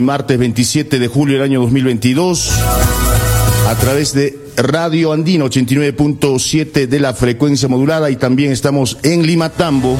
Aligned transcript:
Martes 0.00 0.38
27 0.38 0.98
de 0.98 1.08
julio 1.08 1.34
del 1.34 1.44
año 1.44 1.60
2022, 1.60 2.50
a 3.68 3.74
través 3.76 4.14
de 4.14 4.38
Radio 4.56 5.12
Andino 5.12 5.46
89.7 5.46 6.86
de 6.86 7.00
la 7.00 7.14
frecuencia 7.14 7.68
modulada 7.68 8.10
y 8.10 8.16
también 8.16 8.52
estamos 8.52 8.98
en 9.02 9.26
Limatambo, 9.26 9.96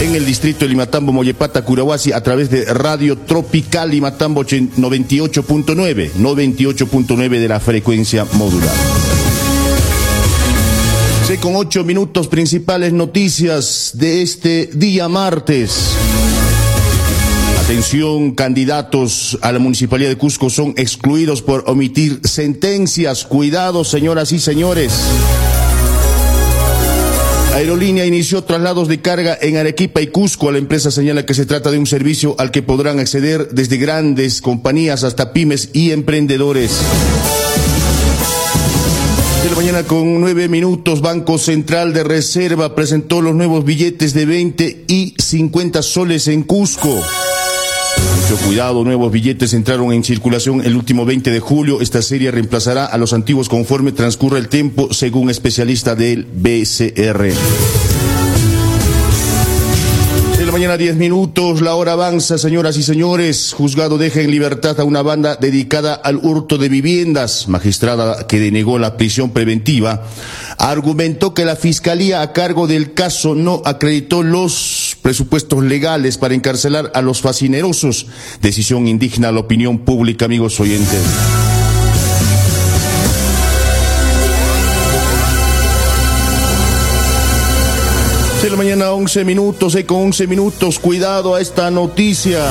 en 0.00 0.14
el 0.14 0.24
distrito 0.26 0.60
de 0.60 0.68
Limatambo, 0.68 1.12
Mollepata, 1.12 1.64
Curahuasi, 1.64 2.12
a 2.12 2.22
través 2.22 2.50
de 2.50 2.64
Radio 2.66 3.18
Tropical 3.18 3.90
Limatambo 3.90 4.44
98.9, 4.44 6.12
98.9 6.12 7.28
de 7.40 7.48
la 7.48 7.60
frecuencia 7.60 8.26
modulada. 8.32 8.74
Con 11.40 11.54
ocho 11.54 11.84
minutos 11.84 12.26
principales 12.26 12.92
noticias 12.92 13.92
de 13.94 14.22
este 14.22 14.70
día 14.72 15.08
martes. 15.08 15.94
Atención, 17.68 18.30
candidatos 18.30 19.38
a 19.42 19.52
la 19.52 19.58
Municipalidad 19.58 20.08
de 20.08 20.16
Cusco 20.16 20.48
son 20.48 20.72
excluidos 20.78 21.42
por 21.42 21.64
omitir 21.66 22.18
sentencias. 22.24 23.26
Cuidado, 23.26 23.84
señoras 23.84 24.32
y 24.32 24.38
señores. 24.38 24.90
Aerolínea 27.52 28.06
inició 28.06 28.42
traslados 28.42 28.88
de 28.88 29.02
carga 29.02 29.36
en 29.38 29.58
Arequipa 29.58 30.00
y 30.00 30.06
Cusco. 30.06 30.50
La 30.50 30.56
empresa 30.56 30.90
señala 30.90 31.26
que 31.26 31.34
se 31.34 31.44
trata 31.44 31.70
de 31.70 31.76
un 31.76 31.84
servicio 31.84 32.36
al 32.38 32.52
que 32.52 32.62
podrán 32.62 33.00
acceder 33.00 33.50
desde 33.50 33.76
grandes 33.76 34.40
compañías 34.40 35.04
hasta 35.04 35.34
pymes 35.34 35.68
y 35.74 35.90
emprendedores. 35.90 36.70
De 39.42 39.50
la 39.50 39.56
mañana 39.56 39.82
con 39.82 40.22
nueve 40.22 40.48
minutos, 40.48 41.02
Banco 41.02 41.36
Central 41.36 41.92
de 41.92 42.02
Reserva 42.02 42.74
presentó 42.74 43.20
los 43.20 43.34
nuevos 43.34 43.66
billetes 43.66 44.14
de 44.14 44.24
20 44.24 44.84
y 44.88 45.14
50 45.18 45.82
soles 45.82 46.28
en 46.28 46.44
Cusco. 46.44 46.98
Mucho 48.20 48.36
cuidado, 48.44 48.84
nuevos 48.84 49.12
billetes 49.12 49.54
entraron 49.54 49.92
en 49.92 50.02
circulación 50.02 50.60
el 50.64 50.76
último 50.76 51.04
20 51.04 51.30
de 51.30 51.40
julio. 51.40 51.80
Esta 51.80 52.02
serie 52.02 52.30
reemplazará 52.30 52.84
a 52.84 52.98
los 52.98 53.12
antiguos 53.12 53.48
conforme 53.48 53.92
transcurra 53.92 54.38
el 54.38 54.48
tiempo, 54.48 54.92
según 54.92 55.30
especialista 55.30 55.94
del 55.94 56.24
BCR. 56.24 57.32
Mañana 60.58 60.76
10 60.76 60.96
minutos, 60.96 61.60
la 61.60 61.76
hora 61.76 61.92
avanza, 61.92 62.36
señoras 62.36 62.76
y 62.76 62.82
señores. 62.82 63.52
Juzgado 63.56 63.96
deja 63.96 64.22
en 64.22 64.32
libertad 64.32 64.80
a 64.80 64.84
una 64.84 65.02
banda 65.02 65.36
dedicada 65.36 65.94
al 65.94 66.16
hurto 66.16 66.58
de 66.58 66.68
viviendas. 66.68 67.46
Magistrada 67.46 68.26
que 68.26 68.40
denegó 68.40 68.76
la 68.78 68.96
prisión 68.96 69.30
preventiva 69.30 70.02
argumentó 70.58 71.32
que 71.32 71.44
la 71.44 71.54
fiscalía 71.54 72.22
a 72.22 72.32
cargo 72.32 72.66
del 72.66 72.92
caso 72.92 73.36
no 73.36 73.62
acreditó 73.64 74.24
los 74.24 74.87
presupuestos 75.08 75.64
legales 75.64 76.18
para 76.18 76.34
encarcelar 76.34 76.92
a 76.94 77.00
los 77.00 77.22
fascinerosos. 77.22 78.08
Decisión 78.42 78.86
indigna 78.86 79.28
a 79.28 79.32
la 79.32 79.40
opinión 79.40 79.78
pública, 79.78 80.26
amigos 80.26 80.60
oyentes. 80.60 81.00
De 88.42 88.50
la 88.50 88.56
mañana 88.58 88.92
11 88.92 89.24
minutos, 89.24 89.78
con 89.86 89.96
11 90.08 90.26
minutos, 90.26 90.78
cuidado 90.78 91.34
a 91.36 91.40
esta 91.40 91.70
noticia. 91.70 92.44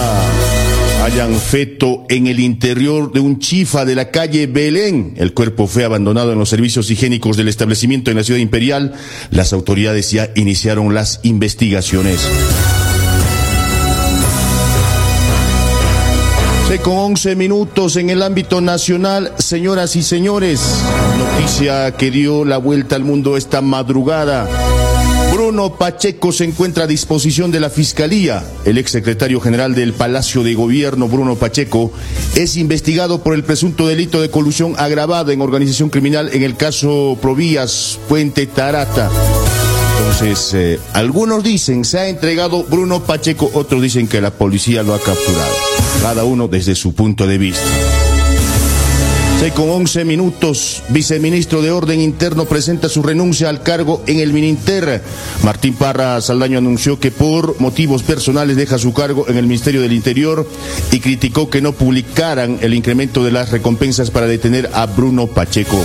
Hayan 1.07 1.39
feto 1.39 2.03
en 2.09 2.27
el 2.27 2.37
interior 2.37 3.13
de 3.13 3.21
un 3.21 3.39
chifa 3.39 3.85
de 3.85 3.95
la 3.95 4.11
calle 4.11 4.45
Belén. 4.45 5.13
El 5.15 5.33
cuerpo 5.33 5.65
fue 5.65 5.85
abandonado 5.85 6.33
en 6.33 6.37
los 6.37 6.49
servicios 6.49 6.91
higiénicos 6.91 7.37
del 7.37 7.47
establecimiento 7.47 8.11
en 8.11 8.17
la 8.17 8.25
ciudad 8.25 8.41
imperial. 8.41 8.93
Las 9.31 9.53
autoridades 9.53 10.11
ya 10.11 10.29
iniciaron 10.35 10.93
las 10.93 11.21
investigaciones. 11.23 12.27
Con 16.83 16.97
11 16.97 17.37
minutos 17.37 17.95
en 17.95 18.09
el 18.09 18.21
ámbito 18.21 18.59
nacional, 18.59 19.31
señoras 19.37 19.95
y 19.95 20.03
señores. 20.03 20.83
Noticia 21.17 21.95
que 21.95 22.11
dio 22.11 22.43
la 22.43 22.57
vuelta 22.57 22.97
al 22.97 23.05
mundo 23.05 23.37
esta 23.37 23.61
madrugada. 23.61 24.45
Bruno 25.57 25.75
Pacheco 25.75 26.31
se 26.31 26.43
encuentra 26.43 26.83
a 26.83 26.87
disposición 26.87 27.49
de 27.49 27.59
la 27.59 27.71
Fiscalía. 27.71 28.45
El 28.63 28.77
exsecretario 28.77 29.41
general 29.41 29.73
del 29.73 29.91
Palacio 29.91 30.43
de 30.43 30.53
Gobierno, 30.53 31.07
Bruno 31.07 31.33
Pacheco, 31.33 31.91
es 32.35 32.57
investigado 32.57 33.23
por 33.23 33.33
el 33.33 33.43
presunto 33.43 33.87
delito 33.87 34.21
de 34.21 34.29
colusión 34.29 34.75
agravada 34.77 35.33
en 35.33 35.41
organización 35.41 35.89
criminal 35.89 36.29
en 36.31 36.43
el 36.43 36.57
caso 36.57 37.17
Provías 37.19 37.97
Puente 38.07 38.45
Tarata. 38.45 39.09
Entonces, 39.97 40.53
eh, 40.53 40.79
algunos 40.93 41.43
dicen 41.43 41.85
se 41.85 41.97
ha 41.97 42.07
entregado 42.07 42.63
Bruno 42.63 43.01
Pacheco, 43.01 43.49
otros 43.55 43.81
dicen 43.81 44.07
que 44.07 44.21
la 44.21 44.29
policía 44.29 44.83
lo 44.83 44.93
ha 44.93 44.99
capturado. 44.99 45.55
Cada 46.03 46.23
uno 46.23 46.47
desde 46.47 46.75
su 46.75 46.93
punto 46.93 47.25
de 47.25 47.39
vista. 47.39 47.65
Seis 49.39 49.53
con 49.53 49.69
11 49.69 50.03
minutos, 50.03 50.81
viceministro 50.89 51.61
de 51.61 51.69
Orden 51.69 52.01
Interno 52.01 52.45
presenta 52.45 52.89
su 52.89 53.03
renuncia 53.03 53.49
al 53.49 53.61
cargo 53.61 54.01
en 54.07 54.19
el 54.19 54.33
Mininter. 54.33 55.03
Martín 55.43 55.75
Parra 55.75 56.19
Saldaño 56.21 56.57
anunció 56.57 56.99
que 56.99 57.11
por 57.11 57.61
motivos 57.61 58.01
personales 58.01 58.57
deja 58.57 58.79
su 58.79 58.93
cargo 58.93 59.27
en 59.27 59.37
el 59.37 59.45
Ministerio 59.45 59.81
del 59.81 59.93
Interior 59.93 60.49
y 60.91 60.99
criticó 61.01 61.51
que 61.51 61.61
no 61.61 61.73
publicaran 61.73 62.57
el 62.61 62.73
incremento 62.73 63.23
de 63.23 63.31
las 63.31 63.51
recompensas 63.51 64.09
para 64.09 64.25
detener 64.25 64.71
a 64.73 64.87
Bruno 64.87 65.27
Pacheco. 65.27 65.83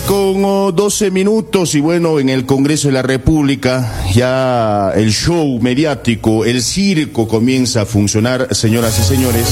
Con 0.00 0.42
12 0.74 1.12
minutos 1.12 1.76
y 1.76 1.80
bueno, 1.80 2.18
en 2.18 2.28
el 2.28 2.46
Congreso 2.46 2.88
de 2.88 2.94
la 2.94 3.02
República 3.02 4.02
ya 4.12 4.90
el 4.92 5.12
show 5.12 5.60
mediático, 5.60 6.44
el 6.44 6.62
circo 6.62 7.28
comienza 7.28 7.82
a 7.82 7.86
funcionar, 7.86 8.48
señoras 8.56 8.98
y 8.98 9.04
señores, 9.04 9.46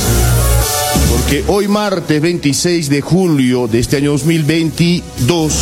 porque 1.11 1.45
hoy 1.47 1.69
martes 1.69 2.21
26 2.21 2.91
de 2.91 3.01
julio 3.01 3.69
de 3.69 3.79
este 3.79 3.99
año 3.99 4.11
2022 4.13 5.53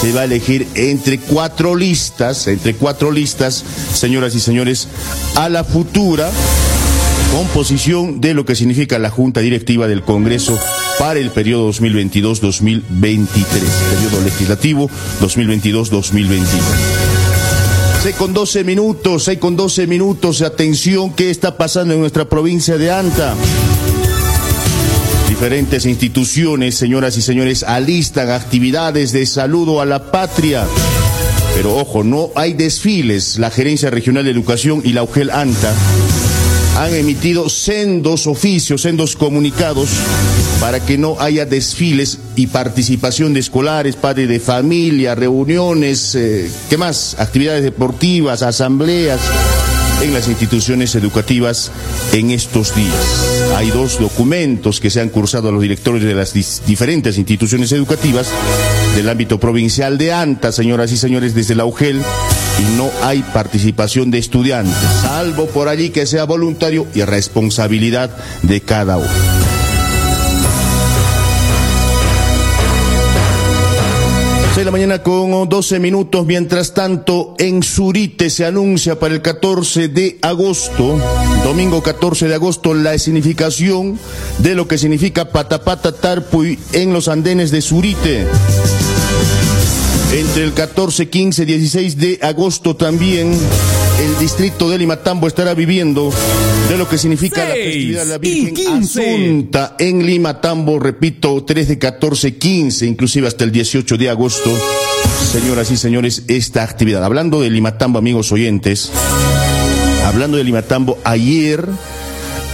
se 0.00 0.12
va 0.12 0.20
a 0.20 0.24
elegir 0.24 0.68
entre 0.76 1.18
cuatro 1.18 1.74
listas, 1.74 2.46
entre 2.46 2.74
cuatro 2.74 3.10
listas, 3.10 3.64
señoras 3.92 4.36
y 4.36 4.40
señores, 4.40 4.86
a 5.34 5.48
la 5.48 5.64
futura 5.64 6.30
composición 7.32 8.20
de 8.20 8.34
lo 8.34 8.44
que 8.44 8.54
significa 8.54 9.00
la 9.00 9.10
Junta 9.10 9.40
Directiva 9.40 9.88
del 9.88 10.02
Congreso 10.02 10.58
para 10.98 11.20
el 11.20 11.30
periodo 11.30 11.70
2022-2023, 11.72 12.82
periodo 13.90 14.20
legislativo 14.24 14.90
2022-2023. 15.20 16.46
6 18.02 18.16
con 18.16 18.32
12 18.32 18.64
minutos, 18.64 19.24
6 19.24 19.38
con 19.38 19.56
12 19.56 19.86
minutos, 19.86 20.42
atención, 20.42 21.12
¿qué 21.12 21.30
está 21.30 21.56
pasando 21.56 21.94
en 21.94 22.00
nuestra 22.00 22.28
provincia 22.28 22.76
de 22.78 22.90
Anta? 22.90 23.34
Diferentes 25.28 25.86
instituciones, 25.86 26.74
señoras 26.74 27.16
y 27.16 27.22
señores, 27.22 27.62
alistan 27.62 28.30
actividades 28.30 29.12
de 29.12 29.26
saludo 29.26 29.80
a 29.80 29.86
la 29.86 30.10
patria. 30.10 30.66
Pero 31.54 31.76
ojo, 31.76 32.04
no 32.04 32.30
hay 32.34 32.54
desfiles. 32.54 33.38
La 33.38 33.50
Gerencia 33.50 33.90
Regional 33.90 34.24
de 34.24 34.30
Educación 34.30 34.80
y 34.84 34.92
la 34.92 35.02
UGEL 35.02 35.30
ANTA 35.30 35.74
han 36.76 36.94
emitido 36.94 37.48
sendos 37.48 38.26
oficios, 38.26 38.82
sendos 38.82 39.16
comunicados 39.16 39.88
para 40.60 40.80
que 40.80 40.98
no 40.98 41.16
haya 41.20 41.46
desfiles 41.46 42.18
y 42.36 42.48
participación 42.48 43.34
de 43.34 43.40
escolares, 43.40 43.96
padres 43.96 44.28
de 44.28 44.40
familia, 44.40 45.14
reuniones, 45.14 46.14
eh, 46.14 46.50
¿qué 46.68 46.76
más? 46.76 47.16
Actividades 47.18 47.62
deportivas, 47.62 48.42
asambleas 48.42 49.20
en 50.02 50.14
las 50.14 50.28
instituciones 50.28 50.94
educativas 50.94 51.70
en 52.12 52.30
estos 52.30 52.74
días. 52.74 53.52
Hay 53.56 53.70
dos 53.70 53.98
documentos 53.98 54.80
que 54.80 54.90
se 54.90 55.00
han 55.00 55.08
cursado 55.08 55.48
a 55.48 55.52
los 55.52 55.62
directores 55.62 56.02
de 56.02 56.14
las 56.14 56.32
diferentes 56.66 57.18
instituciones 57.18 57.72
educativas 57.72 58.28
del 58.94 59.08
ámbito 59.08 59.40
provincial 59.40 59.98
de 59.98 60.12
ANTA, 60.12 60.52
señoras 60.52 60.92
y 60.92 60.96
señores, 60.96 61.34
desde 61.34 61.54
la 61.54 61.64
UGEL, 61.64 62.00
y 62.00 62.76
no 62.76 62.90
hay 63.02 63.22
participación 63.32 64.10
de 64.10 64.18
estudiantes, 64.18 64.76
salvo 65.02 65.46
por 65.46 65.68
allí 65.68 65.90
que 65.90 66.06
sea 66.06 66.24
voluntario 66.24 66.86
y 66.94 67.02
responsabilidad 67.02 68.10
de 68.42 68.60
cada 68.60 68.98
uno. 68.98 69.47
Mañana 74.70 75.02
con 75.02 75.48
12 75.48 75.78
minutos. 75.78 76.26
Mientras 76.26 76.74
tanto, 76.74 77.34
en 77.38 77.62
Surite 77.62 78.30
se 78.30 78.44
anuncia 78.44 78.98
para 78.98 79.14
el 79.14 79.22
14 79.22 79.88
de 79.88 80.18
agosto, 80.22 80.98
domingo 81.44 81.82
14 81.82 82.28
de 82.28 82.34
agosto, 82.34 82.74
la 82.74 82.94
escenificación 82.94 83.98
de 84.38 84.54
lo 84.54 84.68
que 84.68 84.78
significa 84.78 85.30
Patapata 85.30 85.92
Tarpuy 85.92 86.58
en 86.72 86.92
los 86.92 87.08
andenes 87.08 87.50
de 87.50 87.62
Surite. 87.62 88.26
Entre 90.12 90.44
el 90.44 90.52
14, 90.54 91.08
15, 91.08 91.44
16 91.44 91.96
de 91.98 92.18
agosto 92.22 92.76
también 92.76 93.38
el 94.00 94.18
distrito 94.18 94.70
de 94.70 94.78
Limatambo 94.78 95.26
estará 95.26 95.54
viviendo 95.54 96.12
de 96.68 96.76
lo 96.76 96.88
que 96.88 96.98
significa 96.98 97.44
la 97.44 97.54
festividad 97.54 98.04
de 98.04 98.08
la 98.10 98.18
Virgen 98.18 98.82
Asunta 98.82 99.76
en 99.78 100.06
Limatambo, 100.06 100.78
repito, 100.78 101.44
3 101.44 101.68
de 101.68 101.78
14, 101.78 102.36
15, 102.36 102.86
inclusive 102.86 103.26
hasta 103.26 103.44
el 103.44 103.52
18 103.52 103.96
de 103.96 104.10
agosto. 104.10 104.50
Señoras 105.32 105.70
y 105.70 105.76
señores, 105.76 106.24
esta 106.28 106.62
actividad. 106.62 107.04
Hablando 107.04 107.40
de 107.40 107.50
Limatambo, 107.50 107.98
amigos 107.98 108.30
oyentes, 108.32 108.90
hablando 110.04 110.36
de 110.36 110.44
Limatambo, 110.44 110.98
ayer, 111.04 111.66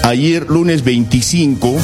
ayer 0.02 0.47
lunes 0.49 0.82
25, 0.82 1.75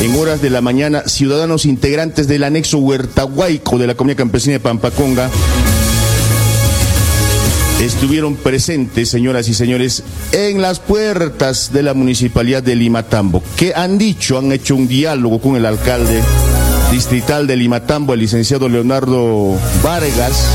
en 0.00 0.16
horas 0.16 0.42
de 0.42 0.50
la 0.50 0.60
mañana, 0.60 1.02
ciudadanos 1.06 1.66
integrantes 1.66 2.26
del 2.26 2.44
anexo 2.44 2.78
Huertahuayco 2.78 3.78
de 3.78 3.86
la 3.86 3.94
Comunidad 3.94 4.18
Campesina 4.18 4.54
de 4.54 4.60
Pampaconga 4.60 5.30
estuvieron 7.84 8.36
presentes, 8.36 9.08
señoras 9.08 9.48
y 9.48 9.54
señores, 9.54 10.02
en 10.32 10.62
las 10.62 10.78
puertas 10.78 11.72
de 11.72 11.82
la 11.82 11.94
municipalidad 11.94 12.62
de 12.62 12.76
Limatambo. 12.76 13.42
¿Qué 13.56 13.72
han 13.74 13.98
dicho? 13.98 14.38
Han 14.38 14.52
hecho 14.52 14.76
un 14.76 14.86
diálogo 14.86 15.40
con 15.40 15.56
el 15.56 15.66
alcalde 15.66 16.22
distrital 16.92 17.46
de 17.46 17.56
Limatambo, 17.56 18.14
el 18.14 18.20
licenciado 18.20 18.68
Leonardo 18.68 19.56
Vargas, 19.82 20.46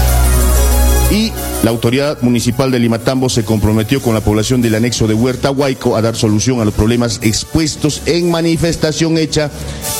y 1.11 1.31
la 1.63 1.71
autoridad 1.71 2.21
municipal 2.21 2.71
de 2.71 2.79
Limatambo 2.79 3.29
se 3.29 3.43
comprometió 3.43 4.01
con 4.01 4.13
la 4.13 4.21
población 4.21 4.61
del 4.61 4.75
anexo 4.75 5.07
de 5.07 5.13
Huerta 5.13 5.51
Huayco 5.51 5.95
a 5.95 6.01
dar 6.01 6.15
solución 6.15 6.61
a 6.61 6.65
los 6.65 6.73
problemas 6.73 7.19
expuestos 7.23 8.03
en 8.05 8.29
manifestación 8.29 9.17
hecha 9.17 9.49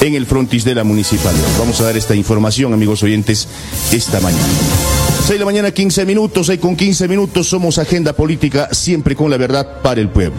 en 0.02 0.16
el 0.16 0.26
frontis 0.26 0.64
de 0.64 0.76
la 0.76 0.84
municipalidad. 0.84 1.48
Vamos 1.60 1.82
a 1.82 1.86
dar 1.86 1.98
esta 1.98 2.16
información, 2.16 2.74
amigos 2.74 3.04
oyentes, 3.04 3.48
esta 3.92 4.20
mañana. 4.20 4.44
6 5.28 5.36
de 5.36 5.40
la 5.40 5.46
mañana, 5.46 5.72
15 5.72 6.06
minutos, 6.06 6.48
6 6.48 6.58
con 6.58 6.78
15 6.78 7.06
minutos, 7.10 7.50
somos 7.50 7.78
Agenda 7.80 8.14
Política, 8.14 8.70
siempre 8.72 9.14
con 9.14 9.30
la 9.30 9.36
verdad 9.36 9.82
para 9.82 10.00
el 10.00 10.08
pueblo. 10.08 10.38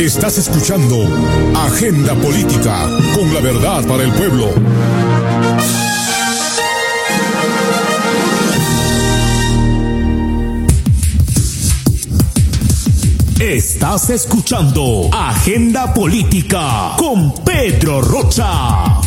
Estás 0.00 0.38
escuchando 0.38 1.06
Agenda 1.54 2.14
Política, 2.14 2.88
con 3.14 3.34
la 3.34 3.40
verdad 3.40 3.86
para 3.86 4.04
el 4.04 4.12
pueblo. 4.12 4.54
Estás 13.38 14.08
escuchando 14.08 15.10
Agenda 15.12 15.92
Política 15.92 16.94
con 16.96 17.34
Pedro 17.44 18.00
Rocha. 18.00 19.02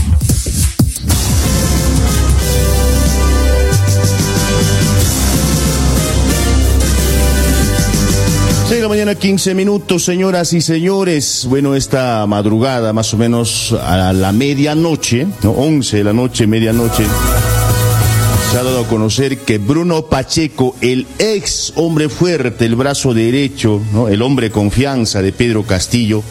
Seis 8.69 8.81
de 8.81 8.83
la 8.83 8.89
mañana, 8.89 9.15
15 9.15 9.55
minutos, 9.55 10.03
señoras 10.05 10.53
y 10.53 10.61
señores. 10.61 11.47
Bueno, 11.49 11.73
esta 11.73 12.23
madrugada, 12.27 12.93
más 12.93 13.11
o 13.15 13.17
menos 13.17 13.73
a 13.73 14.13
la 14.13 14.31
medianoche, 14.31 15.25
¿no? 15.41 15.53
11 15.53 15.97
de 15.97 16.03
la 16.03 16.13
noche, 16.13 16.45
medianoche, 16.45 17.03
se 18.51 18.57
ha 18.59 18.61
dado 18.61 18.81
a 18.81 18.87
conocer 18.87 19.39
que 19.39 19.57
Bruno 19.57 20.03
Pacheco, 20.05 20.75
el 20.81 21.07
ex 21.17 21.73
hombre 21.77 22.09
fuerte, 22.09 22.65
el 22.65 22.75
brazo 22.75 23.15
derecho, 23.15 23.81
¿no? 23.91 24.07
el 24.07 24.21
hombre 24.21 24.51
confianza 24.51 25.23
de 25.23 25.33
Pedro 25.33 25.63
Castillo, 25.63 26.21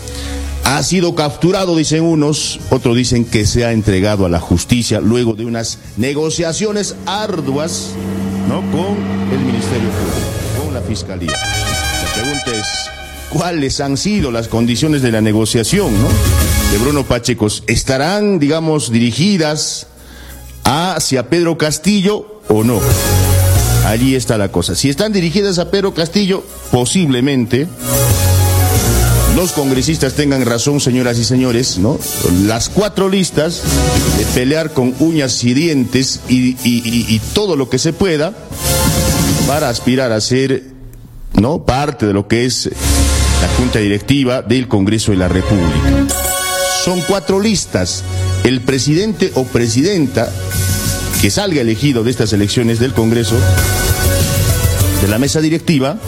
ha 0.63 0.81
sido 0.85 1.17
capturado, 1.17 1.75
dicen 1.75 2.05
unos, 2.05 2.61
otros 2.71 2.97
dicen 2.97 3.25
que 3.25 3.47
se 3.47 3.65
ha 3.65 3.73
entregado 3.73 4.27
a 4.27 4.29
la 4.29 4.39
justicia 4.39 5.01
luego 5.01 5.33
de 5.35 5.45
unas 5.45 5.81
negociaciones 5.97 6.95
arduas 7.05 7.95
¿no? 8.49 8.61
con 8.71 8.97
el 9.33 9.41
Ministerio 9.41 9.89
Público, 9.89 10.65
con 10.65 10.75
la 10.75 10.83
Fiscalía. 10.83 11.33
Pregunta 12.21 12.51
es, 12.53 12.67
¿cuáles 13.31 13.81
han 13.81 13.97
sido 13.97 14.33
las 14.33 14.49
condiciones 14.49 15.03
de 15.03 15.13
la 15.13 15.21
negociación 15.21 15.93
¿no? 16.03 16.09
de 16.73 16.79
Bruno 16.79 17.05
Pacheco? 17.05 17.47
¿Estarán, 17.69 18.41
digamos, 18.41 18.91
dirigidas 18.91 19.87
hacia 20.65 21.31
Pedro 21.31 21.57
Castillo 21.57 22.43
o 22.49 22.65
no. 22.65 22.81
Allí 23.87 24.17
está 24.17 24.37
la 24.37 24.51
cosa. 24.51 24.75
Si 24.75 24.91
están 24.91 25.13
dirigidas 25.13 25.61
a 25.61 25.71
Pedro 25.71 25.95
Castillo, 25.95 26.43
posiblemente 26.73 27.69
los 29.37 29.53
congresistas 29.53 30.15
tengan 30.15 30.45
razón, 30.45 30.81
señoras 30.81 31.19
y 31.19 31.25
señores, 31.25 31.79
¿no? 31.79 32.01
Las 32.47 32.69
cuatro 32.69 33.09
listas 33.09 33.63
de 34.19 34.25
pelear 34.35 34.73
con 34.73 34.93
uñas 34.99 35.45
y 35.45 35.55
dientes 35.55 36.19
y 36.29 37.21
todo 37.33 37.55
lo 37.55 37.71
que 37.71 37.79
se 37.79 37.93
pueda 37.93 38.35
para 39.47 39.69
aspirar 39.69 40.11
a 40.11 40.21
ser, 40.21 40.78
¿no? 41.41 41.65
Parte 41.65 42.07
de 42.07 42.13
lo 42.13 42.27
que 42.27 42.45
es 42.45 42.67
la 42.67 43.49
Junta 43.57 43.79
Directiva 43.79 44.43
del 44.43 44.69
Congreso 44.69 45.13
de 45.13 45.19
la 45.19 45.29
República. 45.29 46.07
Son 46.85 47.01
cuatro 47.03 47.41
listas. 47.41 48.03
El 48.45 48.61
presidente 48.61 49.33
o 49.35 49.45
presidenta 49.45 50.33
que 51.21 51.31
salga 51.31 51.61
elegido 51.61 52.05
de 52.05 52.11
estas 52.11 52.33
elecciones 52.33 52.79
del 52.79 52.93
Congreso, 52.93 53.37
de 55.03 55.09
la 55.09 55.19
mesa 55.19 55.41
directiva, 55.41 55.99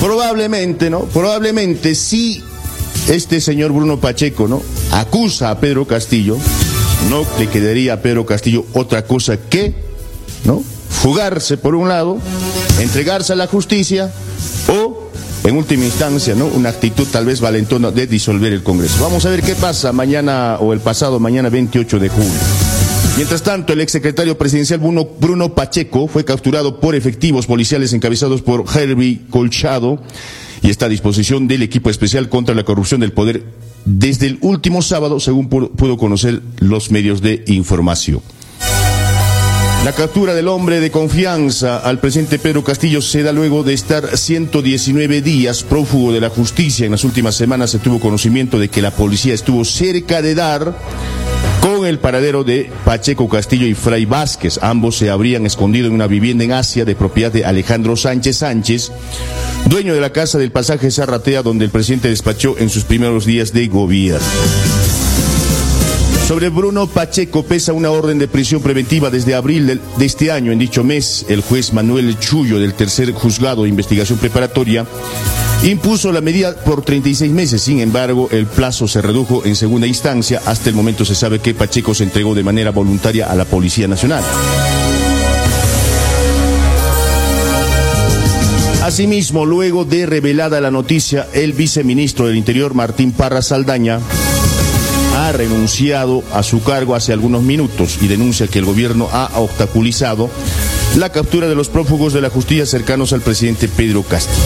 probablemente, 0.00 0.90
¿no? 0.90 1.00
Probablemente 1.00 1.94
si 1.94 2.42
este 3.08 3.40
señor 3.40 3.72
Bruno 3.72 4.00
Pacheco, 4.00 4.48
¿no? 4.48 4.62
Acusa 4.92 5.50
a 5.50 5.60
Pedro 5.60 5.86
Castillo, 5.86 6.38
no 7.10 7.24
le 7.38 7.48
quedaría 7.48 7.94
a 7.94 8.00
Pedro 8.00 8.24
Castillo 8.24 8.64
otra 8.72 9.04
cosa 9.04 9.36
que, 9.36 9.74
¿no? 10.44 10.62
Fugarse 11.04 11.58
por 11.58 11.74
un 11.74 11.86
lado, 11.86 12.16
entregarse 12.80 13.34
a 13.34 13.36
la 13.36 13.46
justicia 13.46 14.10
o 14.68 15.10
en 15.44 15.54
última 15.54 15.84
instancia, 15.84 16.34
¿no? 16.34 16.46
Una 16.46 16.70
actitud 16.70 17.06
tal 17.12 17.26
vez 17.26 17.42
valentona 17.42 17.90
de 17.90 18.06
disolver 18.06 18.54
el 18.54 18.62
Congreso. 18.62 19.02
Vamos 19.02 19.26
a 19.26 19.28
ver 19.28 19.42
qué 19.42 19.54
pasa 19.54 19.92
mañana 19.92 20.56
o 20.60 20.72
el 20.72 20.80
pasado 20.80 21.20
mañana 21.20 21.50
28 21.50 21.98
de 21.98 22.08
julio. 22.08 22.32
Mientras 23.18 23.42
tanto, 23.42 23.74
el 23.74 23.82
exsecretario 23.82 24.38
presidencial 24.38 24.80
Bruno, 24.80 25.06
Bruno 25.20 25.54
Pacheco 25.54 26.08
fue 26.08 26.24
capturado 26.24 26.80
por 26.80 26.94
efectivos 26.94 27.44
policiales 27.44 27.92
encabezados 27.92 28.40
por 28.40 28.64
Herbie 28.74 29.26
Colchado 29.28 30.00
y 30.62 30.70
está 30.70 30.86
a 30.86 30.88
disposición 30.88 31.46
del 31.48 31.60
equipo 31.60 31.90
especial 31.90 32.30
contra 32.30 32.54
la 32.54 32.64
corrupción 32.64 33.02
del 33.02 33.12
poder 33.12 33.44
desde 33.84 34.28
el 34.28 34.38
último 34.40 34.80
sábado, 34.80 35.20
según 35.20 35.50
pudo 35.50 35.98
conocer 35.98 36.40
los 36.60 36.90
medios 36.90 37.20
de 37.20 37.44
información. 37.46 38.22
La 39.84 39.92
captura 39.92 40.32
del 40.32 40.48
hombre 40.48 40.80
de 40.80 40.90
confianza 40.90 41.76
al 41.76 41.98
presidente 41.98 42.38
Pedro 42.38 42.64
Castillo 42.64 43.02
se 43.02 43.22
da 43.22 43.32
luego 43.32 43.62
de 43.62 43.74
estar 43.74 44.16
119 44.16 45.20
días 45.20 45.62
prófugo 45.62 46.10
de 46.10 46.22
la 46.22 46.30
justicia. 46.30 46.86
En 46.86 46.92
las 46.92 47.04
últimas 47.04 47.34
semanas 47.34 47.70
se 47.70 47.78
tuvo 47.80 48.00
conocimiento 48.00 48.58
de 48.58 48.70
que 48.70 48.80
la 48.80 48.92
policía 48.92 49.34
estuvo 49.34 49.62
cerca 49.62 50.22
de 50.22 50.34
dar 50.34 50.74
con 51.60 51.84
el 51.84 51.98
paradero 51.98 52.44
de 52.44 52.70
Pacheco 52.86 53.28
Castillo 53.28 53.66
y 53.66 53.74
Fray 53.74 54.06
Vázquez. 54.06 54.58
Ambos 54.62 54.96
se 54.96 55.10
habrían 55.10 55.44
escondido 55.44 55.88
en 55.88 55.92
una 55.92 56.06
vivienda 56.06 56.44
en 56.44 56.52
Asia 56.52 56.86
de 56.86 56.96
propiedad 56.96 57.30
de 57.30 57.44
Alejandro 57.44 57.94
Sánchez 57.94 58.38
Sánchez, 58.38 58.90
dueño 59.66 59.92
de 59.92 60.00
la 60.00 60.12
casa 60.12 60.38
del 60.38 60.50
pasaje 60.50 60.90
Zarratea 60.90 61.42
donde 61.42 61.66
el 61.66 61.70
presidente 61.70 62.08
despachó 62.08 62.56
en 62.56 62.70
sus 62.70 62.84
primeros 62.84 63.26
días 63.26 63.52
de 63.52 63.66
gobierno. 63.66 64.24
Sobre 66.26 66.48
Bruno 66.48 66.86
Pacheco 66.86 67.42
pesa 67.42 67.74
una 67.74 67.90
orden 67.90 68.18
de 68.18 68.28
prisión 68.28 68.62
preventiva 68.62 69.10
desde 69.10 69.34
abril 69.34 69.78
de 69.98 70.06
este 70.06 70.32
año. 70.32 70.52
En 70.52 70.58
dicho 70.58 70.82
mes, 70.82 71.26
el 71.28 71.42
juez 71.42 71.74
Manuel 71.74 72.18
Chullo 72.18 72.58
del 72.58 72.72
tercer 72.72 73.12
juzgado 73.12 73.64
de 73.64 73.68
investigación 73.68 74.18
preparatoria 74.18 74.86
impuso 75.62 76.12
la 76.12 76.22
medida 76.22 76.54
por 76.54 76.82
36 76.82 77.30
meses. 77.30 77.60
Sin 77.60 77.80
embargo, 77.80 78.28
el 78.32 78.46
plazo 78.46 78.88
se 78.88 79.02
redujo 79.02 79.44
en 79.44 79.54
segunda 79.54 79.86
instancia. 79.86 80.40
Hasta 80.46 80.70
el 80.70 80.74
momento 80.74 81.04
se 81.04 81.14
sabe 81.14 81.40
que 81.40 81.52
Pacheco 81.52 81.92
se 81.92 82.04
entregó 82.04 82.34
de 82.34 82.42
manera 82.42 82.70
voluntaria 82.70 83.26
a 83.30 83.34
la 83.34 83.44
Policía 83.44 83.86
Nacional. 83.86 84.24
Asimismo, 88.82 89.44
luego 89.44 89.84
de 89.84 90.06
revelada 90.06 90.60
la 90.60 90.70
noticia, 90.70 91.26
el 91.34 91.52
viceministro 91.52 92.26
del 92.26 92.36
Interior, 92.36 92.74
Martín 92.74 93.12
Parra 93.12 93.40
Saldaña, 93.40 94.00
ha 95.14 95.32
renunciado 95.32 96.22
a 96.32 96.42
su 96.42 96.62
cargo 96.62 96.94
hace 96.94 97.12
algunos 97.12 97.42
minutos 97.42 97.98
y 98.02 98.08
denuncia 98.08 98.46
que 98.46 98.58
el 98.58 98.64
gobierno 98.64 99.08
ha 99.12 99.30
obstaculizado 99.38 100.28
la 100.96 101.10
captura 101.10 101.48
de 101.48 101.54
los 101.54 101.68
prófugos 101.68 102.12
de 102.12 102.20
la 102.20 102.30
justicia 102.30 102.66
cercanos 102.66 103.12
al 103.12 103.20
presidente 103.20 103.68
Pedro 103.68 104.02
Castillo. 104.02 104.36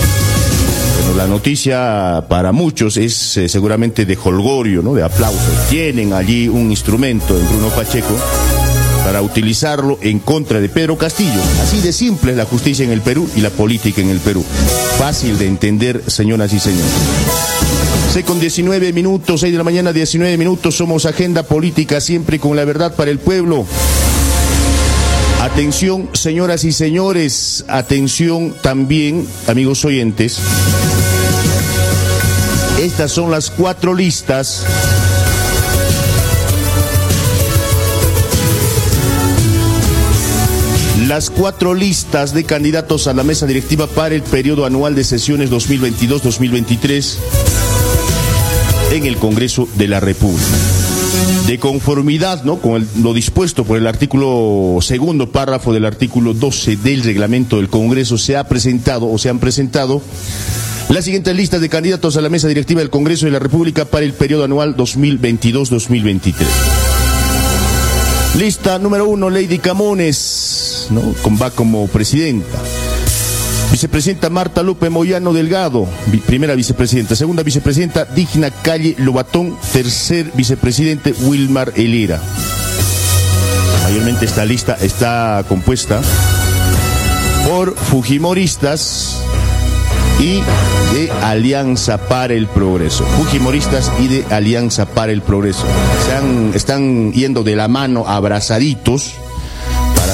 Bueno, 1.00 1.16
la 1.16 1.26
noticia 1.26 2.24
para 2.28 2.52
muchos 2.52 2.96
es 2.96 3.36
eh, 3.36 3.48
seguramente 3.48 4.04
de 4.04 4.18
holgorio, 4.22 4.82
¿no? 4.82 4.94
de 4.94 5.02
aplauso. 5.02 5.38
Tienen 5.70 6.12
allí 6.12 6.48
un 6.48 6.70
instrumento 6.70 7.38
en 7.38 7.46
Bruno 7.48 7.68
Pacheco 7.68 8.14
para 9.04 9.22
utilizarlo 9.22 9.98
en 10.02 10.18
contra 10.18 10.60
de 10.60 10.68
Pedro 10.68 10.98
Castillo. 10.98 11.40
Así 11.62 11.80
de 11.80 11.92
simple 11.92 12.32
es 12.32 12.36
la 12.36 12.44
justicia 12.44 12.84
en 12.84 12.92
el 12.92 13.00
Perú 13.00 13.28
y 13.36 13.40
la 13.40 13.50
política 13.50 14.02
en 14.02 14.10
el 14.10 14.20
Perú. 14.20 14.44
Fácil 14.98 15.38
de 15.38 15.46
entender, 15.46 16.02
señoras 16.08 16.52
y 16.52 16.58
señores. 16.58 17.57
6 18.12 18.24
con 18.24 18.40
19 18.40 18.92
minutos, 18.92 19.40
6 19.40 19.52
de 19.52 19.58
la 19.58 19.64
mañana, 19.64 19.92
19 19.92 20.36
minutos. 20.38 20.76
Somos 20.76 21.06
Agenda 21.06 21.42
Política, 21.42 22.00
siempre 22.00 22.38
con 22.38 22.56
la 22.56 22.64
verdad 22.64 22.94
para 22.94 23.10
el 23.10 23.18
pueblo. 23.18 23.66
Atención, 25.40 26.08
señoras 26.14 26.64
y 26.64 26.72
señores, 26.72 27.64
atención 27.68 28.54
también, 28.60 29.26
amigos 29.46 29.84
oyentes. 29.84 30.38
Estas 32.80 33.12
son 33.12 33.30
las 33.30 33.50
cuatro 33.50 33.94
listas 33.94 34.64
las 41.08 41.30
cuatro 41.30 41.74
listas 41.74 42.34
de 42.34 42.44
candidatos 42.44 43.06
a 43.06 43.14
la 43.14 43.24
mesa 43.24 43.46
directiva 43.46 43.86
para 43.86 44.14
el 44.14 44.22
periodo 44.22 44.66
anual 44.66 44.94
de 44.94 45.04
sesiones 45.04 45.50
2022-2023 45.50 47.57
en 48.90 49.06
el 49.06 49.16
Congreso 49.16 49.68
de 49.76 49.88
la 49.88 50.00
República. 50.00 50.46
De 51.46 51.58
conformidad 51.58 52.44
¿no? 52.44 52.60
con 52.60 52.86
lo 53.02 53.14
dispuesto 53.14 53.64
por 53.64 53.78
el 53.78 53.86
artículo 53.86 54.78
segundo 54.80 55.30
párrafo 55.30 55.72
del 55.72 55.84
artículo 55.84 56.34
12 56.34 56.76
del 56.76 57.02
reglamento 57.02 57.56
del 57.56 57.68
Congreso, 57.68 58.18
se 58.18 58.36
ha 58.36 58.48
presentado 58.48 59.10
o 59.10 59.18
se 59.18 59.28
han 59.28 59.38
presentado 59.38 60.02
las 60.88 61.04
siguientes 61.04 61.36
listas 61.36 61.60
de 61.60 61.68
candidatos 61.68 62.16
a 62.16 62.20
la 62.20 62.28
mesa 62.30 62.48
directiva 62.48 62.80
del 62.80 62.90
Congreso 62.90 63.26
de 63.26 63.32
la 63.32 63.38
República 63.38 63.84
para 63.84 64.04
el 64.06 64.14
periodo 64.14 64.44
anual 64.44 64.76
2022-2023. 64.76 66.34
Lista 68.38 68.78
número 68.78 69.06
uno, 69.08 69.30
Lady 69.30 69.58
Camones, 69.58 70.88
¿no? 70.90 71.14
va 71.36 71.50
como 71.50 71.88
presidenta. 71.88 72.62
Vicepresidenta 73.70 74.30
Marta 74.30 74.62
Lupe 74.62 74.90
Moyano 74.90 75.32
Delgado, 75.32 75.86
primera 76.26 76.54
vicepresidenta. 76.54 77.14
Segunda 77.14 77.42
vicepresidenta 77.42 78.04
Digna 78.04 78.50
Calle 78.50 78.94
Lobatón. 78.98 79.56
Tercer 79.72 80.32
vicepresidente 80.34 81.14
Wilmar 81.22 81.72
Elira. 81.76 82.20
Mayormente 83.84 84.24
esta 84.24 84.44
lista 84.44 84.76
está 84.80 85.44
compuesta 85.48 86.00
por 87.46 87.76
Fujimoristas, 87.76 89.22
y 90.20 90.42
de 90.94 91.10
Alianza 91.22 91.96
para 92.08 92.34
el 92.34 92.46
Progreso. 92.46 93.04
Fujimoristas 93.04 93.92
y 94.00 94.08
de 94.08 94.24
Alianza 94.34 94.86
para 94.86 95.12
el 95.12 95.22
Progreso. 95.22 95.64
Están 96.54 97.12
yendo 97.12 97.44
de 97.44 97.56
la 97.56 97.68
mano 97.68 98.04
abrazaditos 98.06 99.14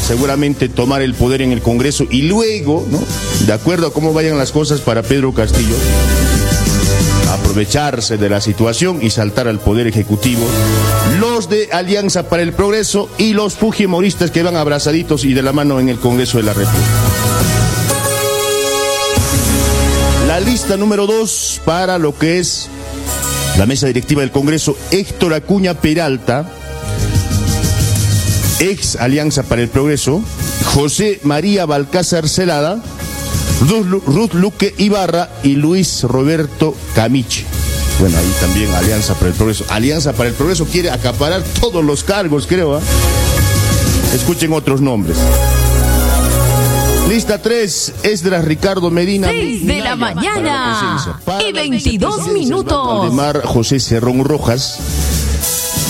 seguramente 0.05 0.69
tomar 0.69 1.03
el 1.03 1.15
poder 1.15 1.43
en 1.43 1.53
el 1.53 1.63
Congreso 1.63 2.07
y 2.11 2.23
luego, 2.23 2.87
¿no? 2.91 3.03
De 3.47 3.53
acuerdo 3.53 3.87
a 3.87 3.93
cómo 3.93 4.13
vayan 4.13 4.37
las 4.37 4.53
cosas 4.53 4.81
para 4.81 5.03
Pedro 5.03 5.33
Castillo, 5.33 5.75
aprovecharse 7.33 8.19
de 8.19 8.29
la 8.29 8.41
situación 8.41 9.01
y 9.03 9.11
saltar 9.11 9.49
al 9.49 9.61
poder 9.61 9.87
ejecutivo, 9.87 10.47
los 11.21 11.49
de 11.49 11.71
Alianza 11.73 12.29
para 12.29 12.43
el 12.43 12.53
Progreso 12.53 13.09
y 13.17 13.33
los 13.33 13.55
Fujimoristas 13.55 14.31
que 14.31 14.43
van 14.43 14.57
abrazaditos 14.57 15.25
y 15.25 15.33
de 15.33 15.43
la 15.43 15.53
mano 15.53 15.81
en 15.81 15.89
el 15.89 15.99
Congreso 15.99 16.37
de 16.37 16.45
la 16.45 16.53
República. 16.53 16.85
La 20.27 20.41
lista 20.41 20.77
número 20.77 21.07
dos 21.07 21.61
para 21.65 21.97
lo 21.97 22.17
que 22.19 22.39
es 22.39 22.69
la 23.57 23.67
mesa 23.67 23.87
directiva 23.87 24.21
del 24.21 24.33
Congreso, 24.33 24.77
Héctor 24.91 25.33
Acuña 25.33 25.75
Peralta, 25.75 26.51
ex 28.61 28.97
Alianza 28.97 29.43
para 29.43 29.63
el 29.63 29.69
Progreso, 29.69 30.23
José 30.75 31.21
María 31.23 31.67
Balcázar 31.67 32.29
Celada, 32.29 32.83
Ruth 33.69 34.35
Luque 34.35 34.75
Ibarra 34.79 35.31
y 35.43 35.55
Luis 35.55 36.03
Roberto 36.03 36.75
Camiche. 36.95 37.45
Bueno, 38.01 38.19
ahí 38.19 38.35
también 38.41 38.73
Alianza 38.75 39.15
para 39.15 39.29
el 39.29 39.35
Progreso. 39.35 39.65
Alianza 39.69 40.13
para 40.13 40.29
el 40.29 40.35
Progreso 40.35 40.67
quiere 40.67 40.91
acaparar 40.91 41.43
todos 41.61 41.85
los 41.85 42.05
cargos, 42.05 42.47
creo. 42.47 42.77
¿ah? 42.77 42.81
Escuchen 44.15 44.53
otros 44.53 44.81
nombres. 44.81 45.17
Lista 47.09 47.41
3, 47.41 47.93
Esdras 48.03 48.45
Ricardo 48.45 48.91
Medina. 48.91 49.29
6 49.29 49.67
de 49.67 49.81
la 49.81 49.95
mañana 49.95 51.11
y 51.47 51.53
22 51.53 52.29
minutos. 52.33 52.99
Valdemar 52.99 53.43
José 53.45 53.79
Cerrón 53.79 54.25
Rojas. 54.25 54.79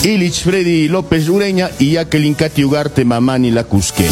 Ilich 0.04 0.42
Freddy 0.42 0.86
López 0.88 1.30
Ureña 1.30 1.70
y 1.78 1.92
Jacqueline 1.92 2.34
Cati 2.34 2.62
Ugarte 2.62 3.06
Mamani 3.06 3.50
La 3.50 3.64
Cusqueña. 3.64 4.10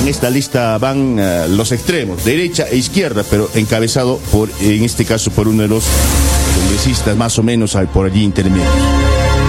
En 0.00 0.08
esta 0.08 0.30
lista 0.30 0.78
van 0.78 1.18
uh, 1.18 1.48
los 1.50 1.72
extremos, 1.72 2.24
derecha 2.24 2.66
e 2.70 2.76
izquierda, 2.76 3.22
pero 3.28 3.50
encabezado 3.54 4.18
por, 4.32 4.48
en 4.62 4.82
este 4.82 5.04
caso, 5.04 5.30
por 5.30 5.46
uno 5.46 5.62
de 5.62 5.68
los 5.68 5.84
congresistas 6.58 7.14
más 7.16 7.38
o 7.38 7.42
menos 7.42 7.76
por 7.92 8.06
allí 8.06 8.22
intermedios. 8.22 8.66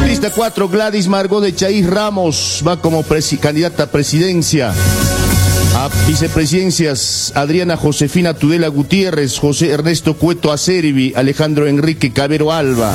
Lista 0.05 0.29
4, 0.29 0.67
Gladys 0.67 1.07
Margot 1.07 1.41
de 1.41 1.55
Chaís 1.55 1.87
Ramos 1.87 2.61
va 2.67 2.81
como 2.81 3.05
candidata 3.39 3.83
a 3.83 3.87
presidencia. 3.87 4.73
A 5.75 5.89
vicepresidencias, 6.05 7.31
Adriana 7.33 7.77
Josefina 7.77 8.33
Tudela 8.33 8.67
Gutiérrez, 8.67 9.39
José 9.39 9.69
Ernesto 9.69 10.15
Cueto 10.15 10.51
Acervi, 10.51 11.13
Alejandro 11.15 11.65
Enrique 11.65 12.11
Cabero 12.11 12.51
Alba. 12.51 12.93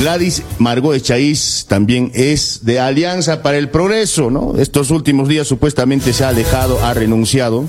Gladys 0.00 0.42
Margot 0.58 0.96
Echaíz 0.96 1.66
también 1.68 2.10
es 2.14 2.60
de 2.62 2.80
Alianza 2.80 3.42
para 3.42 3.58
el 3.58 3.68
Progreso, 3.68 4.30
¿no? 4.30 4.54
Estos 4.56 4.90
últimos 4.90 5.28
días 5.28 5.46
supuestamente 5.46 6.14
se 6.14 6.24
ha 6.24 6.30
alejado, 6.30 6.82
ha 6.82 6.94
renunciado 6.94 7.66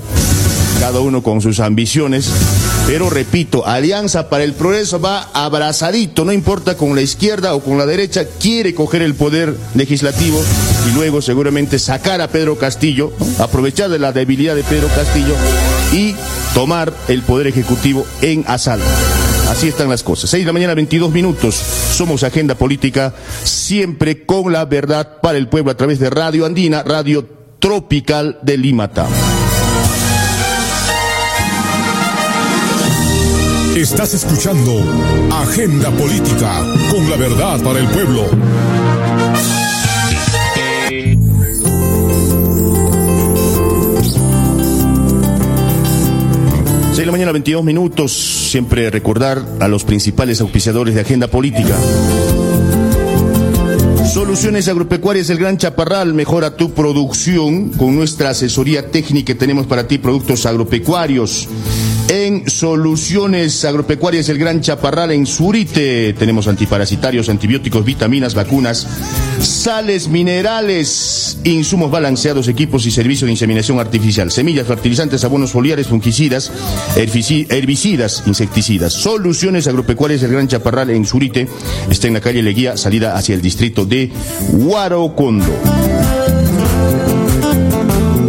cada 0.80 1.00
uno 1.00 1.22
con 1.22 1.42
sus 1.42 1.60
ambiciones. 1.60 2.30
Pero 2.86 3.10
repito, 3.10 3.66
Alianza 3.66 4.30
para 4.30 4.44
el 4.44 4.54
Progreso 4.54 4.98
va 4.98 5.28
abrazadito, 5.34 6.24
no 6.24 6.32
importa 6.32 6.74
con 6.74 6.94
la 6.94 7.02
izquierda 7.02 7.54
o 7.54 7.60
con 7.60 7.76
la 7.76 7.84
derecha, 7.84 8.24
quiere 8.40 8.74
coger 8.74 9.02
el 9.02 9.14
poder 9.14 9.54
legislativo 9.74 10.42
y 10.90 10.94
luego 10.94 11.20
seguramente 11.20 11.78
sacar 11.78 12.22
a 12.22 12.28
Pedro 12.28 12.56
Castillo, 12.56 13.12
aprovechar 13.40 13.90
de 13.90 13.98
la 13.98 14.12
debilidad 14.12 14.56
de 14.56 14.64
Pedro 14.64 14.88
Castillo 14.88 15.34
y 15.92 16.14
tomar 16.54 16.94
el 17.08 17.20
poder 17.20 17.48
ejecutivo 17.48 18.06
en 18.22 18.42
asalto. 18.48 18.86
Así 19.52 19.68
están 19.68 19.90
las 19.90 20.02
cosas. 20.02 20.30
6 20.30 20.44
de 20.44 20.46
la 20.46 20.52
mañana, 20.54 20.72
22 20.72 21.12
minutos. 21.12 21.54
Somos 21.54 22.22
Agenda 22.22 22.54
Política, 22.54 23.12
siempre 23.44 24.24
con 24.24 24.50
la 24.50 24.64
verdad 24.64 25.20
para 25.20 25.36
el 25.36 25.46
pueblo 25.46 25.70
a 25.70 25.76
través 25.76 25.98
de 25.98 26.08
Radio 26.08 26.46
Andina, 26.46 26.82
Radio 26.82 27.28
Tropical 27.58 28.38
de 28.40 28.56
Limata. 28.56 29.06
Estás 33.76 34.14
escuchando 34.14 34.72
Agenda 35.30 35.90
Política 35.90 36.64
con 36.90 37.10
la 37.10 37.16
verdad 37.16 37.60
para 37.60 37.78
el 37.78 37.88
pueblo. 37.88 38.30
Seis 47.02 47.06
de 47.08 47.10
la 47.10 47.18
mañana, 47.18 47.32
22 47.32 47.64
minutos. 47.64 48.12
Siempre 48.12 48.88
recordar 48.88 49.44
a 49.58 49.66
los 49.66 49.82
principales 49.82 50.40
auspiciadores 50.40 50.94
de 50.94 51.00
Agenda 51.00 51.26
Política. 51.26 51.76
Soluciones 54.12 54.68
Agropecuarias 54.68 55.28
El 55.30 55.38
Gran 55.38 55.58
Chaparral 55.58 56.14
mejora 56.14 56.54
tu 56.54 56.74
producción 56.74 57.70
con 57.70 57.96
nuestra 57.96 58.30
asesoría 58.30 58.88
técnica 58.92 59.34
tenemos 59.34 59.66
para 59.66 59.88
ti 59.88 59.98
productos 59.98 60.46
agropecuarios 60.46 61.48
Soluciones 62.46 63.64
Agropecuarias 63.64 64.28
El 64.28 64.38
Gran 64.38 64.60
Chaparral 64.60 65.10
en 65.12 65.26
Surite. 65.26 66.14
Tenemos 66.14 66.48
antiparasitarios, 66.48 67.28
antibióticos, 67.28 67.84
vitaminas, 67.84 68.34
vacunas, 68.34 68.86
sales 69.40 70.08
minerales, 70.08 71.38
insumos 71.44 71.90
balanceados, 71.90 72.48
equipos 72.48 72.86
y 72.86 72.90
servicios 72.90 73.26
de 73.26 73.32
inseminación 73.32 73.78
artificial, 73.78 74.30
semillas, 74.30 74.66
fertilizantes, 74.66 75.24
abonos 75.24 75.52
foliares, 75.52 75.86
fungicidas, 75.86 76.50
herbicidas, 76.96 78.22
insecticidas. 78.26 78.92
Soluciones 78.92 79.66
Agropecuarias 79.66 80.22
El 80.22 80.32
Gran 80.32 80.48
Chaparral 80.48 80.90
en 80.90 81.04
Surite. 81.04 81.48
Está 81.90 82.08
en 82.08 82.14
la 82.14 82.20
calle 82.20 82.42
Leguía, 82.42 82.76
salida 82.76 83.16
hacia 83.16 83.34
el 83.34 83.42
distrito 83.42 83.84
de 83.84 84.10
Huarocondo. 84.52 85.52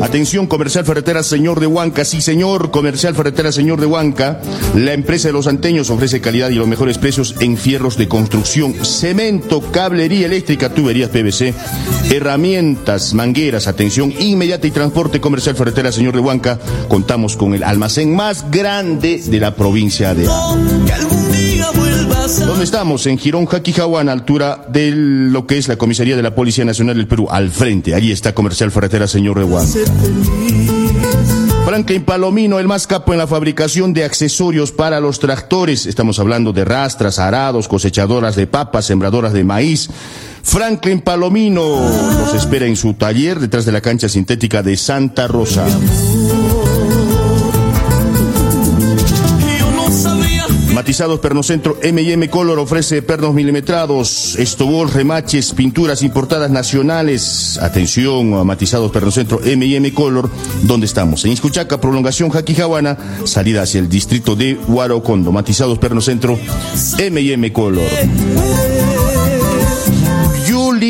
Atención, 0.03 0.47
Comercial 0.47 0.83
Ferretera 0.83 1.23
Señor 1.23 1.61
de 1.61 1.65
Huanca. 1.65 2.03
Sí, 2.03 2.19
señor, 2.19 2.71
Comercial 2.71 3.15
Ferretera 3.15 3.53
Señor 3.53 3.79
de 3.79 3.85
Huanca. 3.85 4.41
La 4.75 4.91
empresa 4.91 5.29
de 5.29 5.31
los 5.31 5.47
anteños 5.47 5.89
ofrece 5.89 6.19
calidad 6.19 6.49
y 6.49 6.55
los 6.55 6.67
mejores 6.67 6.97
precios 6.97 7.35
en 7.39 7.55
fierros 7.55 7.95
de 7.95 8.09
construcción, 8.09 8.73
cemento, 8.83 9.61
cablería 9.71 10.25
eléctrica, 10.25 10.73
tuberías 10.73 11.09
PVC, 11.09 11.53
herramientas, 12.11 13.13
mangueras, 13.13 13.67
atención 13.67 14.13
inmediata 14.19 14.67
y 14.67 14.71
transporte 14.71 15.21
comercial 15.21 15.55
Ferretera 15.55 15.93
Señor 15.93 16.15
de 16.15 16.19
Huanca. 16.19 16.59
Contamos 16.89 17.37
con 17.37 17.53
el 17.53 17.63
almacén 17.63 18.13
más 18.13 18.51
grande 18.51 19.23
de 19.25 19.39
la 19.39 19.55
provincia 19.55 20.13
de 20.13 20.27
¿Dónde 22.45 22.63
estamos? 22.63 23.05
En 23.07 23.17
Girón, 23.17 23.45
Jaquijahuan, 23.45 24.09
altura 24.09 24.65
de 24.69 24.91
lo 24.91 25.45
que 25.45 25.57
es 25.57 25.67
la 25.67 25.75
comisaría 25.75 26.15
de 26.15 26.23
la 26.23 26.35
Policía 26.35 26.65
Nacional 26.65 26.95
del 26.95 27.07
Perú, 27.07 27.27
al 27.29 27.49
frente. 27.49 27.95
Allí 27.95 28.11
está 28.11 28.33
Comercial 28.33 28.71
Ferretera 28.71 29.07
Señor 29.07 29.39
de. 29.39 29.75
Franklin 31.65 32.03
Palomino, 32.03 32.59
el 32.59 32.67
más 32.67 32.87
capo 32.87 33.13
en 33.13 33.19
la 33.19 33.27
fabricación 33.27 33.93
de 33.93 34.03
accesorios 34.03 34.71
para 34.71 34.99
los 34.99 35.19
tractores. 35.19 35.85
Estamos 35.85 36.19
hablando 36.19 36.53
de 36.53 36.65
rastras, 36.65 37.19
arados, 37.19 37.67
cosechadoras 37.67 38.35
de 38.35 38.47
papas, 38.47 38.85
sembradoras 38.85 39.33
de 39.33 39.43
maíz. 39.43 39.89
Franklin 40.43 41.01
Palomino 41.01 41.79
nos 41.79 42.33
espera 42.35 42.67
en 42.67 42.75
su 42.75 42.93
taller 42.93 43.39
detrás 43.39 43.65
de 43.65 43.71
la 43.71 43.81
cancha 43.81 44.09
sintética 44.09 44.61
de 44.61 44.75
Santa 44.75 45.27
Rosa. 45.27 45.65
Matizados 50.73 51.19
Pernocentro 51.19 51.77
M&M 51.83 52.29
Color 52.31 52.57
ofrece 52.57 53.03
pernos 53.03 53.35
milimetrados, 53.35 54.35
estobol, 54.39 54.89
remaches, 54.91 55.53
pinturas 55.53 56.01
importadas 56.01 56.49
nacionales. 56.49 57.59
Atención, 57.61 58.45
Matizados 58.45 58.91
Pernocentro 58.91 59.39
M&M 59.43 59.93
Color, 59.93 60.31
¿dónde 60.63 60.87
estamos? 60.87 61.25
En 61.25 61.31
Iscuchaca, 61.31 61.79
prolongación 61.79 62.31
Jaquijahuana, 62.31 62.97
salida 63.25 63.61
hacia 63.61 63.79
el 63.79 63.87
distrito 63.87 64.35
de 64.35 64.55
Huarocondo. 64.67 65.31
Matizados 65.31 65.77
Pernocentro 65.77 66.39
M&M 66.97 67.53
Color. 67.53 67.83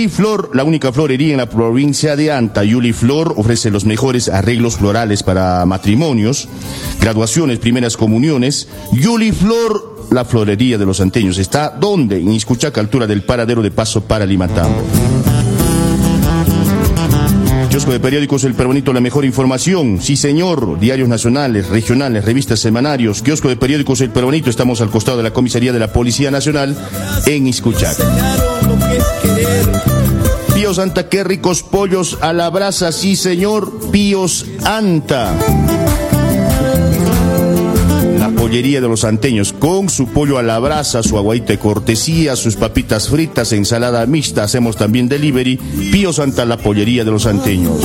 Yuli 0.03 0.15
Flor, 0.15 0.49
la 0.53 0.65
única 0.65 0.91
florería 0.91 1.31
en 1.31 1.37
la 1.37 1.45
provincia 1.45 2.17
de 2.17 2.29
Anta. 2.29 2.65
Yuli 2.65 2.91
Flor 2.91 3.35
ofrece 3.37 3.71
los 3.71 3.85
mejores 3.85 4.27
arreglos 4.27 4.75
florales 4.75 5.23
para 5.23 5.65
matrimonios, 5.65 6.49
graduaciones, 6.99 7.59
primeras 7.59 7.95
comuniones. 7.95 8.67
Yuli 8.91 9.31
Flor, 9.31 10.07
la 10.11 10.25
florería 10.25 10.77
de 10.77 10.85
los 10.85 10.99
anteños. 10.99 11.37
¿Está 11.37 11.69
dónde? 11.69 12.17
En 12.17 12.33
Iscuchaca, 12.33 12.81
altura 12.81 13.07
del 13.07 13.23
paradero 13.23 13.61
de 13.61 13.71
paso 13.71 14.03
para 14.03 14.25
Limatambo. 14.25 14.83
Kiosco 17.69 17.93
de 17.93 18.01
periódicos 18.01 18.43
El 18.43 18.55
Peronito, 18.55 18.91
la 18.91 18.99
mejor 18.99 19.23
información. 19.23 20.01
Sí, 20.01 20.17
señor. 20.17 20.81
Diarios 20.81 21.07
nacionales, 21.07 21.69
regionales, 21.69 22.25
revistas, 22.25 22.59
semanarios. 22.59 23.21
Kiosco 23.21 23.47
de 23.47 23.55
periódicos 23.55 24.01
El 24.01 24.09
Peronito. 24.09 24.49
Estamos 24.49 24.81
al 24.81 24.89
costado 24.89 25.15
de 25.15 25.23
la 25.23 25.31
comisaría 25.31 25.71
de 25.71 25.79
la 25.79 25.93
Policía 25.93 26.29
Nacional 26.29 26.77
en 27.25 27.47
Iscuchaca. 27.47 28.52
Píos 30.53 30.79
Anta, 30.79 31.09
qué 31.09 31.23
ricos 31.23 31.63
pollos 31.63 32.17
a 32.21 32.31
la 32.31 32.49
brasa, 32.49 32.91
sí 32.91 33.15
señor, 33.15 33.91
Píos 33.91 34.45
Anta. 34.63 35.33
La 38.17 38.29
pollería 38.29 38.79
de 38.79 38.87
los 38.87 39.03
anteños, 39.03 39.51
con 39.51 39.89
su 39.89 40.07
pollo 40.07 40.37
a 40.37 40.43
la 40.43 40.59
brasa, 40.59 41.03
su 41.03 41.17
aguaita 41.17 41.53
de 41.53 41.59
cortesía, 41.59 42.35
sus 42.35 42.55
papitas 42.55 43.09
fritas, 43.09 43.51
ensalada 43.51 44.05
mixta, 44.05 44.43
hacemos 44.43 44.77
también 44.77 45.09
delivery. 45.09 45.57
Píos 45.91 46.19
Anta, 46.19 46.45
la 46.45 46.57
pollería 46.57 47.03
de 47.03 47.11
los 47.11 47.25
anteños. 47.25 47.81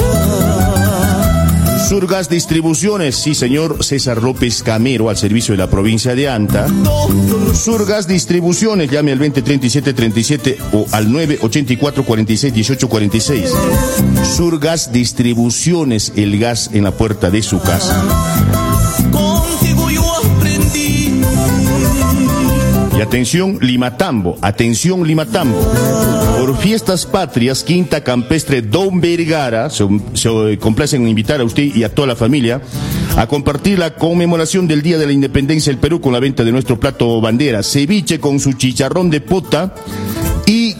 Surgas 1.88 2.28
Distribuciones, 2.28 3.16
sí 3.16 3.34
señor 3.34 3.82
César 3.82 4.22
López 4.22 4.62
Camero 4.62 5.08
al 5.08 5.16
servicio 5.16 5.52
de 5.52 5.58
la 5.58 5.70
provincia 5.70 6.14
de 6.14 6.28
Anta. 6.28 6.66
Surgas 7.54 8.06
Distribuciones, 8.06 8.90
llame 8.90 9.12
al 9.12 9.18
203737 9.18 10.58
o 10.74 10.84
al 10.92 11.10
984 11.10 12.04
46 12.04 12.52
18 12.52 12.88
46. 12.90 13.50
Surgas 14.36 14.92
Distribuciones, 14.92 16.12
el 16.16 16.38
gas 16.38 16.68
en 16.74 16.84
la 16.84 16.90
puerta 16.90 17.30
de 17.30 17.40
su 17.42 17.58
casa. 17.58 18.04
Y 22.98 23.00
atención 23.00 23.58
Limatambo, 23.60 24.38
atención 24.42 25.06
Limatambo. 25.06 25.56
Por 26.36 26.56
fiestas 26.56 27.06
patrias, 27.06 27.62
Quinta 27.62 28.02
Campestre 28.02 28.60
Don 28.60 29.00
Vergara, 29.00 29.70
se, 29.70 29.86
se 30.14 30.58
complacen 30.58 31.02
en 31.02 31.08
invitar 31.08 31.40
a 31.40 31.44
usted 31.44 31.62
y 31.62 31.84
a 31.84 31.94
toda 31.94 32.08
la 32.08 32.16
familia 32.16 32.60
a 33.16 33.28
compartir 33.28 33.78
la 33.78 33.94
conmemoración 33.94 34.66
del 34.66 34.82
Día 34.82 34.98
de 34.98 35.06
la 35.06 35.12
Independencia 35.12 35.72
del 35.72 35.78
Perú 35.80 36.00
con 36.00 36.12
la 36.12 36.18
venta 36.18 36.42
de 36.42 36.50
nuestro 36.50 36.80
plato 36.80 37.20
bandera, 37.20 37.62
ceviche 37.62 38.18
con 38.18 38.40
su 38.40 38.54
chicharrón 38.54 39.10
de 39.10 39.20
pota 39.20 39.74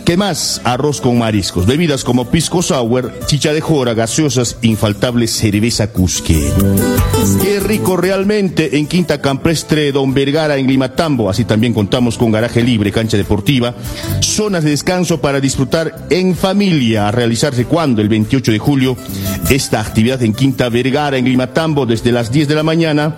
¿qué 0.08 0.16
más? 0.16 0.62
Arroz 0.64 1.02
con 1.02 1.18
mariscos, 1.18 1.66
bebidas 1.66 2.02
como 2.02 2.30
pisco 2.30 2.62
sour, 2.62 3.12
chicha 3.26 3.52
de 3.52 3.60
jora, 3.60 3.92
gaseosas, 3.92 4.56
infaltable 4.62 5.26
cerveza 5.26 5.92
cusque. 5.92 6.50
Qué 7.42 7.60
rico 7.60 7.94
realmente 7.94 8.78
en 8.78 8.86
Quinta 8.86 9.20
Campestre 9.20 9.92
Don 9.92 10.14
Vergara 10.14 10.56
en 10.56 10.66
Limatambo, 10.66 11.28
así 11.28 11.44
también 11.44 11.74
contamos 11.74 12.16
con 12.16 12.32
garaje 12.32 12.62
libre, 12.62 12.90
cancha 12.90 13.18
deportiva, 13.18 13.74
zonas 14.22 14.64
de 14.64 14.70
descanso 14.70 15.20
para 15.20 15.40
disfrutar 15.40 16.06
en 16.08 16.34
familia, 16.34 17.08
a 17.08 17.10
realizarse 17.10 17.66
cuando 17.66 18.00
el 18.00 18.08
28 18.08 18.50
de 18.50 18.58
julio 18.58 18.96
esta 19.50 19.78
actividad 19.78 20.22
en 20.22 20.32
Quinta 20.32 20.70
Vergara 20.70 21.18
en 21.18 21.26
Limatambo 21.26 21.84
desde 21.84 22.12
las 22.12 22.32
10 22.32 22.48
de 22.48 22.54
la 22.54 22.62
mañana 22.62 23.14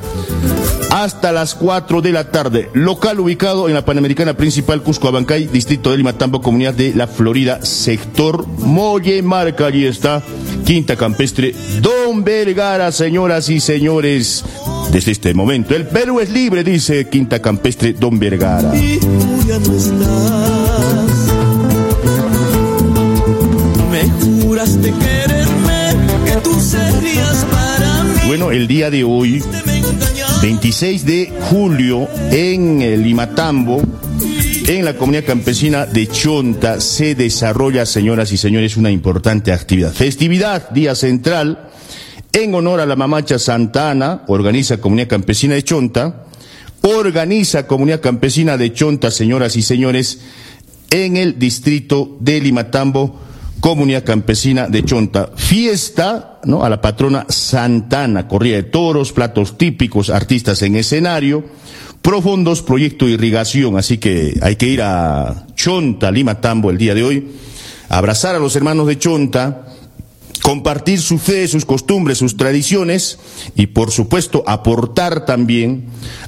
hasta 0.90 1.32
las 1.32 1.54
4 1.54 2.02
de 2.02 2.12
la 2.12 2.30
tarde. 2.30 2.70
Local 2.74 3.20
ubicado 3.20 3.68
en 3.68 3.74
la 3.74 3.84
Panamericana 3.84 4.34
Principal 4.34 4.82
Cusco 4.82 5.08
Abancay, 5.08 5.46
Distrito 5.46 5.90
de 5.90 5.98
Limatambo, 5.98 6.42
Comunidad 6.42 6.74
de 6.74 6.94
La 6.94 7.06
Florida, 7.06 7.64
sector 7.64 8.46
Molle 8.46 9.22
Marca. 9.22 9.66
Allí 9.66 9.86
está 9.86 10.22
Quinta 10.64 10.96
Campestre 10.96 11.54
Don 11.80 12.24
Vergara, 12.24 12.92
señoras 12.92 13.48
y 13.48 13.60
señores. 13.60 14.44
Desde 14.92 15.12
este 15.12 15.34
momento, 15.34 15.74
el 15.74 15.86
Perú 15.86 16.20
es 16.20 16.30
libre, 16.30 16.64
dice 16.64 17.08
Quinta 17.08 17.40
Campestre 17.40 17.92
Don 17.92 18.18
Vergara. 18.18 18.76
Y 18.76 18.98
tú 18.98 19.08
ya 19.46 19.58
no 19.58 19.76
estás. 19.76 21.10
Me 23.90 24.42
juraste 24.42 24.92
quererme, 24.92 25.94
que 26.24 26.32
tú 26.42 26.60
serías 26.60 27.46
para 27.50 28.04
mí. 28.04 28.20
Bueno, 28.26 28.50
el 28.50 28.66
día 28.66 28.90
de 28.90 29.04
hoy. 29.04 29.42
26 30.42 31.04
de 31.04 31.32
julio, 31.50 32.08
en 32.30 32.80
el 32.80 33.02
Limatambo, 33.02 33.82
en 34.66 34.84
la 34.86 34.96
comunidad 34.96 35.26
campesina 35.26 35.84
de 35.84 36.06
Chonta, 36.06 36.80
se 36.80 37.14
desarrolla, 37.14 37.84
señoras 37.84 38.32
y 38.32 38.38
señores, 38.38 38.78
una 38.78 38.90
importante 38.90 39.52
actividad. 39.52 39.92
Festividad, 39.92 40.70
día 40.70 40.94
central, 40.94 41.68
en 42.32 42.54
honor 42.54 42.80
a 42.80 42.86
la 42.86 42.96
mamacha 42.96 43.38
Santa 43.38 43.90
Ana, 43.90 44.22
organiza 44.28 44.80
Comunidad 44.80 45.08
Campesina 45.08 45.54
de 45.56 45.62
Chonta, 45.62 46.24
organiza 46.80 47.66
Comunidad 47.66 48.00
Campesina 48.00 48.56
de 48.56 48.72
Chonta, 48.72 49.10
señoras 49.10 49.56
y 49.56 49.62
señores, 49.62 50.20
en 50.90 51.18
el 51.18 51.38
distrito 51.38 52.16
de 52.18 52.40
Limatambo, 52.40 53.20
Comunidad 53.60 54.04
Campesina 54.04 54.68
de 54.68 54.84
Chonta. 54.84 55.30
Fiesta, 55.36 56.40
¿no? 56.44 56.64
A 56.64 56.70
la 56.70 56.80
patrona 56.80 57.26
Santana, 57.28 58.26
corrida 58.26 58.56
de 58.56 58.62
toros, 58.64 59.12
platos 59.12 59.58
típicos, 59.58 60.10
artistas 60.10 60.62
en 60.62 60.76
escenario, 60.76 61.44
profundos, 62.02 62.62
proyecto 62.62 63.06
de 63.06 63.12
irrigación, 63.12 63.76
así 63.76 63.98
que 63.98 64.38
hay 64.42 64.56
que 64.56 64.66
ir 64.66 64.82
a 64.82 65.46
Chonta, 65.54 66.10
Limatambo 66.10 66.70
el 66.70 66.78
día 66.78 66.94
de 66.94 67.02
hoy, 67.02 67.28
abrazar 67.88 68.34
a 68.34 68.38
los 68.38 68.56
hermanos 68.56 68.86
de 68.86 68.98
Chonta, 68.98 69.66
compartir 70.42 71.00
su 71.00 71.18
fe, 71.18 71.46
sus 71.46 71.64
costumbres, 71.64 72.18
sus 72.18 72.36
tradiciones 72.36 73.18
y 73.56 73.66
por 73.68 73.90
supuesto 73.90 74.42
aportar 74.46 75.26
también, 75.26 75.86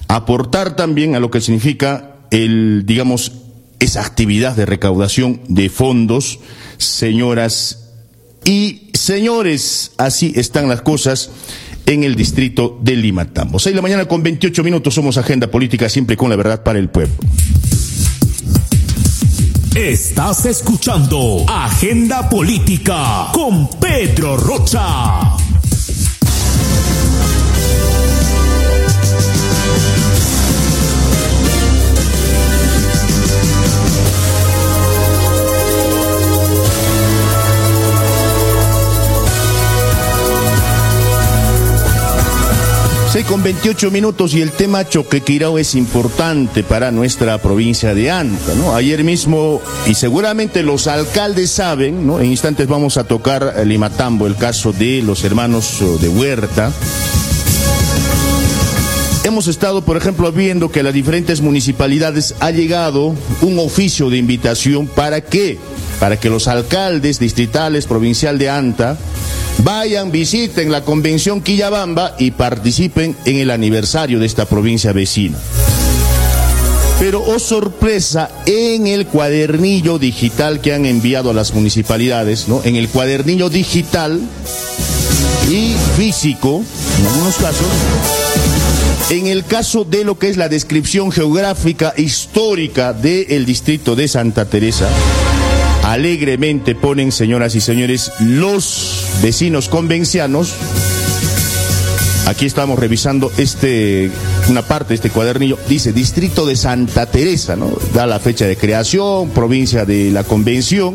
aportar 0.08 0.76
también 0.76 1.14
a 1.14 1.20
lo 1.20 1.30
que 1.30 1.40
significa 1.40 2.16
el, 2.30 2.84
digamos, 2.84 3.41
esa 3.82 4.00
actividad 4.02 4.54
de 4.54 4.64
recaudación 4.64 5.40
de 5.48 5.68
fondos, 5.68 6.38
señoras 6.78 7.90
y 8.44 8.90
señores, 8.94 9.90
así 9.98 10.32
están 10.36 10.68
las 10.68 10.82
cosas 10.82 11.30
en 11.86 12.04
el 12.04 12.14
distrito 12.14 12.78
de 12.80 12.94
Limatambo. 12.94 13.58
6 13.58 13.72
de 13.72 13.76
la 13.76 13.82
mañana 13.82 14.06
con 14.06 14.22
28 14.22 14.62
minutos 14.62 14.94
somos 14.94 15.16
Agenda 15.16 15.50
Política, 15.50 15.88
siempre 15.88 16.16
con 16.16 16.30
la 16.30 16.36
verdad 16.36 16.62
para 16.62 16.78
el 16.78 16.90
pueblo. 16.90 17.12
Estás 19.74 20.46
escuchando 20.46 21.44
Agenda 21.48 22.28
Política 22.28 23.30
con 23.32 23.68
Pedro 23.80 24.36
Rocha. 24.36 25.41
Seis 43.12 43.26
con 43.26 43.42
28 43.42 43.90
minutos 43.90 44.32
y 44.32 44.40
el 44.40 44.52
tema 44.52 44.88
Choquequirao 44.88 45.58
es 45.58 45.74
importante 45.74 46.62
para 46.62 46.90
nuestra 46.90 47.36
provincia 47.36 47.92
de 47.94 48.10
Anta, 48.10 48.54
¿no? 48.54 48.74
Ayer 48.74 49.04
mismo, 49.04 49.60
y 49.86 49.92
seguramente 49.92 50.62
los 50.62 50.86
alcaldes 50.86 51.50
saben, 51.50 52.06
¿no? 52.06 52.20
En 52.20 52.30
instantes 52.30 52.66
vamos 52.66 52.96
a 52.96 53.04
tocar 53.04 53.52
eh, 53.54 53.66
Limatambo, 53.66 54.26
el 54.26 54.36
caso 54.36 54.72
de 54.72 55.02
los 55.02 55.24
hermanos 55.24 55.82
oh, 55.82 55.98
de 55.98 56.08
Huerta. 56.08 56.72
Hemos 59.24 59.46
estado, 59.46 59.82
por 59.84 59.98
ejemplo, 59.98 60.32
viendo 60.32 60.72
que 60.72 60.80
a 60.80 60.84
las 60.84 60.94
diferentes 60.94 61.42
municipalidades 61.42 62.34
ha 62.40 62.50
llegado 62.50 63.14
un 63.42 63.58
oficio 63.58 64.08
de 64.08 64.16
invitación 64.16 64.86
para 64.86 65.20
qué? 65.20 65.58
Para 66.00 66.18
que 66.18 66.30
los 66.30 66.48
alcaldes 66.48 67.18
distritales, 67.18 67.84
provincial 67.84 68.38
de 68.38 68.48
Anta, 68.48 68.96
Vayan, 69.58 70.10
visiten 70.10 70.72
la 70.72 70.82
convención 70.82 71.40
Quillabamba 71.40 72.16
y 72.18 72.32
participen 72.32 73.16
en 73.24 73.36
el 73.36 73.50
aniversario 73.50 74.18
de 74.18 74.26
esta 74.26 74.46
provincia 74.46 74.92
vecina. 74.92 75.38
Pero, 76.98 77.22
oh 77.22 77.38
sorpresa, 77.38 78.30
en 78.46 78.86
el 78.86 79.06
cuadernillo 79.06 79.98
digital 79.98 80.60
que 80.60 80.72
han 80.72 80.86
enviado 80.86 81.30
a 81.30 81.34
las 81.34 81.52
municipalidades, 81.52 82.48
¿no? 82.48 82.62
En 82.64 82.76
el 82.76 82.88
cuadernillo 82.88 83.48
digital 83.48 84.20
y 85.50 85.74
físico, 85.96 86.62
en 86.98 87.06
algunos 87.06 87.36
casos, 87.36 87.66
en 89.10 89.26
el 89.26 89.44
caso 89.44 89.84
de 89.84 90.04
lo 90.04 90.18
que 90.18 90.28
es 90.28 90.36
la 90.36 90.48
descripción 90.48 91.10
geográfica 91.10 91.92
histórica 91.96 92.92
del 92.92 93.44
distrito 93.44 93.96
de 93.96 94.06
Santa 94.06 94.44
Teresa, 94.44 94.88
alegremente 95.82 96.74
ponen, 96.74 97.12
señoras 97.12 97.54
y 97.54 97.60
señores, 97.60 98.12
los 98.20 99.06
vecinos 99.22 99.68
convencianos. 99.68 100.54
Aquí 102.26 102.46
estamos 102.46 102.78
revisando 102.78 103.32
este, 103.36 104.10
una 104.48 104.62
parte 104.62 104.90
de 104.90 104.94
este 104.94 105.10
cuadernillo. 105.10 105.58
Dice 105.68 105.92
Distrito 105.92 106.46
de 106.46 106.56
Santa 106.56 107.06
Teresa, 107.06 107.56
¿no? 107.56 107.72
Da 107.92 108.06
la 108.06 108.20
fecha 108.20 108.46
de 108.46 108.56
creación, 108.56 109.30
provincia 109.30 109.84
de 109.84 110.10
la 110.12 110.22
convención. 110.22 110.94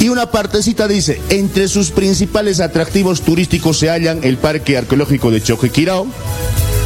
Y 0.00 0.08
una 0.08 0.30
partecita 0.30 0.88
dice, 0.88 1.20
entre 1.28 1.68
sus 1.68 1.90
principales 1.90 2.60
atractivos 2.60 3.20
turísticos 3.20 3.78
se 3.78 3.88
hallan 3.88 4.20
el 4.24 4.36
Parque 4.36 4.76
Arqueológico 4.76 5.30
de 5.30 5.42
Chojequirao, 5.42 6.06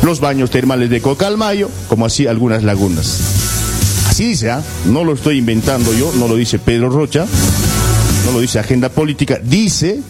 los 0.02 0.20
baños 0.20 0.50
termales 0.50 0.90
de 0.90 1.00
Cocalmayo, 1.00 1.70
como 1.88 2.04
así 2.04 2.26
algunas 2.26 2.62
lagunas. 2.62 3.55
Así 4.16 4.29
dice, 4.29 4.50
¿ah? 4.50 4.62
no 4.87 5.05
lo 5.05 5.12
estoy 5.12 5.37
inventando 5.37 5.92
yo, 5.92 6.11
no 6.14 6.26
lo 6.26 6.37
dice 6.37 6.59
Pedro 6.59 6.88
Rocha, 6.88 7.26
no 8.24 8.33
lo 8.33 8.40
dice 8.40 8.59
Agenda 8.59 8.88
Política, 8.88 9.38
dice 9.44 10.00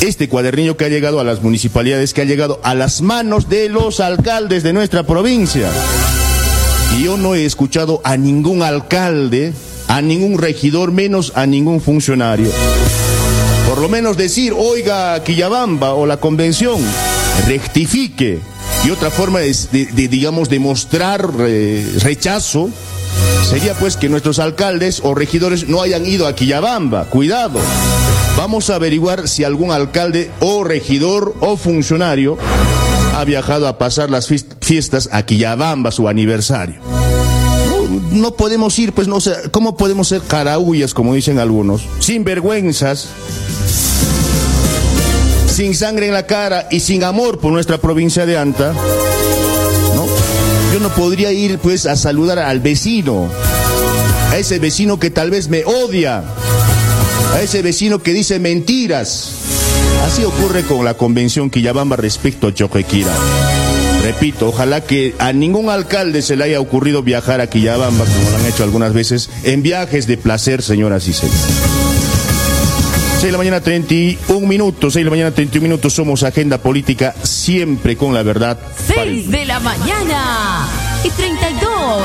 este 0.00 0.28
cuadernillo 0.28 0.76
que 0.76 0.84
ha 0.84 0.88
llegado 0.88 1.18
a 1.18 1.24
las 1.24 1.42
municipalidades, 1.42 2.14
que 2.14 2.20
ha 2.20 2.24
llegado 2.24 2.60
a 2.62 2.76
las 2.76 3.02
manos 3.02 3.48
de 3.48 3.68
los 3.68 3.98
alcaldes 3.98 4.62
de 4.62 4.72
nuestra 4.72 5.02
provincia. 5.02 5.68
Y 6.96 7.02
yo 7.02 7.16
no 7.16 7.34
he 7.34 7.44
escuchado 7.44 8.00
a 8.04 8.16
ningún 8.16 8.62
alcalde, 8.62 9.52
a 9.88 10.00
ningún 10.00 10.38
regidor, 10.38 10.92
menos 10.92 11.32
a 11.34 11.46
ningún 11.46 11.80
funcionario. 11.80 12.48
Por 13.68 13.78
lo 13.80 13.88
menos 13.88 14.16
decir, 14.16 14.54
oiga, 14.56 15.20
Quillabamba 15.24 15.94
o 15.94 16.06
la 16.06 16.18
convención, 16.18 16.80
rectifique. 17.48 18.53
Y 18.84 18.90
otra 18.90 19.10
forma 19.10 19.40
de, 19.40 20.08
digamos, 20.08 20.48
de 20.48 20.58
mostrar 20.58 21.30
eh, 21.40 21.86
rechazo 22.00 22.68
sería 23.48 23.74
pues 23.74 23.96
que 23.96 24.08
nuestros 24.08 24.38
alcaldes 24.38 25.00
o 25.02 25.14
regidores 25.14 25.68
no 25.68 25.80
hayan 25.80 26.04
ido 26.04 26.26
a 26.26 26.34
Quillabamba. 26.34 27.06
Cuidado. 27.06 27.60
Vamos 28.36 28.68
a 28.68 28.74
averiguar 28.74 29.28
si 29.28 29.44
algún 29.44 29.70
alcalde 29.70 30.30
o 30.40 30.64
regidor 30.64 31.34
o 31.40 31.56
funcionario 31.56 32.36
ha 33.14 33.24
viajado 33.24 33.68
a 33.68 33.78
pasar 33.78 34.10
las 34.10 34.28
fiestas 34.60 35.08
a 35.12 35.24
Quillabamba, 35.24 35.90
su 35.92 36.08
aniversario. 36.08 36.80
No, 38.10 38.34
podemos 38.34 38.78
ir, 38.78 38.92
pues 38.92 39.08
no 39.08 39.20
sé, 39.20 39.34
¿cómo 39.50 39.76
podemos 39.76 40.08
ser 40.08 40.20
caraullas, 40.22 40.94
como 40.94 41.14
dicen 41.14 41.38
algunos? 41.38 41.82
Sin 42.00 42.24
vergüenzas, 42.24 43.08
sin 45.54 45.72
sangre 45.76 46.08
en 46.08 46.12
la 46.12 46.26
cara 46.26 46.66
y 46.68 46.80
sin 46.80 47.04
amor 47.04 47.38
por 47.38 47.52
nuestra 47.52 47.78
provincia 47.78 48.26
de 48.26 48.36
Anta. 48.36 48.72
¿no? 48.72 50.06
Yo 50.72 50.80
no 50.80 50.88
podría 50.88 51.30
ir 51.30 51.58
pues 51.58 51.86
a 51.86 51.94
saludar 51.94 52.40
al 52.40 52.58
vecino, 52.58 53.28
a 54.32 54.36
ese 54.36 54.58
vecino 54.58 54.98
que 54.98 55.10
tal 55.10 55.30
vez 55.30 55.48
me 55.48 55.64
odia, 55.64 56.24
a 57.34 57.40
ese 57.40 57.62
vecino 57.62 58.02
que 58.02 58.12
dice 58.12 58.40
mentiras. 58.40 59.30
Así 60.04 60.24
ocurre 60.24 60.64
con 60.64 60.84
la 60.84 60.94
convención 60.94 61.50
Quillabamba 61.50 61.94
respecto 61.94 62.48
a 62.48 62.52
Choquequira. 62.52 63.14
Repito, 64.02 64.48
ojalá 64.48 64.80
que 64.80 65.14
a 65.20 65.32
ningún 65.32 65.70
alcalde 65.70 66.22
se 66.22 66.34
le 66.34 66.44
haya 66.44 66.60
ocurrido 66.60 67.04
viajar 67.04 67.40
a 67.40 67.46
Quillabamba, 67.46 68.04
como 68.04 68.30
lo 68.30 68.36
han 68.38 68.46
hecho 68.46 68.64
algunas 68.64 68.92
veces, 68.92 69.30
en 69.44 69.62
viajes 69.62 70.08
de 70.08 70.16
placer, 70.16 70.62
señoras 70.62 71.06
y 71.06 71.12
señores. 71.12 71.83
6 73.24 73.32
de 73.32 73.32
la 73.32 73.38
mañana 73.38 73.60
31 73.62 74.46
minutos, 74.46 74.92
6 74.92 75.02
de 75.02 75.04
la 75.04 75.10
mañana 75.10 75.30
31 75.30 75.62
minutos, 75.62 75.94
somos 75.94 76.22
Agenda 76.24 76.58
Política, 76.58 77.14
siempre 77.22 77.96
con 77.96 78.12
la 78.12 78.22
verdad. 78.22 78.58
6 78.86 79.30
de 79.30 79.46
la 79.46 79.60
mañana 79.60 80.68
y 81.02 81.08
32. 81.08 82.02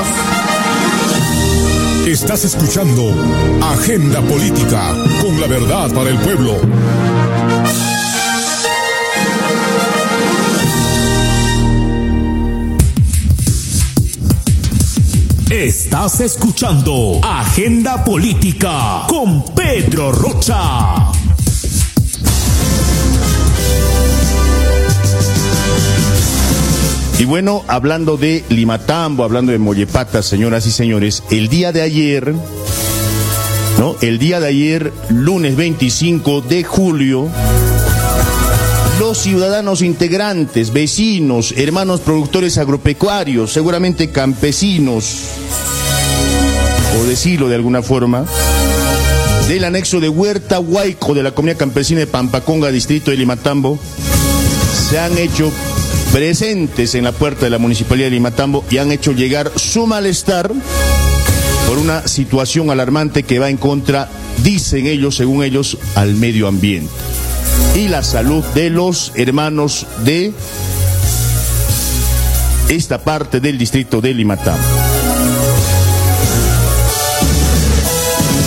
Estás 2.06 2.46
escuchando 2.46 3.14
Agenda 3.60 4.22
Política 4.22 4.94
con 5.20 5.38
la 5.38 5.46
verdad 5.46 5.92
para 5.92 6.08
el 6.08 6.16
pueblo. 6.20 6.58
Estás 15.50 16.20
escuchando 16.20 17.18
Agenda 17.24 18.04
Política 18.04 19.02
con 19.08 19.44
Pedro 19.52 20.12
Rocha. 20.12 21.10
Y 27.18 27.24
bueno, 27.24 27.64
hablando 27.66 28.16
de 28.16 28.44
Limatambo, 28.48 29.24
hablando 29.24 29.50
de 29.50 29.58
Mollepata, 29.58 30.22
señoras 30.22 30.68
y 30.68 30.70
señores, 30.70 31.24
el 31.32 31.48
día 31.48 31.72
de 31.72 31.82
ayer, 31.82 32.32
¿no? 33.76 33.96
El 34.00 34.20
día 34.20 34.38
de 34.38 34.46
ayer, 34.46 34.92
lunes 35.08 35.56
25 35.56 36.42
de 36.42 36.62
julio, 36.62 37.28
los 39.00 39.16
ciudadanos 39.16 39.80
integrantes, 39.80 40.74
vecinos, 40.74 41.54
hermanos 41.56 42.00
productores 42.00 42.58
agropecuarios, 42.58 43.50
seguramente 43.50 44.10
campesinos, 44.10 45.22
o 47.00 47.04
decirlo 47.04 47.48
de 47.48 47.54
alguna 47.54 47.80
forma, 47.80 48.26
del 49.48 49.64
anexo 49.64 50.00
de 50.00 50.10
Huerta 50.10 50.60
Huayco 50.60 51.14
de 51.14 51.22
la 51.22 51.30
comunidad 51.30 51.56
campesina 51.56 52.00
de 52.00 52.08
Pampaconga, 52.08 52.70
distrito 52.70 53.10
de 53.10 53.16
Limatambo, 53.16 53.78
se 54.90 54.98
han 54.98 55.16
hecho 55.16 55.50
presentes 56.12 56.94
en 56.94 57.04
la 57.04 57.12
puerta 57.12 57.46
de 57.46 57.50
la 57.50 57.58
Municipalidad 57.58 58.08
de 58.08 58.16
Limatambo 58.16 58.66
y 58.68 58.76
han 58.76 58.92
hecho 58.92 59.12
llegar 59.12 59.50
su 59.56 59.86
malestar 59.86 60.52
por 61.66 61.78
una 61.78 62.06
situación 62.06 62.70
alarmante 62.70 63.22
que 63.22 63.38
va 63.38 63.48
en 63.48 63.56
contra, 63.56 64.10
dicen 64.42 64.86
ellos, 64.86 65.16
según 65.16 65.42
ellos, 65.42 65.78
al 65.94 66.16
medio 66.16 66.48
ambiente 66.48 67.09
y 67.80 67.88
la 67.88 68.02
salud 68.02 68.44
de 68.54 68.68
los 68.68 69.12
hermanos 69.14 69.86
de 70.04 70.34
esta 72.68 73.02
parte 73.02 73.40
del 73.40 73.56
distrito 73.56 74.02
de 74.02 74.12
Limatambo. 74.12 74.62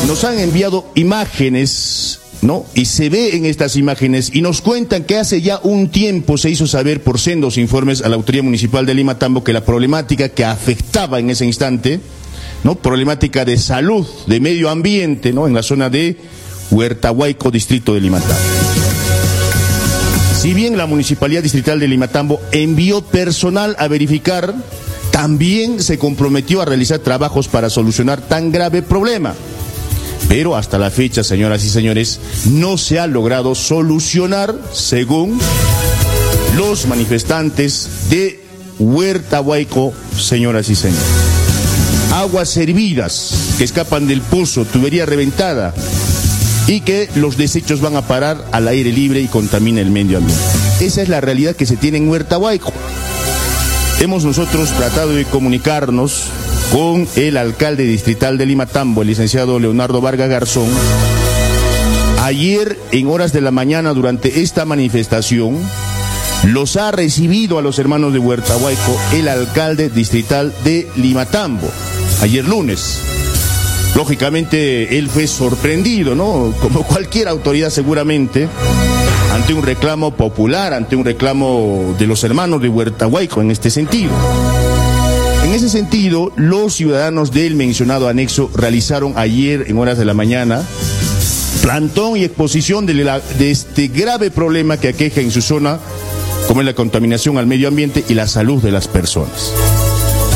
Nos 0.05 0.23
han 0.23 0.37
enviado 0.37 0.85
imágenes 0.93 2.19
¿no? 2.43 2.65
Y 2.75 2.85
se 2.85 3.09
ve 3.09 3.35
en 3.35 3.45
estas 3.45 3.75
imágenes 3.75 4.29
y 4.33 4.41
nos 4.41 4.61
cuentan 4.61 5.03
que 5.03 5.17
hace 5.17 5.41
ya 5.41 5.59
un 5.63 5.89
tiempo 5.89 6.37
se 6.37 6.51
hizo 6.51 6.67
saber 6.67 7.01
por 7.01 7.19
sendos 7.19 7.57
informes 7.57 8.03
a 8.03 8.09
la 8.09 8.15
Autoridad 8.15 8.43
Municipal 8.43 8.85
de 8.85 8.93
Lima 8.93 9.17
Tambo 9.17 9.43
que 9.43 9.53
la 9.53 9.65
problemática 9.65 10.29
que 10.29 10.45
afectaba 10.45 11.19
en 11.19 11.31
ese 11.31 11.45
instante, 11.45 12.01
¿no? 12.63 12.75
Problemática 12.75 13.45
de 13.45 13.57
salud, 13.57 14.05
de 14.27 14.39
medio 14.39 14.69
ambiente, 14.69 15.33
¿no? 15.33 15.47
En 15.47 15.53
la 15.53 15.63
zona 15.63 15.89
de 15.89 16.17
Huertahuayco, 16.69 17.49
distrito 17.49 17.95
de 17.95 18.01
Limatambo. 18.01 18.82
Si 20.43 20.53
bien 20.53 20.75
la 20.75 20.87
Municipalidad 20.87 21.41
Distrital 21.41 21.79
de 21.79 21.87
Limatambo 21.87 22.41
envió 22.51 23.01
personal 23.01 23.77
a 23.79 23.87
verificar, 23.87 24.53
también 25.09 25.81
se 25.81 25.97
comprometió 25.97 26.61
a 26.61 26.65
realizar 26.65 26.99
trabajos 26.99 27.47
para 27.47 27.69
solucionar 27.69 28.19
tan 28.19 28.51
grave 28.51 28.81
problema. 28.81 29.35
Pero 30.27 30.57
hasta 30.57 30.77
la 30.77 30.91
fecha, 30.91 31.23
señoras 31.23 31.63
y 31.63 31.69
señores, 31.69 32.19
no 32.43 32.77
se 32.77 32.99
ha 32.99 33.07
logrado 33.07 33.55
solucionar 33.55 34.53
según 34.73 35.39
los 36.57 36.87
manifestantes 36.87 38.09
de 38.09 38.43
Huerta 38.79 39.39
Huayco, 39.39 39.93
señoras 40.19 40.69
y 40.69 40.75
señores. 40.75 41.05
Aguas 42.11 42.57
hervidas 42.57 43.55
que 43.57 43.63
escapan 43.63 44.07
del 44.07 44.19
pozo, 44.19 44.65
tubería 44.65 45.05
reventada 45.05 45.73
y 46.67 46.81
que 46.81 47.09
los 47.15 47.37
desechos 47.37 47.81
van 47.81 47.95
a 47.95 48.03
parar 48.03 48.45
al 48.51 48.67
aire 48.67 48.91
libre 48.91 49.21
y 49.21 49.27
contamina 49.27 49.81
el 49.81 49.91
medio 49.91 50.17
ambiente. 50.17 50.43
Esa 50.79 51.01
es 51.01 51.09
la 51.09 51.21
realidad 51.21 51.55
que 51.55 51.65
se 51.65 51.77
tiene 51.77 51.97
en 51.97 52.09
Huerta 52.09 52.37
Huayco. 52.37 52.73
Hemos 53.99 54.25
nosotros 54.25 54.69
tratado 54.71 55.13
de 55.13 55.25
comunicarnos 55.25 56.25
con 56.71 57.07
el 57.15 57.37
alcalde 57.37 57.83
distrital 57.83 58.37
de 58.37 58.45
Limatambo, 58.45 59.01
el 59.01 59.09
licenciado 59.09 59.59
Leonardo 59.59 60.01
Vargas 60.01 60.29
Garzón. 60.29 60.69
Ayer, 62.21 62.79
en 62.91 63.07
horas 63.07 63.33
de 63.33 63.41
la 63.41 63.51
mañana, 63.51 63.93
durante 63.93 64.41
esta 64.41 64.65
manifestación, 64.65 65.59
los 66.45 66.77
ha 66.77 66.91
recibido 66.91 67.57
a 67.57 67.61
los 67.61 67.79
hermanos 67.79 68.13
de 68.13 68.19
Huertahuayco 68.19 68.97
el 69.13 69.27
alcalde 69.27 69.89
distrital 69.89 70.53
de 70.63 70.87
Limatambo, 70.95 71.69
ayer 72.21 72.45
lunes. 72.47 73.12
Lógicamente, 73.95 74.97
él 74.97 75.07
fue 75.07 75.27
sorprendido, 75.27 76.15
¿no? 76.15 76.53
Como 76.61 76.83
cualquier 76.83 77.27
autoridad 77.27 77.69
seguramente, 77.69 78.47
ante 79.33 79.53
un 79.53 79.63
reclamo 79.63 80.15
popular, 80.15 80.73
ante 80.73 80.95
un 80.95 81.05
reclamo 81.05 81.95
de 81.97 82.07
los 82.07 82.23
hermanos 82.23 82.61
de 82.61 82.69
Huertahuayco 82.69 83.41
en 83.41 83.51
este 83.51 83.69
sentido. 83.69 84.11
En 85.43 85.53
ese 85.53 85.69
sentido, 85.69 86.31
los 86.35 86.73
ciudadanos 86.73 87.31
del 87.31 87.55
mencionado 87.55 88.07
anexo 88.07 88.49
realizaron 88.55 89.13
ayer 89.15 89.65
en 89.67 89.77
horas 89.77 89.97
de 89.97 90.05
la 90.05 90.13
mañana 90.13 90.63
plantón 91.61 92.17
y 92.17 92.23
exposición 92.23 92.85
de, 92.85 92.93
de 92.93 93.51
este 93.51 93.87
grave 93.87 94.31
problema 94.31 94.77
que 94.77 94.89
aqueja 94.89 95.21
en 95.21 95.31
su 95.31 95.41
zona, 95.41 95.79
como 96.47 96.61
es 96.61 96.65
la 96.65 96.73
contaminación 96.73 97.37
al 97.37 97.47
medio 97.47 97.67
ambiente 97.67 98.03
y 98.09 98.15
la 98.15 98.27
salud 98.27 98.61
de 98.61 98.71
las 98.71 98.87
personas 98.87 99.53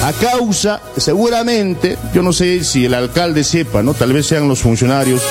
a 0.07 0.13
causa, 0.13 0.81
seguramente, 0.95 1.97
yo 2.13 2.23
no 2.23 2.31
sé 2.31 2.63
si 2.63 2.85
el 2.85 2.93
alcalde 2.93 3.43
sepa, 3.43 3.83
¿no? 3.83 3.93
Tal 3.93 4.13
vez 4.13 4.25
sean 4.25 4.47
los 4.47 4.61
funcionarios 4.61 5.21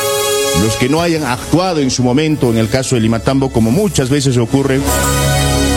los 0.62 0.77
que 0.77 0.91
no 0.91 1.01
hayan 1.01 1.25
actuado 1.25 1.81
en 1.81 1.91
su 1.91 2.03
momento 2.03 2.51
en 2.51 2.59
el 2.59 2.69
caso 2.69 2.95
de 2.95 3.01
Limatambo, 3.01 3.51
como 3.51 3.71
muchas 3.71 4.11
veces 4.11 4.37
ocurre 4.37 4.81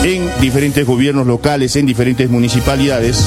en 0.04 0.30
diferentes 0.42 0.86
gobiernos 0.86 1.26
locales, 1.26 1.76
en 1.76 1.86
diferentes 1.86 2.28
municipalidades. 2.28 3.24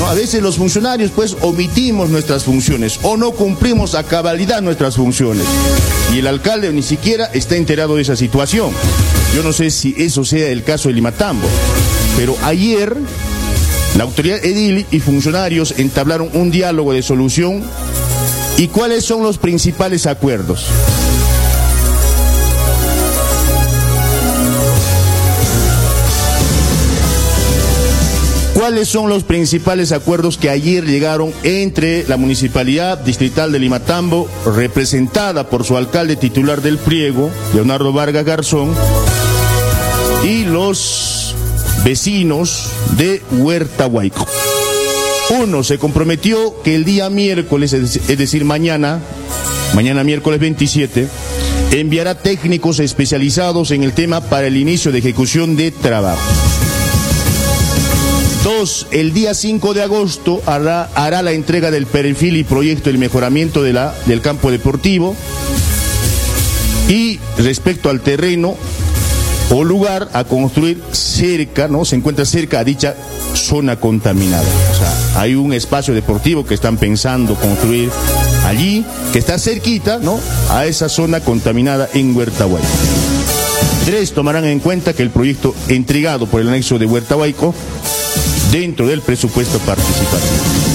¿No? 0.00 0.08
A 0.08 0.14
veces 0.14 0.42
los 0.42 0.56
funcionarios 0.56 1.12
pues 1.12 1.36
omitimos 1.40 2.10
nuestras 2.10 2.42
funciones 2.42 2.98
o 3.04 3.16
no 3.16 3.30
cumplimos 3.30 3.94
a 3.94 4.02
cabalidad 4.02 4.60
nuestras 4.60 4.96
funciones. 4.96 5.46
Y 6.12 6.18
el 6.18 6.26
alcalde 6.26 6.72
ni 6.72 6.82
siquiera 6.82 7.26
está 7.26 7.54
enterado 7.54 7.94
de 7.94 8.02
esa 8.02 8.16
situación. 8.16 8.72
Yo 9.36 9.44
no 9.44 9.52
sé 9.52 9.70
si 9.70 9.94
eso 9.98 10.24
sea 10.24 10.48
el 10.48 10.64
caso 10.64 10.88
de 10.88 10.94
Limatambo, 10.94 11.46
pero 12.16 12.34
ayer 12.42 12.96
la 13.98 14.04
autoridad 14.04 14.44
edil 14.44 14.86
y 14.92 15.00
funcionarios 15.00 15.74
entablaron 15.76 16.30
un 16.34 16.52
diálogo 16.52 16.92
de 16.92 17.02
solución 17.02 17.64
y 18.56 18.68
cuáles 18.68 19.04
son 19.04 19.24
los 19.24 19.38
principales 19.38 20.06
acuerdos. 20.06 20.66
¿Cuáles 28.54 28.86
son 28.88 29.08
los 29.08 29.24
principales 29.24 29.90
acuerdos 29.90 30.38
que 30.38 30.48
ayer 30.48 30.84
llegaron 30.84 31.32
entre 31.42 32.06
la 32.06 32.16
Municipalidad 32.16 32.98
Distrital 32.98 33.50
de 33.50 33.58
Limatambo, 33.58 34.28
representada 34.54 35.50
por 35.50 35.64
su 35.64 35.76
alcalde 35.76 36.14
titular 36.14 36.62
del 36.62 36.78
pliego, 36.78 37.30
Leonardo 37.52 37.92
Vargas 37.92 38.24
Garzón, 38.24 38.72
y 40.22 40.44
los 40.44 41.17
vecinos 41.84 42.70
de 42.96 43.22
Huerta 43.32 43.86
Huayco. 43.86 44.26
Uno 45.30 45.62
se 45.62 45.78
comprometió 45.78 46.62
que 46.62 46.74
el 46.74 46.84
día 46.84 47.10
miércoles, 47.10 47.72
es 47.72 48.18
decir, 48.18 48.44
mañana, 48.44 49.00
mañana 49.74 50.04
miércoles 50.04 50.40
27, 50.40 51.06
enviará 51.72 52.14
técnicos 52.16 52.80
especializados 52.80 53.70
en 53.70 53.82
el 53.82 53.92
tema 53.92 54.20
para 54.22 54.46
el 54.46 54.56
inicio 54.56 54.90
de 54.90 54.98
ejecución 54.98 55.56
de 55.56 55.70
trabajo. 55.70 56.20
Dos, 58.42 58.86
el 58.92 59.12
día 59.12 59.34
5 59.34 59.74
de 59.74 59.82
agosto 59.82 60.40
hará, 60.46 60.84
hará 60.94 61.22
la 61.22 61.32
entrega 61.32 61.70
del 61.70 61.86
perfil 61.86 62.36
y 62.36 62.44
proyecto 62.44 62.88
del 62.88 62.98
mejoramiento 62.98 63.62
de 63.62 63.72
la, 63.72 63.94
del 64.06 64.22
campo 64.22 64.50
deportivo. 64.50 65.14
Y 66.88 67.18
respecto 67.36 67.90
al 67.90 68.00
terreno, 68.00 68.56
o 69.50 69.64
lugar 69.64 70.08
a 70.12 70.24
construir 70.24 70.82
cerca, 70.92 71.68
¿no? 71.68 71.84
Se 71.84 71.96
encuentra 71.96 72.24
cerca 72.24 72.60
a 72.60 72.64
dicha 72.64 72.94
zona 73.34 73.76
contaminada. 73.76 74.44
O 74.44 74.74
sea, 74.74 75.20
hay 75.20 75.34
un 75.34 75.52
espacio 75.52 75.94
deportivo 75.94 76.44
que 76.44 76.54
están 76.54 76.76
pensando 76.76 77.34
construir 77.34 77.90
allí, 78.46 78.84
que 79.12 79.18
está 79.18 79.38
cerquita, 79.38 79.98
¿no? 79.98 80.20
A 80.50 80.66
esa 80.66 80.88
zona 80.88 81.20
contaminada 81.20 81.88
en 81.94 82.16
Huerta 82.16 82.46
Tres, 83.84 84.12
tomarán 84.12 84.44
en 84.44 84.60
cuenta 84.60 84.92
que 84.92 85.02
el 85.02 85.10
proyecto 85.10 85.54
entregado 85.68 86.26
por 86.26 86.40
el 86.40 86.48
anexo 86.48 86.78
de 86.78 86.86
Huerta 86.86 87.16
dentro 88.52 88.86
del 88.86 89.00
presupuesto 89.00 89.58
participativo. 89.60 90.67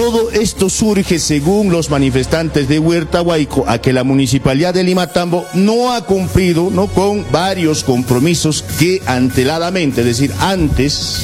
Todo 0.00 0.30
esto 0.30 0.70
surge, 0.70 1.18
según 1.18 1.70
los 1.70 1.90
manifestantes 1.90 2.70
de 2.70 2.78
Huerta 2.78 3.20
Huayco, 3.20 3.66
a 3.68 3.82
que 3.82 3.92
la 3.92 4.02
municipalidad 4.02 4.72
de 4.72 4.82
Limatambo 4.82 5.44
no 5.52 5.92
ha 5.92 6.06
cumplido 6.06 6.70
¿no? 6.70 6.86
con 6.86 7.30
varios 7.30 7.84
compromisos 7.84 8.62
que 8.78 9.02
anteladamente, 9.04 10.00
es 10.00 10.06
decir, 10.06 10.32
antes, 10.40 11.20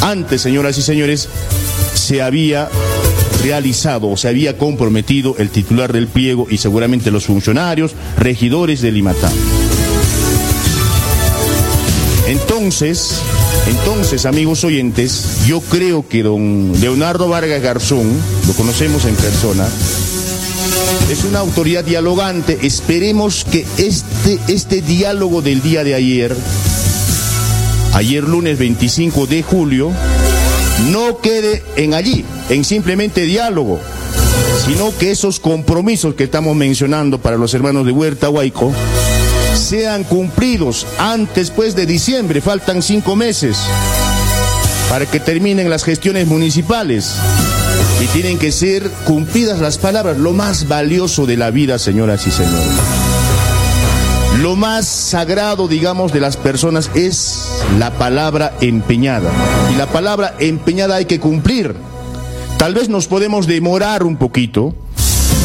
antes, 0.00 0.40
señoras 0.40 0.78
y 0.78 0.82
señores, 0.82 1.28
se 1.92 2.22
había 2.22 2.70
realizado 3.44 4.08
o 4.08 4.16
se 4.16 4.28
había 4.28 4.56
comprometido 4.56 5.36
el 5.36 5.50
titular 5.50 5.92
del 5.92 6.06
pliego 6.06 6.46
y 6.48 6.56
seguramente 6.56 7.10
los 7.10 7.26
funcionarios, 7.26 7.94
regidores 8.16 8.80
de 8.80 8.90
Limatambo. 8.90 9.51
Entonces, 12.26 13.20
entonces, 13.66 14.26
amigos 14.26 14.64
oyentes, 14.64 15.44
yo 15.46 15.60
creo 15.60 16.06
que 16.08 16.22
don 16.22 16.72
Leonardo 16.80 17.28
Vargas 17.28 17.60
Garzón, 17.60 18.12
lo 18.46 18.52
conocemos 18.54 19.04
en 19.04 19.14
persona, 19.16 19.66
es 21.10 21.24
una 21.24 21.40
autoridad 21.40 21.84
dialogante. 21.84 22.58
Esperemos 22.62 23.44
que 23.44 23.66
este, 23.76 24.38
este 24.48 24.82
diálogo 24.82 25.42
del 25.42 25.62
día 25.62 25.84
de 25.84 25.94
ayer, 25.94 26.34
ayer 27.92 28.24
lunes 28.24 28.58
25 28.58 29.26
de 29.26 29.42
julio, 29.42 29.90
no 30.90 31.18
quede 31.18 31.62
en 31.76 31.94
allí, 31.94 32.24
en 32.48 32.64
simplemente 32.64 33.22
diálogo, 33.22 33.78
sino 34.66 34.96
que 34.96 35.10
esos 35.10 35.38
compromisos 35.40 36.14
que 36.14 36.24
estamos 36.24 36.56
mencionando 36.56 37.18
para 37.18 37.36
los 37.36 37.52
hermanos 37.54 37.84
de 37.84 37.92
Huerta 37.92 38.30
Huayco, 38.30 38.72
sean 39.72 40.04
cumplidos 40.04 40.86
antes 40.98 41.50
pues 41.50 41.74
de 41.74 41.86
diciembre, 41.86 42.42
faltan 42.42 42.82
cinco 42.82 43.16
meses 43.16 43.56
para 44.90 45.06
que 45.06 45.18
terminen 45.18 45.70
las 45.70 45.82
gestiones 45.82 46.26
municipales 46.26 47.14
y 47.98 48.06
tienen 48.08 48.38
que 48.38 48.52
ser 48.52 48.90
cumplidas 49.06 49.60
las 49.60 49.78
palabras, 49.78 50.18
lo 50.18 50.34
más 50.34 50.68
valioso 50.68 51.24
de 51.24 51.38
la 51.38 51.50
vida, 51.50 51.78
señoras 51.78 52.26
y 52.26 52.30
señores. 52.30 52.68
Lo 54.42 54.56
más 54.56 54.86
sagrado, 54.86 55.68
digamos, 55.68 56.12
de 56.12 56.20
las 56.20 56.36
personas 56.36 56.90
es 56.94 57.42
la 57.78 57.92
palabra 57.92 58.52
empeñada. 58.60 59.32
Y 59.72 59.76
la 59.76 59.86
palabra 59.86 60.34
empeñada 60.38 60.96
hay 60.96 61.06
que 61.06 61.18
cumplir. 61.18 61.74
Tal 62.58 62.74
vez 62.74 62.90
nos 62.90 63.06
podemos 63.06 63.46
demorar 63.46 64.02
un 64.02 64.18
poquito, 64.18 64.74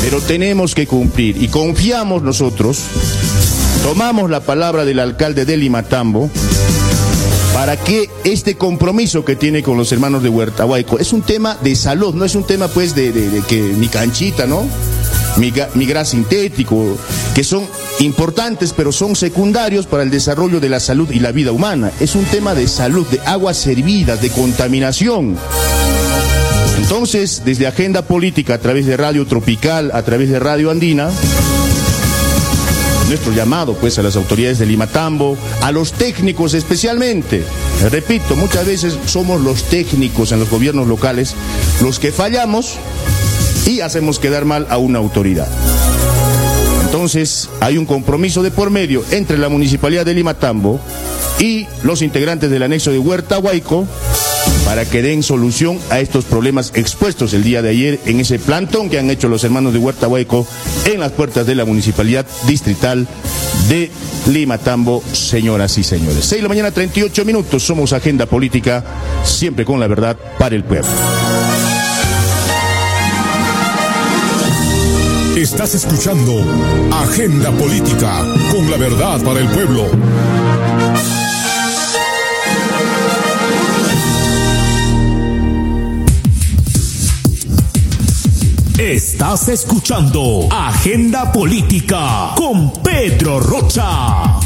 pero 0.01 0.19
tenemos 0.19 0.75
que 0.75 0.85
cumplir. 0.85 1.41
Y 1.41 1.47
confiamos 1.47 2.23
nosotros 2.23 2.81
tomamos 3.87 4.29
la 4.29 4.41
palabra 4.41 4.83
del 4.83 4.99
alcalde 4.99 5.45
de 5.45 5.55
Limatambo 5.55 6.29
para 7.53 7.77
que 7.77 8.09
este 8.25 8.55
compromiso 8.55 9.23
que 9.23 9.37
tiene 9.37 9.63
con 9.63 9.77
los 9.77 9.93
hermanos 9.93 10.21
de 10.21 10.27
Huertahuayco 10.27 10.99
es 10.99 11.13
un 11.13 11.21
tema 11.21 11.57
de 11.61 11.73
salud, 11.73 12.13
no 12.13 12.25
es 12.25 12.35
un 12.35 12.43
tema 12.43 12.67
pues 12.67 12.95
de, 12.95 13.13
que 13.47 13.61
mi 13.61 13.87
canchita, 13.87 14.45
¿no? 14.45 14.67
Mi, 15.37 15.53
mi 15.75 15.87
sintético, 16.03 16.97
que 17.33 17.45
son 17.45 17.65
importantes 18.01 18.73
pero 18.75 18.91
son 18.91 19.15
secundarios 19.15 19.85
para 19.85 20.03
el 20.03 20.11
desarrollo 20.11 20.59
de 20.59 20.67
la 20.67 20.81
salud 20.81 21.09
y 21.09 21.19
la 21.19 21.31
vida 21.31 21.53
humana. 21.53 21.89
Es 22.01 22.15
un 22.15 22.25
tema 22.25 22.55
de 22.55 22.67
salud, 22.67 23.07
de 23.07 23.21
aguas 23.21 23.55
servidas, 23.55 24.21
de 24.21 24.31
contaminación. 24.31 25.37
Entonces, 26.77 27.43
desde 27.45 27.67
Agenda 27.67 28.01
Política, 28.01 28.55
a 28.55 28.59
través 28.59 28.85
de 28.85 28.97
Radio 28.97 29.25
Tropical, 29.25 29.91
a 29.93 30.03
través 30.03 30.29
de 30.29 30.39
Radio 30.39 30.71
Andina, 30.71 31.09
nuestro 33.07 33.31
llamado 33.31 33.73
pues 33.75 33.97
a 33.99 34.03
las 34.03 34.15
autoridades 34.15 34.59
de 34.59 34.65
Limatambo, 34.65 35.37
a 35.61 35.71
los 35.71 35.93
técnicos 35.93 36.53
especialmente. 36.53 37.43
Repito, 37.89 38.35
muchas 38.35 38.65
veces 38.65 38.97
somos 39.05 39.41
los 39.41 39.63
técnicos 39.63 40.31
en 40.31 40.39
los 40.39 40.49
gobiernos 40.49 40.87
locales 40.87 41.35
los 41.81 41.99
que 41.99 42.11
fallamos 42.11 42.77
y 43.65 43.81
hacemos 43.81 44.19
quedar 44.19 44.45
mal 44.45 44.67
a 44.69 44.77
una 44.77 44.99
autoridad. 44.99 45.47
Entonces, 46.85 47.49
hay 47.59 47.77
un 47.77 47.85
compromiso 47.85 48.43
de 48.43 48.51
por 48.51 48.69
medio 48.69 49.03
entre 49.11 49.37
la 49.37 49.49
Municipalidad 49.49 50.05
de 50.05 50.13
Limatambo 50.13 50.79
y 51.39 51.67
los 51.83 52.01
integrantes 52.01 52.49
del 52.49 52.63
anexo 52.63 52.91
de 52.91 52.99
Huerta 52.99 53.39
Huayco 53.39 53.85
para 54.67 54.83
que 54.83 55.01
den 55.01 55.23
solución 55.23 55.79
a 55.89 56.01
estos 56.01 56.25
problemas 56.25 56.73
expuestos 56.75 57.33
el 57.33 57.41
día 57.41 57.61
de 57.61 57.69
ayer 57.69 58.01
en 58.05 58.19
ese 58.19 58.37
plantón 58.37 58.89
que 58.89 58.99
han 58.99 59.09
hecho 59.09 59.29
los 59.29 59.45
hermanos 59.45 59.71
de 59.71 59.79
Huerta 59.79 60.09
Hueco 60.09 60.45
en 60.83 60.99
las 60.99 61.13
puertas 61.13 61.47
de 61.47 61.55
la 61.55 61.63
Municipalidad 61.63 62.25
Distrital 62.45 63.07
de 63.69 63.89
Lima 64.29 64.57
Tambo, 64.57 65.01
señoras 65.13 65.77
y 65.77 65.85
señores. 65.85 66.25
6 66.25 66.31
de 66.31 66.41
la 66.41 66.49
mañana, 66.49 66.71
38 66.71 67.23
minutos. 67.23 67.63
Somos 67.63 67.93
Agenda 67.93 68.25
Política, 68.25 68.83
siempre 69.23 69.63
con 69.63 69.79
la 69.79 69.87
verdad 69.87 70.17
para 70.37 70.57
el 70.57 70.65
pueblo. 70.65 70.89
Estás 75.37 75.75
escuchando 75.75 76.43
Agenda 76.91 77.51
Política, 77.51 78.25
con 78.51 78.69
la 78.69 78.75
verdad 78.75 79.21
para 79.23 79.39
el 79.39 79.47
pueblo. 79.47 79.85
Estás 88.87 89.49
escuchando 89.49 90.47
Agenda 90.49 91.29
Política 91.29 92.31
con 92.37 92.71
Pedro 92.71 93.37
Rocha. 93.37 94.39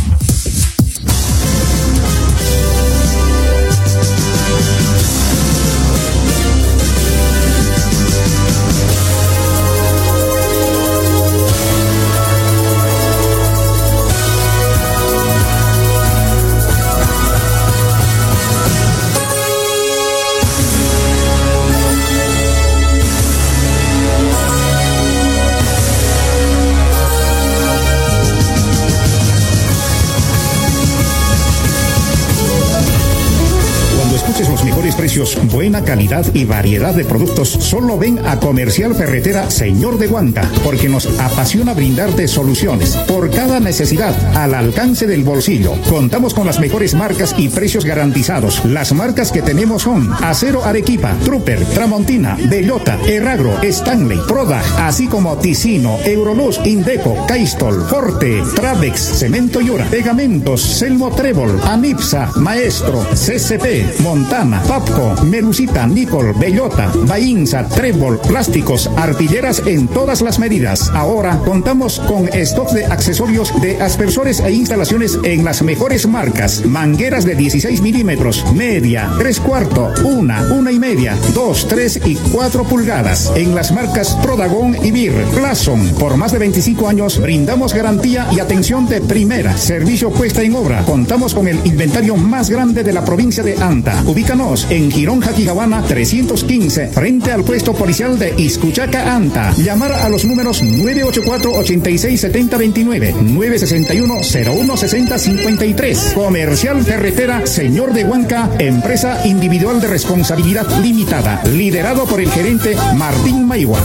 Precios, 35.12 35.38
buena 35.52 35.84
calidad 35.84 36.26
y 36.34 36.46
variedad 36.46 36.96
de 36.96 37.04
productos, 37.04 37.50
solo 37.50 37.98
ven 37.98 38.18
a 38.26 38.40
Comercial 38.40 38.96
Ferretera 38.96 39.52
Señor 39.52 39.98
de 39.98 40.08
Guanta, 40.08 40.50
porque 40.64 40.88
nos 40.88 41.06
apasiona 41.20 41.74
brindarte 41.74 42.30
soluciones 42.30 42.96
por 43.10 43.30
cada 43.30 43.60
necesidad 43.60 44.16
al 44.38 44.54
alcance 44.54 45.08
del 45.08 45.26
bolsillo. 45.26 45.74
Contamos 45.90 46.34
con 46.34 46.48
las 46.48 46.62
mejores 46.62 46.94
marcas 46.94 47.36
y 47.38 47.50
precios 47.50 47.84
garantizados. 47.84 48.64
Las 48.64 48.94
marcas 48.94 49.34
que 49.34 49.42
tenemos 49.42 49.82
son 49.82 50.14
Acero 50.22 50.64
Arequipa, 50.64 51.14
Trooper, 51.26 51.60
Tramontina, 51.66 52.38
Bellota, 52.48 52.98
Erragro, 53.06 53.62
Stanley, 53.64 54.20
Proda, 54.30 54.62
así 54.78 55.08
como 55.08 55.36
Ticino, 55.40 56.00
Euroluz, 56.06 56.58
Indeco, 56.64 57.26
Caistol, 57.28 57.86
Forte, 57.90 58.42
Travex, 58.56 59.20
Cemento 59.20 59.60
Yura, 59.60 59.84
Pegamentos, 59.90 60.62
Selmo 60.62 61.14
Trébol, 61.14 61.60
Anipsa, 61.66 62.32
Maestro, 62.38 63.06
CCP, 63.14 64.00
Montana, 64.00 64.62
Papco, 64.62 65.01
Melusita, 65.24 65.88
Nicol, 65.88 66.34
Bellota, 66.34 66.92
Bainza, 67.08 67.68
Trébol, 67.68 68.20
Plásticos, 68.20 68.90
Artilleras 68.98 69.62
en 69.66 69.88
todas 69.88 70.22
las 70.22 70.40
medidas. 70.40 70.90
Ahora 70.94 71.38
contamos 71.46 72.00
con 72.00 72.28
stock 72.28 72.72
de 72.72 72.86
accesorios 72.86 73.54
de 73.62 73.82
aspersores 73.82 74.40
e 74.40 74.52
instalaciones 74.52 75.20
en 75.24 75.44
las 75.44 75.62
mejores 75.62 76.08
marcas. 76.08 76.66
Mangueras 76.66 77.26
de 77.26 77.36
16 77.36 77.82
milímetros, 77.82 78.46
media, 78.54 79.10
tres 79.18 79.40
cuarto, 79.40 79.90
una, 80.04 80.42
una 80.54 80.72
y 80.72 80.80
media, 80.80 81.18
dos, 81.34 81.68
tres 81.68 82.00
y 82.06 82.16
cuatro 82.16 82.64
pulgadas. 82.64 83.32
En 83.36 83.56
las 83.56 83.72
marcas 83.72 84.16
Prodagón 84.22 84.78
y 84.84 84.92
Bir, 84.92 85.14
Clason. 85.36 85.90
Por 86.00 86.18
más 86.18 86.32
de 86.32 86.40
25 86.40 86.88
años 86.88 87.20
brindamos 87.20 87.74
garantía 87.74 88.28
y 88.32 88.40
atención 88.40 88.88
de 88.88 89.02
primera. 89.02 89.56
Servicio 89.58 90.12
puesta 90.12 90.42
en 90.44 90.56
obra. 90.56 90.84
Contamos 90.84 91.34
con 91.34 91.48
el 91.48 91.60
inventario 91.66 92.16
más 92.16 92.50
grande 92.50 92.84
de 92.84 92.94
la 92.94 93.04
provincia 93.04 93.44
de 93.44 93.58
Anta. 93.58 94.04
Ubícanos 94.06 94.68
en 94.70 94.91
Girón 94.92 95.22
Jaquijabana 95.22 95.82
315, 95.84 96.90
frente 96.90 97.32
al 97.32 97.44
puesto 97.44 97.74
policial 97.74 98.20
de 98.20 98.36
Iscuchaca 98.38 99.16
Anta. 99.16 99.52
Llamar 99.58 99.94
a 99.94 100.08
los 100.10 100.26
números 100.26 100.62
984-867029, 100.62 103.16
961-016053. 103.16 106.14
Comercial 106.14 106.84
Ferretera 106.84 107.48
Señor 107.48 107.94
de 107.94 108.04
Huanca, 108.04 108.52
empresa 108.60 109.26
individual 109.26 109.82
de 109.82 109.88
responsabilidad 109.88 110.68
limitada, 110.82 111.42
liderado 111.46 112.06
por 112.06 112.22
el 112.22 112.30
gerente 112.30 112.76
Martín 112.96 113.48
Maigua. 113.48 113.82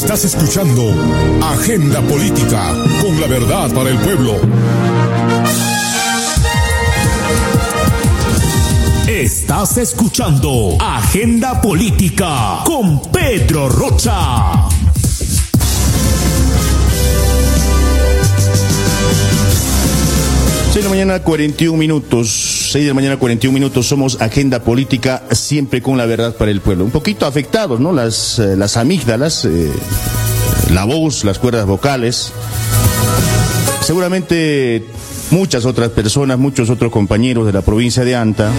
Estás 0.00 0.24
escuchando 0.26 0.94
Agenda 1.42 2.00
Política 2.02 2.72
con 3.02 3.20
la 3.20 3.26
verdad 3.26 3.68
para 3.74 3.90
el 3.90 3.98
pueblo. 3.98 4.36
Estás 9.08 9.76
escuchando 9.78 10.76
Agenda 10.78 11.60
Política 11.60 12.60
con 12.64 13.02
Pedro 13.10 13.68
Rocha. 13.68 14.68
6 20.62 20.74
de 20.76 20.82
la 20.84 20.88
mañana, 20.90 21.22
41 21.24 21.76
minutos. 21.76 22.57
6 22.70 22.84
de 22.84 22.88
la 22.88 22.94
mañana, 22.94 23.16
41 23.16 23.52
minutos. 23.52 23.86
Somos 23.86 24.20
Agenda 24.20 24.62
Política, 24.62 25.22
siempre 25.32 25.80
con 25.80 25.96
la 25.96 26.06
verdad 26.06 26.36
para 26.36 26.50
el 26.50 26.60
pueblo. 26.60 26.84
Un 26.84 26.90
poquito 26.90 27.26
afectados, 27.26 27.80
¿no? 27.80 27.92
Las, 27.92 28.38
eh, 28.38 28.56
las 28.56 28.76
amígdalas, 28.76 29.44
eh, 29.44 29.72
la 30.72 30.84
voz, 30.84 31.24
las 31.24 31.38
cuerdas 31.38 31.66
vocales. 31.66 32.32
Seguramente 33.80 34.86
muchas 35.30 35.64
otras 35.64 35.90
personas, 35.90 36.38
muchos 36.38 36.68
otros 36.68 36.92
compañeros 36.92 37.46
de 37.46 37.52
la 37.52 37.62
provincia 37.62 38.04
de 38.04 38.14
Anta 38.14 38.50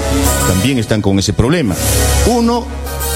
también 0.47 0.79
están 0.79 1.01
con 1.01 1.19
ese 1.19 1.33
problema. 1.33 1.75
Uno 2.27 2.65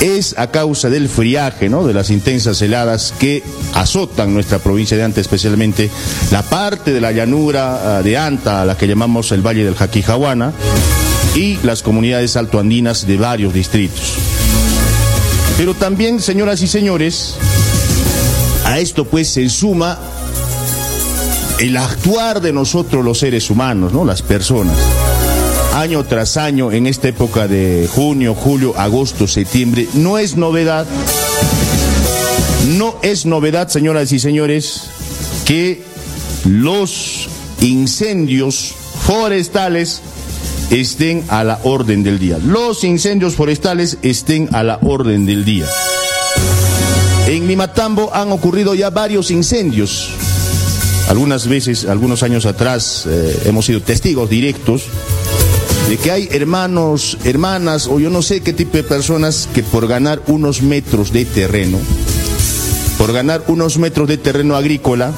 es 0.04 0.36
a 0.38 0.52
causa 0.52 0.90
del 0.90 1.08
friaje, 1.08 1.70
¿no? 1.70 1.88
De 1.88 1.94
las 1.94 2.10
intensas 2.10 2.62
heladas 2.62 3.14
que 3.18 3.42
azotan 3.74 4.34
nuestra 4.34 4.60
provincia 4.60 4.98
de 4.98 5.04
Anta, 5.04 5.22
especialmente 5.22 5.90
la 6.30 6.44
parte 6.44 6.92
de 6.92 7.00
la 7.00 7.14
llanura 7.14 7.98
ah, 7.98 8.04
de 8.04 8.18
Anta, 8.18 8.66
la 8.66 8.78
que 8.78 8.86
llamamos 8.86 9.32
el 9.32 9.42
Valle 9.42 9.64
del 9.64 9.76
Jaquijahuana, 9.76 10.52
y 11.36 11.58
las 11.64 11.82
comunidades 11.82 12.36
altoandinas 12.36 13.08
de 13.08 13.16
varios 13.16 13.54
distritos. 13.54 14.16
Pero 15.58 15.74
también, 15.74 16.20
señoras 16.20 16.62
y 16.62 16.68
señores, 16.68 17.36
a 18.66 18.80
esto 18.80 19.06
pues 19.06 19.30
se 19.30 19.50
suma 19.50 19.98
el 21.60 21.78
actuar 21.78 22.42
de 22.42 22.52
nosotros 22.52 23.06
los 23.06 23.20
seres 23.20 23.50
humanos, 23.50 23.94
¿no? 23.94 24.04
Las 24.04 24.22
personas 24.22 24.76
año 25.74 26.04
tras 26.04 26.38
año 26.38 26.72
en 26.72 26.86
esta 26.86 27.08
época 27.08 27.48
de 27.48 27.90
junio, 27.92 28.36
julio, 28.36 28.76
agosto, 28.78 29.28
septiembre. 29.28 29.88
No 29.96 30.20
es 30.20 30.38
novedad, 30.38 30.86
no 32.78 32.96
es 33.02 33.26
novedad, 33.26 33.70
señoras 33.70 34.12
y 34.12 34.20
señores, 34.20 34.84
que 35.46 35.82
los 36.46 37.28
incendios 37.60 38.74
forestales 39.06 40.02
estén 40.70 41.24
a 41.30 41.44
la 41.44 41.60
orden 41.64 42.04
del 42.04 42.20
día. 42.20 42.38
Los 42.38 42.84
incendios 42.84 43.36
forestales 43.36 43.98
estén 44.04 44.50
a 44.54 44.64
la 44.64 44.80
orden 44.84 45.26
del 45.26 45.44
día. 45.44 45.66
En 47.28 47.48
Limatambo 47.48 48.14
han 48.14 48.32
ocurrido 48.32 48.76
ya 48.76 48.92
varios 48.92 49.32
incendios. 49.32 50.12
Algunas 51.10 51.48
veces, 51.48 51.86
algunos 51.86 52.24
años 52.24 52.46
atrás, 52.46 53.06
eh, 53.08 53.44
hemos 53.46 53.66
sido 53.66 53.82
testigos 53.82 54.30
directos 54.30 54.84
de 55.90 55.98
que 55.98 56.12
hay 56.12 56.30
hermanos, 56.32 57.18
hermanas 57.24 57.88
o 57.88 58.00
yo 58.00 58.10
no 58.10 58.22
sé 58.22 58.42
qué 58.42 58.54
tipo 58.54 58.78
de 58.78 58.84
personas 58.84 59.50
que 59.54 59.64
por 59.64 59.88
ganar 59.88 60.22
unos 60.28 60.62
metros 60.62 61.12
de 61.12 61.26
terreno, 61.26 61.78
por 62.98 63.14
ganar 63.14 63.44
unos 63.48 63.78
metros 63.78 64.08
de 64.08 64.18
terreno 64.18 64.56
agrícola, 64.56 65.12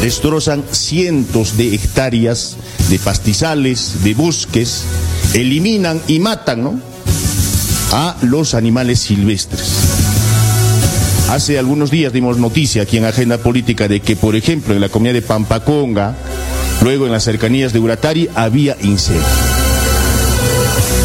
destrozan 0.00 0.64
cientos 0.70 1.56
de 1.56 1.74
hectáreas 1.74 2.56
de 2.88 2.98
pastizales, 2.98 4.02
de 4.02 4.14
bosques, 4.14 4.84
eliminan 5.34 6.00
y 6.08 6.18
matan 6.18 6.82
a 7.92 8.16
los 8.22 8.54
animales 8.54 9.00
silvestres. 9.00 9.70
Hace 11.30 11.58
algunos 11.58 11.90
días 11.90 12.12
dimos 12.12 12.36
noticia 12.36 12.82
aquí 12.82 12.98
en 12.98 13.04
Agenda 13.04 13.38
Política 13.38 13.88
de 13.88 14.00
que, 14.00 14.16
por 14.16 14.36
ejemplo, 14.36 14.74
en 14.74 14.80
la 14.80 14.88
comunidad 14.88 15.14
de 15.14 15.22
Pampaconga, 15.22 16.14
Luego 16.82 17.06
en 17.06 17.12
las 17.12 17.22
cercanías 17.22 17.72
de 17.72 17.78
Uratari 17.78 18.28
había 18.34 18.76
incendio. 18.80 19.22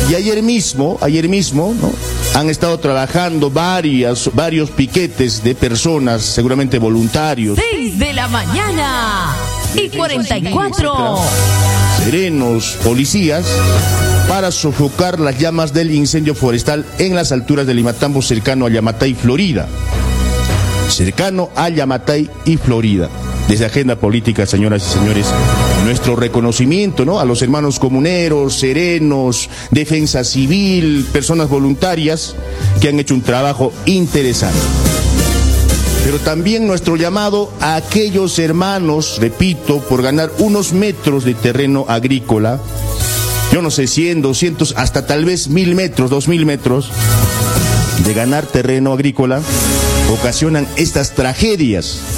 Y 0.09 0.15
ayer 0.15 0.41
mismo, 0.41 0.97
ayer 1.01 1.29
mismo, 1.29 1.75
¿no? 1.79 1.91
han 2.33 2.49
estado 2.49 2.79
trabajando 2.79 3.51
varias, 3.51 4.29
varios 4.33 4.71
piquetes 4.71 5.43
de 5.43 5.53
personas, 5.53 6.23
seguramente 6.23 6.79
voluntarios. 6.79 7.59
6 7.71 7.99
de 7.99 8.13
la 8.13 8.27
mañana 8.27 9.35
y 9.75 9.89
44. 9.89 11.17
Serenos, 12.03 12.77
policías, 12.83 13.45
para 14.27 14.51
sofocar 14.51 15.19
las 15.19 15.37
llamas 15.37 15.73
del 15.73 15.91
incendio 15.91 16.33
forestal 16.33 16.85
en 16.97 17.13
las 17.13 17.31
alturas 17.31 17.67
de 17.67 17.73
Limatambo, 17.73 18.21
cercano 18.21 18.65
a 18.65 18.69
Yamatay, 18.69 19.13
Florida. 19.13 19.67
Cercano 20.89 21.49
a 21.55 21.69
Yamatay 21.69 22.29
y 22.45 22.57
Florida 22.57 23.09
desde 23.47 23.65
Agenda 23.65 23.95
Política, 23.95 24.45
señoras 24.45 24.85
y 24.85 24.99
señores, 24.99 25.25
nuestro 25.88 26.17
reconocimiento 26.17 27.06
¿no? 27.06 27.21
a 27.21 27.23
los 27.23 27.42
hermanos 27.42 27.79
comuneros, 27.79 28.56
serenos, 28.60 29.50
defensa 29.71 30.25
civil, 30.25 31.08
personas 31.13 31.48
voluntarias 31.48 32.35
que 32.81 32.90
han 32.90 33.00
hecho 33.00 33.13
un 33.13 33.21
trabajo 33.21 33.71
interesante. 33.85 34.60
Pero 36.04 36.19
también 36.19 36.67
nuestro 36.67 36.98
llamado 36.98 37.54
a 37.62 37.77
aquellos 37.77 38.38
hermanos, 38.38 39.17
repito, 39.21 39.79
por 39.79 40.02
ganar 40.02 40.29
unos 40.40 40.73
metros 40.73 41.23
de 41.23 41.35
terreno 41.35 41.85
agrícola, 41.88 42.60
yo 43.54 43.62
no 43.62 43.71
sé, 43.71 43.88
100, 43.88 44.21
200, 44.21 44.73
hasta 44.75 45.08
tal 45.08 45.23
vez 45.23 45.48
mil 45.48 45.73
metros, 45.73 46.10
dos 46.10 46.27
mil 46.27 46.46
metros 46.46 46.92
de 48.06 48.13
ganar 48.13 48.46
terreno 48.46 48.92
agrícola, 48.92 49.42
ocasionan 50.12 50.67
estas 50.75 51.15
tragedias. 51.15 52.16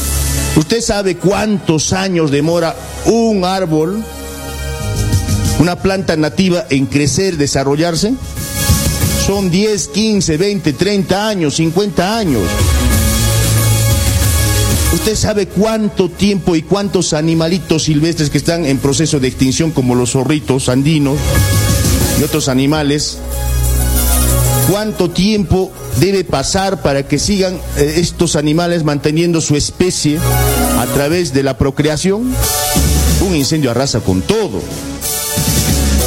¿Usted 0.55 0.81
sabe 0.81 1.15
cuántos 1.15 1.93
años 1.93 2.31
demora 2.31 2.75
un 3.05 3.45
árbol, 3.45 4.03
una 5.59 5.75
planta 5.77 6.15
nativa 6.15 6.65
en 6.69 6.85
crecer, 6.85 7.37
desarrollarse? 7.37 8.13
Son 9.25 9.49
10, 9.49 9.87
15, 9.89 10.37
20, 10.37 10.73
30 10.73 11.27
años, 11.27 11.55
50 11.55 12.17
años. 12.17 12.43
¿Usted 14.91 15.15
sabe 15.15 15.47
cuánto 15.47 16.09
tiempo 16.09 16.55
y 16.55 16.63
cuántos 16.63 17.13
animalitos 17.13 17.83
silvestres 17.83 18.31
que 18.31 18.39
están 18.39 18.65
en 18.65 18.79
proceso 18.79 19.19
de 19.19 19.27
extinción, 19.27 19.71
como 19.71 19.93
los 19.93 20.11
zorritos 20.11 20.67
andinos 20.67 21.17
y 22.19 22.23
otros 22.23 22.49
animales, 22.49 23.19
cuánto 24.69 25.09
tiempo 25.09 25.71
debe 25.99 26.23
pasar 26.23 26.81
para 26.81 27.07
que 27.07 27.17
sigan 27.17 27.55
eh, 27.77 27.95
estos 27.97 28.35
animales 28.35 28.83
manteniendo 28.83 29.41
su 29.41 29.55
especie 29.55 30.19
a 30.77 30.85
través 30.93 31.33
de 31.33 31.43
la 31.43 31.57
procreación? 31.57 32.31
Un 33.27 33.35
incendio 33.35 33.71
arrasa 33.71 33.99
con 33.99 34.21
todo. 34.21 34.61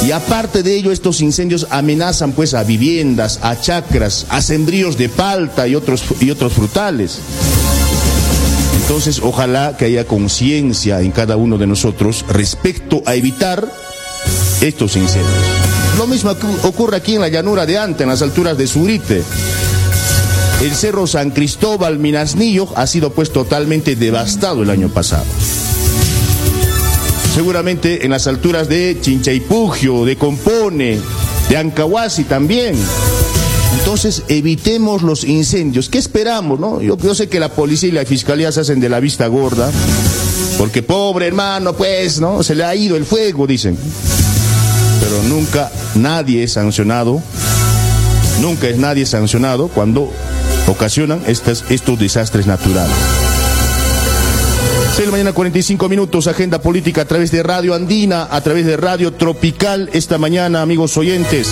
Y 0.07 0.11
aparte 0.11 0.63
de 0.63 0.75
ello, 0.75 0.91
estos 0.91 1.21
incendios 1.21 1.67
amenazan 1.69 2.31
pues 2.31 2.53
a 2.53 2.63
viviendas, 2.63 3.39
a 3.41 3.59
chacras, 3.59 4.25
a 4.29 4.41
sembríos 4.41 4.97
de 4.97 5.09
palta 5.09 5.67
y 5.67 5.75
otros, 5.75 6.03
y 6.19 6.31
otros 6.31 6.53
frutales. 6.53 7.19
Entonces, 8.81 9.21
ojalá 9.23 9.77
que 9.77 9.85
haya 9.85 10.05
conciencia 10.05 11.01
en 11.01 11.11
cada 11.11 11.37
uno 11.37 11.57
de 11.57 11.67
nosotros 11.67 12.25
respecto 12.29 13.01
a 13.05 13.15
evitar 13.15 13.65
estos 14.61 14.95
incendios. 14.95 15.62
Lo 15.97 16.07
mismo 16.07 16.35
ocurre 16.63 16.97
aquí 16.97 17.15
en 17.15 17.21
la 17.21 17.29
llanura 17.29 17.65
de 17.65 17.77
Ante, 17.77 18.03
en 18.03 18.09
las 18.09 18.21
alturas 18.21 18.57
de 18.57 18.67
Surite. 18.67 19.23
El 20.61 20.73
cerro 20.75 21.07
San 21.07 21.31
Cristóbal 21.31 21.99
Minasnillo 21.99 22.67
ha 22.75 22.87
sido 22.87 23.11
pues 23.11 23.31
totalmente 23.31 23.95
devastado 23.95 24.63
el 24.63 24.69
año 24.69 24.89
pasado. 24.89 25.25
Seguramente 27.35 28.05
en 28.05 28.11
las 28.11 28.27
alturas 28.27 28.69
de 28.69 28.97
Chinchaipugio, 29.01 30.05
de 30.05 30.15
Compone, 30.17 30.99
de 31.49 31.57
Ancahuasi 31.57 32.23
también. 32.23 32.75
Entonces 33.79 34.23
evitemos 34.27 35.01
los 35.01 35.23
incendios. 35.23 35.89
¿Qué 35.89 35.97
esperamos? 35.97 36.59
No? 36.59 36.81
Yo, 36.81 36.97
yo 36.97 37.13
sé 37.15 37.27
que 37.27 37.39
la 37.39 37.49
policía 37.49 37.89
y 37.89 37.91
la 37.91 38.05
fiscalía 38.05 38.51
se 38.51 38.61
hacen 38.61 38.79
de 38.79 38.89
la 38.89 38.99
vista 38.99 39.27
gorda, 39.27 39.69
porque 40.57 40.83
pobre 40.83 41.27
hermano, 41.27 41.73
pues, 41.73 42.19
¿no? 42.21 42.43
Se 42.43 42.55
le 42.55 42.63
ha 42.63 42.75
ido 42.75 42.95
el 42.95 43.05
fuego, 43.05 43.47
dicen. 43.47 43.77
Nunca 45.21 45.71
nadie 45.95 46.43
es 46.43 46.53
sancionado, 46.53 47.21
nunca 48.41 48.67
es 48.67 48.77
nadie 48.77 49.05
sancionado 49.05 49.67
cuando 49.67 50.11
ocasionan 50.67 51.21
estos, 51.27 51.63
desastres 51.99 52.47
naturales. 52.47 52.95
6 54.95 55.07
de 55.07 55.11
mañana 55.11 55.33
45 55.33 55.89
minutos, 55.89 56.27
agenda 56.27 56.61
política 56.61 57.01
a 57.01 57.05
través 57.05 57.31
de 57.31 57.43
Radio 57.43 57.73
Andina, 57.73 58.27
a 58.29 58.41
través 58.41 58.65
de 58.65 58.77
Radio 58.77 59.13
Tropical 59.13 59.89
esta 59.93 60.17
mañana, 60.17 60.61
amigos 60.61 60.97
oyentes. 60.97 61.49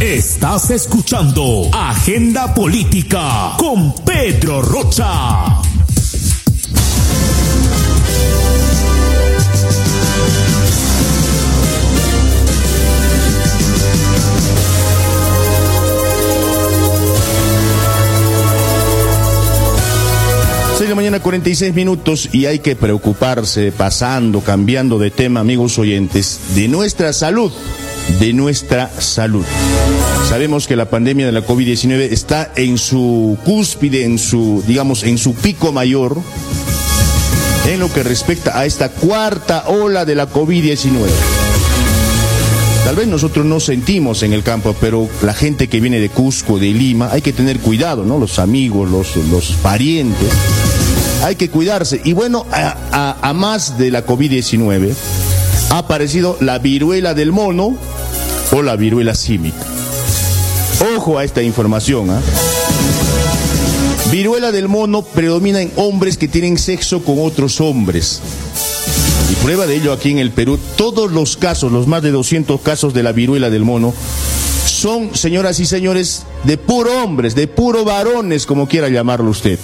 Estás 0.00 0.70
escuchando 0.70 1.68
Agenda 1.72 2.54
Política 2.54 3.54
con 3.58 3.92
Pedro 4.04 4.62
Rocha. 4.62 5.67
Seis 20.78 20.88
de 20.88 20.90
la 20.90 20.94
mañana 20.94 21.18
46 21.18 21.74
minutos 21.74 22.28
y 22.32 22.46
hay 22.46 22.60
que 22.60 22.76
preocuparse, 22.76 23.72
pasando, 23.72 24.42
cambiando 24.42 25.00
de 25.00 25.10
tema, 25.10 25.40
amigos 25.40 25.76
oyentes, 25.76 26.38
de 26.54 26.68
nuestra 26.68 27.12
salud 27.12 27.52
de 28.20 28.32
nuestra 28.32 28.90
salud. 29.00 29.44
Sabemos 30.28 30.66
que 30.66 30.76
la 30.76 30.90
pandemia 30.90 31.26
de 31.26 31.32
la 31.32 31.46
COVID-19 31.46 32.08
está 32.10 32.52
en 32.56 32.78
su 32.78 33.38
cúspide, 33.44 34.04
en 34.04 34.18
su, 34.18 34.62
digamos, 34.66 35.04
en 35.04 35.18
su 35.18 35.34
pico 35.34 35.72
mayor, 35.72 36.16
en 37.68 37.80
lo 37.80 37.92
que 37.92 38.02
respecta 38.02 38.58
a 38.58 38.66
esta 38.66 38.90
cuarta 38.90 39.68
ola 39.68 40.04
de 40.04 40.14
la 40.14 40.28
COVID-19. 40.28 41.06
Tal 42.84 42.96
vez 42.96 43.06
nosotros 43.06 43.44
no 43.44 43.60
sentimos 43.60 44.22
en 44.22 44.32
el 44.32 44.42
campo, 44.42 44.74
pero 44.80 45.08
la 45.22 45.34
gente 45.34 45.68
que 45.68 45.80
viene 45.80 46.00
de 46.00 46.08
Cusco, 46.08 46.58
de 46.58 46.72
Lima, 46.72 47.10
hay 47.12 47.20
que 47.20 47.34
tener 47.34 47.60
cuidado, 47.60 48.04
¿no? 48.04 48.18
Los 48.18 48.38
amigos, 48.38 48.90
los, 48.90 49.16
los 49.28 49.52
parientes, 49.62 50.32
hay 51.22 51.36
que 51.36 51.50
cuidarse. 51.50 52.00
Y 52.04 52.12
bueno, 52.12 52.46
a, 52.52 53.32
más 53.34 53.78
de 53.78 53.90
la 53.90 54.04
COVID-19, 54.06 54.94
ha 55.70 55.78
aparecido 55.78 56.36
la 56.40 56.58
viruela 56.58 57.14
del 57.14 57.32
mono 57.32 57.76
o 58.52 58.62
la 58.62 58.76
viruela 58.76 59.14
símica. 59.14 59.64
Ojo 60.96 61.18
a 61.18 61.24
esta 61.24 61.42
información. 61.42 62.10
¿ah? 62.10 62.20
Viruela 64.10 64.52
del 64.52 64.68
mono 64.68 65.02
predomina 65.02 65.60
en 65.60 65.72
hombres 65.76 66.16
que 66.16 66.28
tienen 66.28 66.56
sexo 66.56 67.02
con 67.04 67.16
otros 67.20 67.60
hombres. 67.60 68.20
Y 69.30 69.34
prueba 69.44 69.66
de 69.66 69.76
ello 69.76 69.92
aquí 69.92 70.10
en 70.10 70.18
el 70.18 70.30
Perú, 70.30 70.58
todos 70.76 71.12
los 71.12 71.36
casos, 71.36 71.70
los 71.70 71.86
más 71.86 72.02
de 72.02 72.10
200 72.10 72.60
casos 72.62 72.94
de 72.94 73.02
la 73.02 73.12
viruela 73.12 73.50
del 73.50 73.64
mono, 73.64 73.92
son, 74.66 75.14
señoras 75.14 75.60
y 75.60 75.66
señores, 75.66 76.22
de 76.44 76.56
puro 76.56 77.02
hombres, 77.02 77.34
de 77.34 77.48
puro 77.48 77.84
varones, 77.84 78.46
como 78.46 78.68
quiera 78.68 78.88
llamarlo 78.88 79.30
usted. 79.30 79.58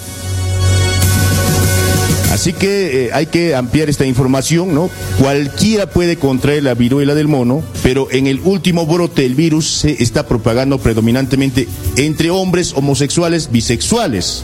Así 2.45 2.53
que 2.53 3.07
eh, 3.07 3.11
hay 3.15 3.25
que 3.25 3.55
ampliar 3.55 3.89
esta 3.89 4.05
información, 4.05 4.75
¿no? 4.75 4.91
Cualquiera 5.19 5.89
puede 5.89 6.19
contraer 6.19 6.63
la 6.63 6.75
viruela 6.75 7.15
del 7.15 7.27
mono, 7.27 7.63
pero 7.83 8.09
en 8.11 8.27
el 8.27 8.39
último 8.41 8.85
brote 8.85 9.25
el 9.25 9.35
virus 9.35 9.67
se 9.67 10.03
está 10.03 10.29
propagando 10.29 10.77
predominantemente 10.77 11.67
entre 11.97 12.29
hombres 12.29 12.75
homosexuales 12.75 13.51
bisexuales. 13.51 14.43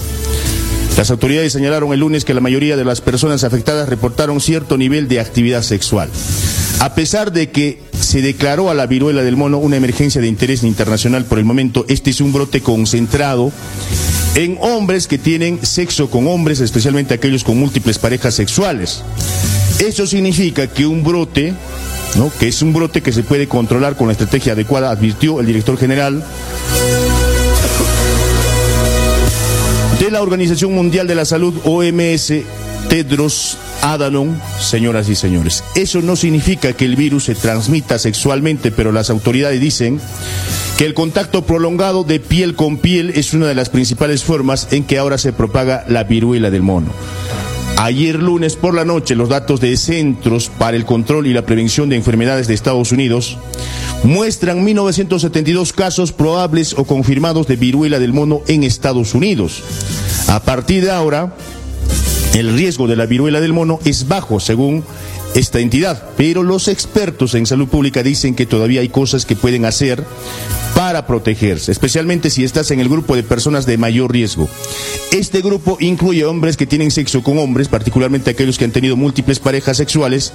Las 0.97 1.11
autoridades 1.11 1.53
señalaron 1.53 1.93
el 1.93 2.01
lunes 2.01 2.25
que 2.25 2.33
la 2.33 2.41
mayoría 2.41 2.79
de 2.79 2.87
las 2.87 3.03
personas 3.03 3.45
afectadas 3.45 3.91
reportaron 3.91 4.41
cierto 4.41 4.79
nivel 4.79 5.07
de 5.07 5.21
actividad 5.21 5.61
sexual. 5.61 6.09
A 6.79 6.95
pesar 6.95 7.33
de 7.33 7.51
que 7.51 7.83
se 8.01 8.23
declaró 8.23 8.71
a 8.71 8.75
la 8.75 8.87
viruela 8.87 9.23
del 9.23 9.37
mono 9.37 9.59
una 9.59 9.77
emergencia 9.77 10.23
de 10.23 10.29
interés 10.29 10.63
internacional 10.63 11.27
por 11.27 11.39
el 11.39 11.45
momento, 11.45 11.85
este 11.87 12.09
es 12.09 12.23
un 12.23 12.33
brote 12.33 12.63
concentrado 12.63 13.53
en 14.35 14.59
hombres 14.61 15.07
que 15.07 15.19
tienen 15.19 15.65
sexo 15.65 16.11
con 16.11 16.27
hombres, 16.27 16.61
especialmente 16.61 17.15
aquellos 17.15 17.45
con 17.45 17.59
múltiples 17.59 17.99
parejas 17.99 18.35
sexuales. 18.35 19.03
Eso 19.79 20.07
significa 20.07 20.67
que 20.67 20.87
un 20.87 21.03
brote, 21.03 21.55
que 22.39 22.49
es 22.49 22.63
un 22.63 22.73
brote 22.73 23.03
que 23.03 23.13
se 23.13 23.23
puede 23.23 23.49
controlar 23.49 23.97
con 23.97 24.07
la 24.07 24.13
estrategia 24.13 24.53
adecuada, 24.53 24.91
advirtió 24.91 25.41
el 25.41 25.47
director 25.47 25.77
general 25.79 26.25
de 29.99 30.11
la 30.11 30.23
Organización 30.23 30.75
Mundial 30.75 31.07
de 31.07 31.15
la 31.15 31.25
Salud, 31.25 31.55
OMS, 31.65 32.33
Tedros 32.89 33.59
Adhanom, 33.83 34.39
señoras 34.59 35.09
y 35.09 35.15
señores. 35.15 35.65
Eso 35.75 36.03
no 36.03 36.17
significa 36.17 36.73
que 36.73 36.85
el 36.85 36.97
virus 36.97 37.25
se 37.25 37.35
transmita 37.35 37.99
sexualmente, 37.99 38.71
pero 38.71 38.93
las 38.93 39.11
autoridades 39.11 39.61
dicen 39.61 40.01
que 40.77 40.85
el 40.87 40.95
contacto 40.95 41.43
prolongado 41.43 42.05
de 42.05 42.21
piel 42.21 42.55
con 42.55 42.79
piel 42.79 43.11
es 43.15 43.35
una 43.35 43.47
de 43.47 43.55
las 43.55 43.69
principales 43.69 44.25
formas 44.25 44.69
en 44.71 44.85
que 44.85 44.99
ahora 44.99 45.19
se 45.19 45.33
propaga 45.33 45.85
la 45.89 46.05
viruela 46.05 46.51
del 46.51 46.63
mono. 46.63 46.93
Ayer 47.83 48.23
lunes 48.23 48.57
por 48.57 48.75
la 48.75 48.85
noche, 48.85 49.15
los 49.15 49.31
datos 49.31 49.59
de 49.59 49.75
Centros 49.79 50.51
para 50.59 50.77
el 50.77 50.85
Control 50.85 51.27
y 51.27 51.33
la 51.33 51.47
Prevención 51.47 51.89
de 51.89 51.97
Enfermedades 51.97 52.47
de 52.47 52.53
Estados 52.53 52.93
Unidos 52.93 53.39
muestran 54.05 54.63
1972 54.63 55.73
casos 55.73 56.13
probables 56.13 56.75
o 56.77 56.85
confirmados 56.85 57.47
de 57.47 57.57
viruela 57.57 57.99
del 57.99 58.13
mono 58.13 58.43
en 58.49 58.65
Estados 58.65 59.15
Unidos. 59.15 59.63
A 60.29 60.41
partir 60.41 60.85
de 60.85 60.91
ahora, 60.91 61.35
el 62.35 62.55
riesgo 62.55 62.87
de 62.87 62.97
la 62.97 63.07
viruela 63.07 63.41
del 63.41 63.53
mono 63.53 63.81
es 63.85 64.09
bajo, 64.09 64.41
según 64.41 64.85
esta 65.35 65.61
entidad, 65.61 66.03
pero 66.17 66.43
los 66.43 66.69
expertos 66.69 67.35
en 67.35 67.47
salud 67.47 67.69
pública 67.69 68.03
dicen 68.03 68.35
que 68.35 68.47
todavía 68.47 68.81
hay 68.81 68.89
cosas 68.89 69.25
que 69.25 69.37
pueden 69.37 69.65
hacer 69.65 70.05
para 70.75 71.07
protegerse, 71.07 71.71
especialmente 71.71 72.31
si 72.31 72.43
estás 72.43 72.71
en 72.71 72.81
el 72.81 72.89
grupo 72.89 73.15
de 73.15 73.23
personas 73.23 73.67
de 73.67 73.79
mayor 73.79 74.13
riesgo. 74.13 74.49
Este 75.13 75.41
grupo 75.41 75.77
incluye 75.81 76.25
hombres 76.25 76.57
que 76.57 76.67
tienen 76.67 76.91
sexo 76.91 77.23
con 77.23 77.39
hombres, 77.39 77.69
particularmente 77.69 78.31
aquellos 78.31 78.59
que 78.59 78.65
han 78.65 78.73
tenido 78.73 78.97
múltiples 78.97 79.39
parejas 79.39 79.77
sexuales 79.77 80.33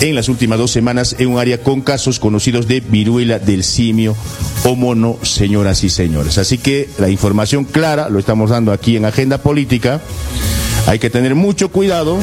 en 0.00 0.14
las 0.14 0.28
últimas 0.28 0.58
dos 0.58 0.70
semanas 0.70 1.16
en 1.18 1.28
un 1.28 1.38
área 1.38 1.62
con 1.62 1.82
casos 1.82 2.18
conocidos 2.18 2.66
de 2.66 2.80
viruela 2.80 3.38
del 3.38 3.64
simio 3.64 4.16
o 4.64 4.74
mono, 4.74 5.18
señoras 5.22 5.84
y 5.84 5.90
señores. 5.90 6.38
Así 6.38 6.58
que 6.58 6.88
la 6.98 7.10
información 7.10 7.64
clara 7.64 8.08
lo 8.08 8.18
estamos 8.18 8.50
dando 8.50 8.72
aquí 8.72 8.96
en 8.96 9.04
Agenda 9.04 9.38
Política. 9.38 10.00
Hay 10.86 10.98
que 10.98 11.10
tener 11.10 11.34
mucho 11.34 11.70
cuidado 11.70 12.18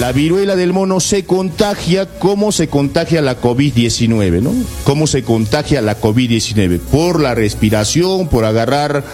la 0.00 0.10
viruela 0.10 0.56
del 0.56 0.72
mono 0.72 0.98
se 0.98 1.24
contagia 1.24 2.06
como 2.18 2.50
se 2.50 2.66
contagia 2.66 3.22
la 3.22 3.40
COVID-19, 3.40 4.42
¿no? 4.42 4.52
¿Cómo 4.82 5.06
se 5.06 5.22
contagia 5.22 5.80
la 5.80 6.00
COVID-19? 6.00 6.80
Por 6.80 7.20
la 7.20 7.34
respiración, 7.36 8.28
por 8.28 8.44
agarrar 8.44 9.04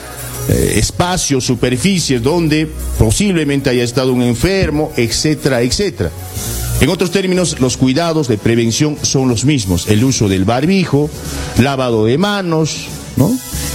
eh, 0.49 0.72
espacios, 0.76 1.45
superficies 1.45 2.22
donde 2.22 2.66
posiblemente 2.99 3.68
haya 3.68 3.84
estado 3.84 4.14
un 4.14 4.22
enfermo, 4.22 4.91
etcétera, 4.97 5.61
etcétera. 5.61 6.11
En 6.80 6.88
otros 6.88 7.11
términos, 7.11 7.61
los 7.61 7.76
cuidados 7.76 8.26
de 8.26 8.38
prevención 8.38 8.97
son 9.03 9.28
los 9.28 9.45
mismos. 9.45 9.86
El 9.86 10.03
uso 10.03 10.28
del 10.28 10.47
barbijo, 10.47 11.11
lavado 11.59 12.07
de 12.07 12.16
manos, 12.16 12.86
¿no? 13.16 13.30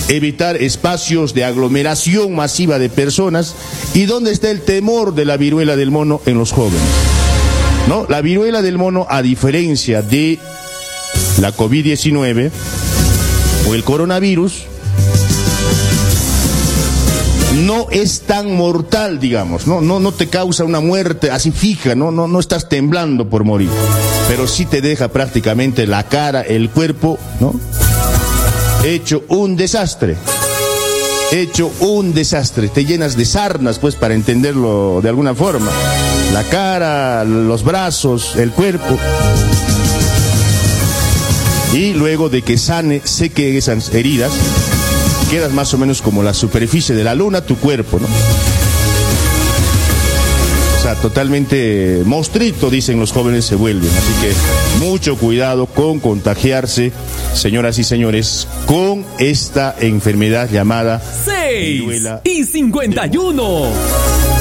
Evitar 0.07 0.57
espacios 0.57 1.33
de 1.33 1.43
aglomeración 1.43 2.35
masiva 2.35 2.79
de 2.79 2.89
personas 2.89 3.55
y 3.93 4.05
dónde 4.05 4.31
está 4.31 4.51
el 4.51 4.61
temor 4.61 5.15
de 5.15 5.25
la 5.25 5.37
viruela 5.37 5.75
del 5.75 5.91
mono 5.91 6.21
en 6.25 6.37
los 6.37 6.51
jóvenes. 6.51 6.81
¿No? 7.87 8.05
La 8.09 8.21
viruela 8.21 8.61
del 8.61 8.77
mono, 8.77 9.05
a 9.09 9.21
diferencia 9.21 10.01
de 10.01 10.39
la 11.39 11.55
COVID-19 11.55 12.51
o 13.67 13.75
el 13.75 13.83
coronavirus, 13.83 14.63
no 17.55 17.87
es 17.89 18.21
tan 18.21 18.53
mortal, 18.55 19.19
digamos, 19.19 19.65
no, 19.65 19.81
no, 19.81 19.99
no 19.99 20.11
te 20.11 20.27
causa 20.27 20.65
una 20.65 20.81
muerte 20.81 21.31
así 21.31 21.51
fija, 21.51 21.95
no, 21.95 22.11
no, 22.11 22.27
no 22.27 22.39
estás 22.39 22.67
temblando 22.67 23.29
por 23.29 23.43
morir, 23.43 23.69
pero 24.27 24.47
sí 24.47 24.65
te 24.65 24.81
deja 24.81 25.07
prácticamente 25.07 25.87
la 25.87 26.03
cara, 26.03 26.41
el 26.41 26.69
cuerpo, 26.69 27.17
¿no? 27.39 27.53
Hecho 28.85 29.23
un 29.29 29.55
desastre. 29.55 30.15
Hecho 31.31 31.71
un 31.79 32.13
desastre. 32.13 32.67
Te 32.67 32.85
llenas 32.85 33.17
de 33.17 33.25
sarnas, 33.25 33.79
pues, 33.79 33.95
para 33.95 34.13
entenderlo 34.13 34.99
de 35.01 35.09
alguna 35.09 35.33
forma. 35.33 35.71
La 36.33 36.43
cara, 36.43 37.23
los 37.23 37.63
brazos, 37.63 38.35
el 38.35 38.51
cuerpo. 38.51 38.97
Y 41.73 41.93
luego 41.93 42.29
de 42.29 42.43
que 42.43 42.57
sane, 42.57 43.01
seque 43.03 43.57
esas 43.57 43.93
heridas, 43.93 44.31
quedas 45.29 45.51
más 45.51 45.73
o 45.73 45.77
menos 45.77 46.01
como 46.01 46.23
la 46.23 46.33
superficie 46.33 46.95
de 46.95 47.03
la 47.03 47.15
luna, 47.15 47.41
tu 47.41 47.57
cuerpo, 47.57 47.99
¿no? 47.99 48.07
Totalmente 50.93 52.03
mostrito, 52.05 52.69
dicen 52.69 52.99
los 52.99 53.11
jóvenes, 53.11 53.45
se 53.45 53.55
vuelven. 53.55 53.89
Así 53.89 54.13
que 54.21 54.85
mucho 54.85 55.17
cuidado 55.17 55.65
con 55.65 55.99
contagiarse, 55.99 56.91
señoras 57.33 57.79
y 57.79 57.83
señores, 57.83 58.47
con 58.67 59.03
esta 59.17 59.75
enfermedad 59.79 60.49
llamada 60.51 61.01
6 61.25 61.83
y 62.23 62.43
51. 62.43 64.34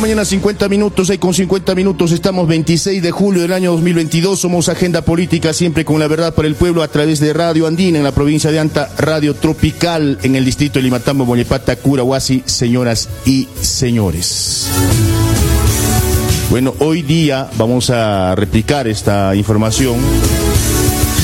Mañana 0.00 0.24
50 0.24 0.68
minutos, 0.68 1.10
hay 1.10 1.18
con 1.18 1.32
50 1.32 1.74
minutos, 1.74 2.12
estamos 2.12 2.46
26 2.48 3.02
de 3.02 3.10
julio 3.12 3.42
del 3.42 3.52
año 3.52 3.72
2022, 3.72 4.38
somos 4.38 4.68
Agenda 4.68 5.02
Política, 5.02 5.52
siempre 5.52 5.84
con 5.84 5.98
la 6.00 6.06
verdad 6.06 6.34
para 6.34 6.48
el 6.48 6.54
pueblo 6.54 6.82
a 6.82 6.88
través 6.88 7.18
de 7.18 7.32
Radio 7.32 7.66
Andina 7.66 7.98
en 7.98 8.04
la 8.04 8.12
provincia 8.12 8.50
de 8.50 8.58
Anta, 8.58 8.90
Radio 8.98 9.34
Tropical 9.34 10.18
en 10.22 10.36
el 10.36 10.44
distrito 10.44 10.78
de 10.78 10.82
Limatambo, 10.82 11.24
Boñepata, 11.24 11.76
Curahuasi, 11.76 12.42
señoras 12.44 13.08
y 13.24 13.48
señores. 13.60 14.68
Bueno, 16.50 16.74
hoy 16.80 17.02
día 17.02 17.48
vamos 17.56 17.88
a 17.90 18.34
replicar 18.34 18.88
esta 18.88 19.34
información. 19.34 19.96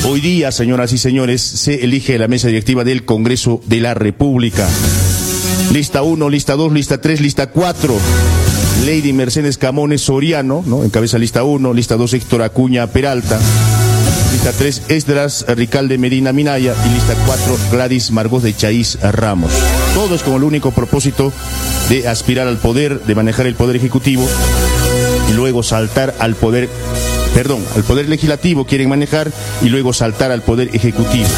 Hoy 0.05 0.19
día, 0.19 0.51
señoras 0.51 0.91
y 0.93 0.97
señores, 0.97 1.41
se 1.41 1.83
elige 1.83 2.17
la 2.17 2.27
mesa 2.27 2.47
directiva 2.47 2.83
del 2.83 3.05
Congreso 3.05 3.61
de 3.65 3.81
la 3.81 3.93
República. 3.93 4.67
Lista 5.71 6.01
1, 6.01 6.29
lista 6.29 6.55
2, 6.55 6.73
lista 6.73 6.99
3, 6.99 7.21
lista 7.21 7.47
4. 7.51 8.42
Lady 8.85 9.13
Mercedes 9.13 9.57
Camones 9.57 10.01
Soriano, 10.01 10.63
¿no? 10.65 10.83
Encabeza 10.83 11.17
lista 11.17 11.43
1, 11.43 11.73
lista 11.73 11.95
2 11.95 12.13
Héctor 12.13 12.41
Acuña 12.41 12.87
Peralta, 12.87 13.39
lista 14.31 14.51
3 14.51 14.83
Esdras 14.89 15.45
Ricalde 15.47 15.97
Medina 15.97 16.33
Minaya 16.33 16.75
y 16.85 16.93
lista 16.93 17.15
4 17.25 17.57
Gladys 17.71 18.11
Margot 18.11 18.43
de 18.43 18.55
Chaís 18.55 18.97
Ramos. 19.01 19.51
Todos 19.93 20.23
con 20.23 20.33
el 20.33 20.43
único 20.43 20.71
propósito 20.71 21.31
de 21.89 22.07
aspirar 22.07 22.47
al 22.47 22.57
poder, 22.57 23.01
de 23.01 23.15
manejar 23.15 23.47
el 23.47 23.55
poder 23.55 23.75
ejecutivo 23.75 24.27
y 25.29 25.33
luego 25.33 25.63
saltar 25.63 26.13
al 26.19 26.35
poder, 26.35 26.69
perdón, 27.33 27.63
al 27.75 27.83
poder 27.83 28.09
legislativo 28.09 28.65
quieren 28.65 28.89
manejar 28.89 29.31
y 29.61 29.69
luego 29.69 29.93
saltar 29.93 30.31
al 30.31 30.41
poder 30.41 30.75
ejecutivo. 30.75 31.29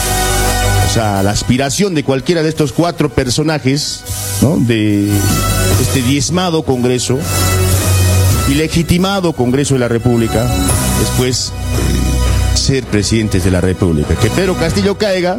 Sea, 0.95 1.23
la 1.23 1.31
aspiración 1.31 1.93
de 1.93 2.05
cualquiera 2.05 2.41
de 2.41 2.47
estos 2.47 2.71
cuatro 2.71 3.09
personajes. 3.09 4.01
De 4.59 5.09
este 5.81 6.01
diezmado 6.01 6.63
Congreso 6.63 7.19
y 8.47 8.53
legitimado 8.53 9.33
Congreso 9.33 9.73
de 9.73 9.81
la 9.81 9.89
República, 9.89 10.49
después 11.01 11.51
eh, 11.51 12.57
ser 12.57 12.85
presidentes 12.85 13.43
de 13.43 13.51
la 13.51 13.59
República. 13.59 14.15
Que 14.15 14.29
Pedro 14.29 14.55
Castillo 14.55 14.97
caiga 14.97 15.37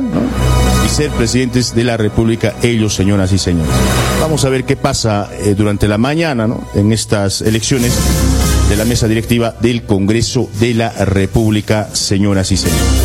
y 0.85 0.89
ser 0.91 1.11
presidentes 1.13 1.75
de 1.75 1.85
la 1.85 1.97
República, 1.97 2.55
ellos, 2.63 2.95
señoras 2.95 3.33
y 3.33 3.39
señores. 3.39 3.73
Vamos 4.21 4.45
a 4.45 4.51
ver 4.51 4.65
qué 4.65 4.77
pasa 4.77 5.31
eh, 5.33 5.55
durante 5.57 5.89
la 5.89 5.97
mañana 5.97 6.49
en 6.75 6.93
estas 6.93 7.41
elecciones 7.41 7.95
de 8.69 8.77
la 8.77 8.85
mesa 8.85 9.09
directiva 9.09 9.55
del 9.59 9.85
Congreso 9.85 10.51
de 10.61 10.75
la 10.75 10.91
República, 10.91 11.89
señoras 11.95 12.53
y 12.53 12.59
señores. 12.59 12.96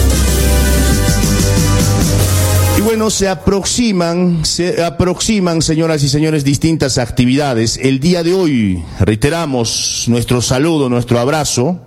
Se 3.12 3.28
aproximan, 3.28 4.46
se 4.46 4.82
aproximan, 4.82 5.62
señoras 5.62 6.02
y 6.02 6.08
señores, 6.08 6.46
distintas 6.46 6.98
actividades. 6.98 7.78
El 7.78 8.00
día 8.00 8.24
de 8.24 8.34
hoy 8.34 8.82
reiteramos 9.02 10.06
nuestro 10.08 10.42
saludo, 10.42 10.88
nuestro 10.88 11.20
abrazo, 11.20 11.82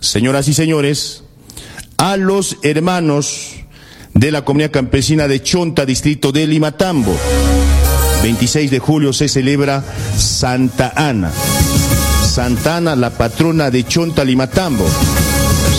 señoras 0.00 0.48
y 0.48 0.54
señores, 0.54 1.24
a 1.98 2.16
los 2.16 2.56
hermanos 2.62 3.50
de 4.14 4.32
la 4.32 4.46
comunidad 4.46 4.70
campesina 4.70 5.28
de 5.28 5.42
Chonta, 5.42 5.84
distrito 5.84 6.32
de 6.32 6.46
Limatambo. 6.46 7.14
26 8.22 8.70
de 8.70 8.78
julio 8.78 9.12
se 9.12 9.28
celebra 9.28 9.84
Santa 10.16 10.94
Ana. 10.96 11.30
Santa 12.26 12.78
Ana, 12.78 12.96
la 12.96 13.10
patrona 13.10 13.70
de 13.70 13.84
Chonta, 13.84 14.24
Limatambo. 14.24 14.86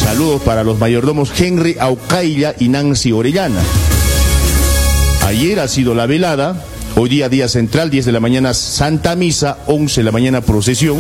Saludos 0.04 0.44
para 0.44 0.64
los 0.64 0.78
mayordomos 0.78 1.34
Henry 1.42 1.78
Aucailla 1.80 2.54
y 2.60 2.70
Nancy 2.70 3.12
Orellana. 3.12 3.62
Ayer 5.26 5.60
ha 5.62 5.68
sido 5.68 5.96
la 5.96 6.06
velada, 6.06 6.56
hoy 6.96 7.10
día 7.10 7.30
día 7.30 7.48
central, 7.48 7.90
10 7.90 8.06
de 8.06 8.12
la 8.12 8.20
mañana 8.20 8.54
Santa 8.54 9.16
Misa, 9.16 9.58
11 9.68 10.02
de 10.02 10.06
la 10.06 10.12
mañana 10.12 10.42
procesión. 10.42 10.98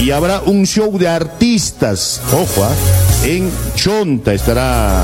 Y 0.00 0.12
habrá 0.12 0.40
un 0.40 0.66
show 0.66 0.96
de 0.98 1.08
artistas, 1.08 2.20
ojo, 2.32 2.64
¿ah? 2.64 2.70
en 3.24 3.50
Chonta 3.74 4.32
estará 4.32 5.02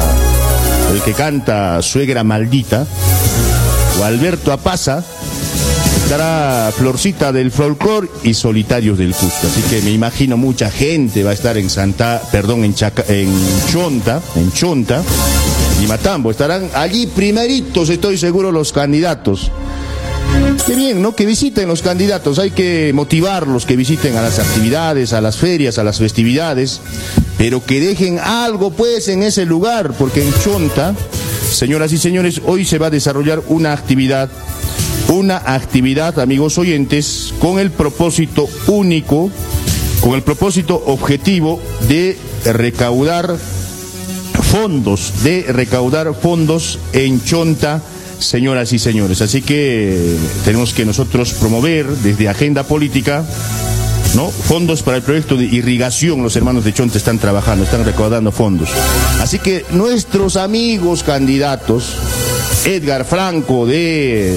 el 0.92 1.02
que 1.02 1.12
canta 1.12 1.82
Suegra 1.82 2.22
Maldita, 2.22 2.86
o 3.98 4.04
Alberto 4.04 4.52
Apaza, 4.52 5.04
estará 5.96 6.72
Florcita 6.76 7.32
del 7.32 7.50
Folclor 7.50 8.10
y 8.22 8.34
Solitarios 8.34 8.98
del 8.98 9.12
Cusco. 9.12 9.46
Así 9.46 9.62
que 9.62 9.82
me 9.82 9.90
imagino 9.90 10.36
mucha 10.36 10.70
gente 10.70 11.24
va 11.24 11.30
a 11.30 11.34
estar 11.34 11.56
en 11.58 11.68
Santa, 11.68 12.22
perdón, 12.30 12.64
en, 12.64 12.74
en 13.08 13.32
Chonta, 13.70 14.20
en 14.36 14.52
Chonta 14.52 15.02
y 15.80 15.86
Matambo. 15.86 16.30
Estarán 16.30 16.70
allí 16.74 17.06
primeritos, 17.06 17.88
estoy 17.88 18.18
seguro, 18.18 18.52
los 18.52 18.72
candidatos. 18.72 19.50
Qué 20.66 20.74
bien, 20.74 21.02
¿no? 21.02 21.16
Que 21.16 21.26
visiten 21.26 21.68
los 21.68 21.82
candidatos, 21.82 22.38
hay 22.38 22.50
que 22.50 22.92
motivarlos, 22.94 23.66
que 23.66 23.76
visiten 23.76 24.16
a 24.16 24.22
las 24.22 24.38
actividades, 24.38 25.12
a 25.12 25.20
las 25.20 25.38
ferias, 25.38 25.78
a 25.78 25.84
las 25.84 25.98
festividades, 25.98 26.80
pero 27.38 27.64
que 27.64 27.80
dejen 27.80 28.18
algo 28.18 28.70
pues 28.70 29.08
en 29.08 29.22
ese 29.22 29.46
lugar, 29.46 29.92
porque 29.98 30.22
en 30.22 30.32
Chonta, 30.42 30.94
señoras 31.50 31.92
y 31.92 31.98
señores, 31.98 32.42
hoy 32.44 32.64
se 32.64 32.78
va 32.78 32.86
a 32.86 32.90
desarrollar 32.90 33.42
una 33.48 33.72
actividad, 33.72 34.28
una 35.08 35.38
actividad, 35.38 36.18
amigos 36.20 36.58
oyentes, 36.58 37.34
con 37.40 37.58
el 37.58 37.70
propósito 37.70 38.48
único, 38.68 39.30
con 40.00 40.14
el 40.14 40.22
propósito 40.22 40.80
objetivo 40.86 41.60
de 41.88 42.16
recaudar 42.44 43.36
fondos, 44.50 45.22
de 45.22 45.44
recaudar 45.48 46.12
fondos 46.12 46.80
en 46.92 47.22
Chonta, 47.22 47.80
señoras 48.18 48.72
y 48.72 48.80
señores. 48.80 49.22
Así 49.22 49.42
que 49.42 50.16
tenemos 50.44 50.74
que 50.74 50.84
nosotros 50.84 51.34
promover 51.34 51.86
desde 51.86 52.28
Agenda 52.28 52.64
Política, 52.64 53.24
¿no? 54.16 54.28
Fondos 54.28 54.82
para 54.82 54.96
el 54.96 55.04
proyecto 55.04 55.36
de 55.36 55.44
irrigación, 55.44 56.24
los 56.24 56.34
hermanos 56.34 56.64
de 56.64 56.74
Chonta 56.74 56.98
están 56.98 57.20
trabajando, 57.20 57.64
están 57.64 57.84
recaudando 57.84 58.32
fondos. 58.32 58.70
Así 59.20 59.38
que 59.38 59.64
nuestros 59.70 60.36
amigos 60.36 61.04
candidatos, 61.04 61.94
Edgar 62.64 63.04
Franco 63.04 63.66
de 63.66 64.36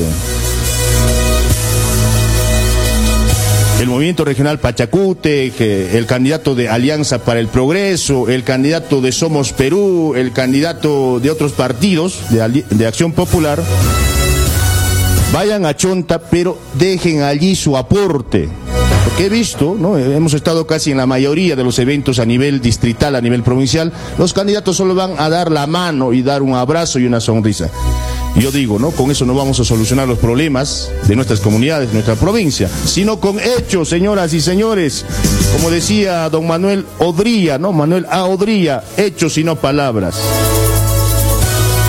el 3.83 3.89
movimiento 3.89 4.23
regional 4.23 4.59
Pachacute, 4.59 5.51
el 5.97 6.05
candidato 6.05 6.55
de 6.55 6.69
Alianza 6.69 7.25
para 7.25 7.41
el 7.41 7.49
Progreso, 7.49 8.29
el 8.29 8.45
candidato 8.45 9.01
de 9.01 9.11
Somos 9.11 9.51
Perú, 9.51 10.13
el 10.15 10.31
candidato 10.31 11.19
de 11.19 11.29
otros 11.29 11.51
partidos 11.51 12.21
de, 12.29 12.63
de 12.69 12.87
Acción 12.87 13.11
Popular, 13.11 13.61
vayan 15.33 15.65
a 15.65 15.75
Chonta, 15.75 16.19
pero 16.19 16.57
dejen 16.75 17.23
allí 17.23 17.57
su 17.57 17.75
aporte. 17.75 18.47
Porque 19.03 19.25
he 19.25 19.29
visto, 19.29 19.75
¿no? 19.77 19.97
hemos 19.97 20.33
estado 20.33 20.65
casi 20.65 20.91
en 20.91 20.97
la 20.97 21.05
mayoría 21.05 21.57
de 21.57 21.65
los 21.65 21.77
eventos 21.77 22.19
a 22.19 22.25
nivel 22.25 22.61
distrital, 22.61 23.17
a 23.17 23.21
nivel 23.21 23.43
provincial, 23.43 23.91
los 24.17 24.31
candidatos 24.31 24.77
solo 24.77 24.95
van 24.95 25.15
a 25.17 25.27
dar 25.27 25.51
la 25.51 25.67
mano 25.67 26.13
y 26.13 26.23
dar 26.23 26.41
un 26.41 26.55
abrazo 26.55 26.99
y 26.99 27.05
una 27.05 27.19
sonrisa. 27.19 27.69
Yo 28.35 28.51
digo, 28.51 28.79
¿no? 28.79 28.91
Con 28.91 29.11
eso 29.11 29.25
no 29.25 29.35
vamos 29.35 29.59
a 29.59 29.63
solucionar 29.63 30.07
los 30.07 30.17
problemas 30.17 30.91
de 31.07 31.15
nuestras 31.15 31.39
comunidades, 31.39 31.89
de 31.89 31.93
nuestra 31.93 32.15
provincia, 32.15 32.67
sino 32.85 33.19
con 33.19 33.39
hechos, 33.39 33.89
señoras 33.89 34.33
y 34.33 34.41
señores. 34.41 35.05
Como 35.53 35.69
decía 35.69 36.29
don 36.29 36.47
Manuel 36.47 36.85
Odría, 36.97 37.59
¿no? 37.59 37.71
Manuel 37.71 38.07
A. 38.09 38.25
Odría, 38.25 38.83
hechos 38.97 39.37
y 39.37 39.43
no 39.43 39.55
palabras. 39.55 40.19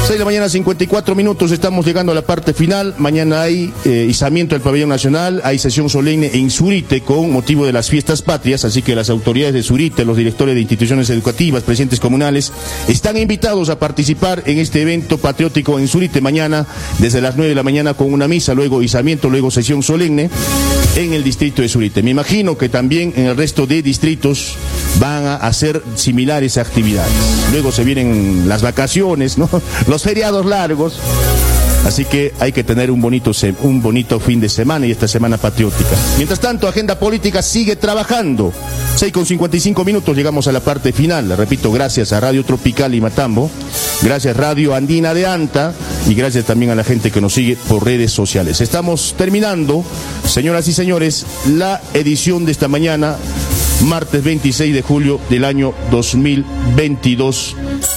6 0.05 0.11
de 0.11 0.19
la 0.19 0.27
mañana, 0.27 0.51
54 0.51 1.15
minutos, 1.15 1.51
estamos 1.51 1.87
llegando 1.87 2.13
a 2.13 2.15
la 2.15 2.21
parte 2.21 2.53
final. 2.53 2.95
Mañana 2.99 3.41
hay 3.41 3.73
eh, 3.87 4.07
izamiento 4.07 4.55
del 4.55 4.61
pabellón 4.61 4.91
nacional, 4.91 5.41
hay 5.45 5.59
sesión 5.59 5.89
solemne 5.89 6.31
en 6.35 6.51
Zurite 6.51 7.01
con 7.01 7.33
motivo 7.33 7.65
de 7.65 7.73
las 7.73 7.89
fiestas 7.89 8.21
patrias, 8.21 8.67
así 8.67 8.83
que 8.83 8.95
las 8.95 9.09
autoridades 9.09 9.55
de 9.55 9.63
Zurite, 9.63 10.05
los 10.05 10.19
directores 10.19 10.57
de 10.57 10.61
instituciones 10.61 11.09
educativas, 11.09 11.63
presidentes 11.63 12.01
comunales, 12.01 12.53
están 12.87 13.17
invitados 13.17 13.71
a 13.71 13.79
participar 13.79 14.43
en 14.45 14.59
este 14.59 14.83
evento 14.83 15.17
patriótico 15.17 15.79
en 15.79 15.89
Zurite 15.89 16.21
mañana, 16.21 16.67
desde 16.99 17.23
las 17.23 17.37
9 17.37 17.49
de 17.49 17.55
la 17.55 17.63
mañana 17.63 17.95
con 17.95 18.13
una 18.13 18.29
misa, 18.29 18.53
luego 18.53 18.83
izamiento, 18.83 19.31
luego 19.31 19.51
sesión 19.51 19.83
solemne 19.83 20.29
en 20.97 21.15
el 21.15 21.25
distrito 21.25 21.63
de 21.63 21.71
Zurite. 21.71 22.03
Me 22.03 22.11
imagino 22.11 22.59
que 22.59 22.69
también 22.69 23.15
en 23.17 23.25
el 23.25 23.39
resto 23.39 23.67
de 23.67 23.81
distritos 23.81 24.57
van 25.01 25.25
a 25.25 25.37
hacer 25.37 25.83
similares 25.95 26.59
actividades. 26.59 27.11
Luego 27.53 27.73
se 27.73 27.85
vienen 27.85 28.51
las 28.51 28.61
vacaciones, 28.61 29.39
¿no? 29.39 29.49
Feriados 30.03 30.47
largos. 30.47 31.01
Así 31.85 32.07
que 32.07 32.33
hay 32.41 32.53
que 32.53 32.65
tener 32.65 32.91
un 32.91 33.01
bonito, 33.03 33.33
fin 34.21 34.41
de 34.41 34.49
semana 34.49 34.87
y 34.87 34.91
esta 34.91 35.07
semana 35.07 35.37
patriótica. 35.37 35.91
Mientras 36.17 36.41
tanto, 36.41 36.67
Agenda 36.67 36.99
Política 36.99 37.43
sigue 37.43 37.77
trabajando. 37.77 38.53
6 38.97 39.13
con 39.13 39.27
55 39.27 39.85
minutos 39.85 40.17
llegamos 40.17 40.47
a 40.47 40.53
la 40.53 40.61
parte 40.61 40.93
final. 40.93 41.37
Repito, 41.37 41.71
gracias 41.71 42.13
a 42.13 42.21
Radio 42.21 42.43
Tropical 42.45 42.95
y 42.95 43.01
Matambo, 43.01 43.51
gracias 44.03 44.37
Radio 44.37 44.75
Andina 44.75 45.13
de 45.13 45.27
Anta 45.27 45.75
y 46.09 46.15
gracias 46.15 46.47
también 46.47 46.71
a 46.71 46.75
la 46.75 46.85
gente 46.85 47.11
que 47.11 47.21
nos 47.21 47.35
sigue 47.35 47.59
por 47.69 47.85
redes 47.85 48.13
sociales. 48.13 48.63
Estamos 48.63 49.15
terminando, 49.19 49.85
señoras 50.27 50.67
y 50.69 50.73
señores, 50.73 51.27
la 51.51 51.83
edición 51.93 52.47
de 52.47 52.53
esta 52.53 52.69
mañana, 52.69 53.17
martes 53.83 54.25
26 54.25 54.75
de 54.75 54.83
julio 54.83 55.21
del 55.29 55.45
año 55.45 55.75
2022, 55.91 57.57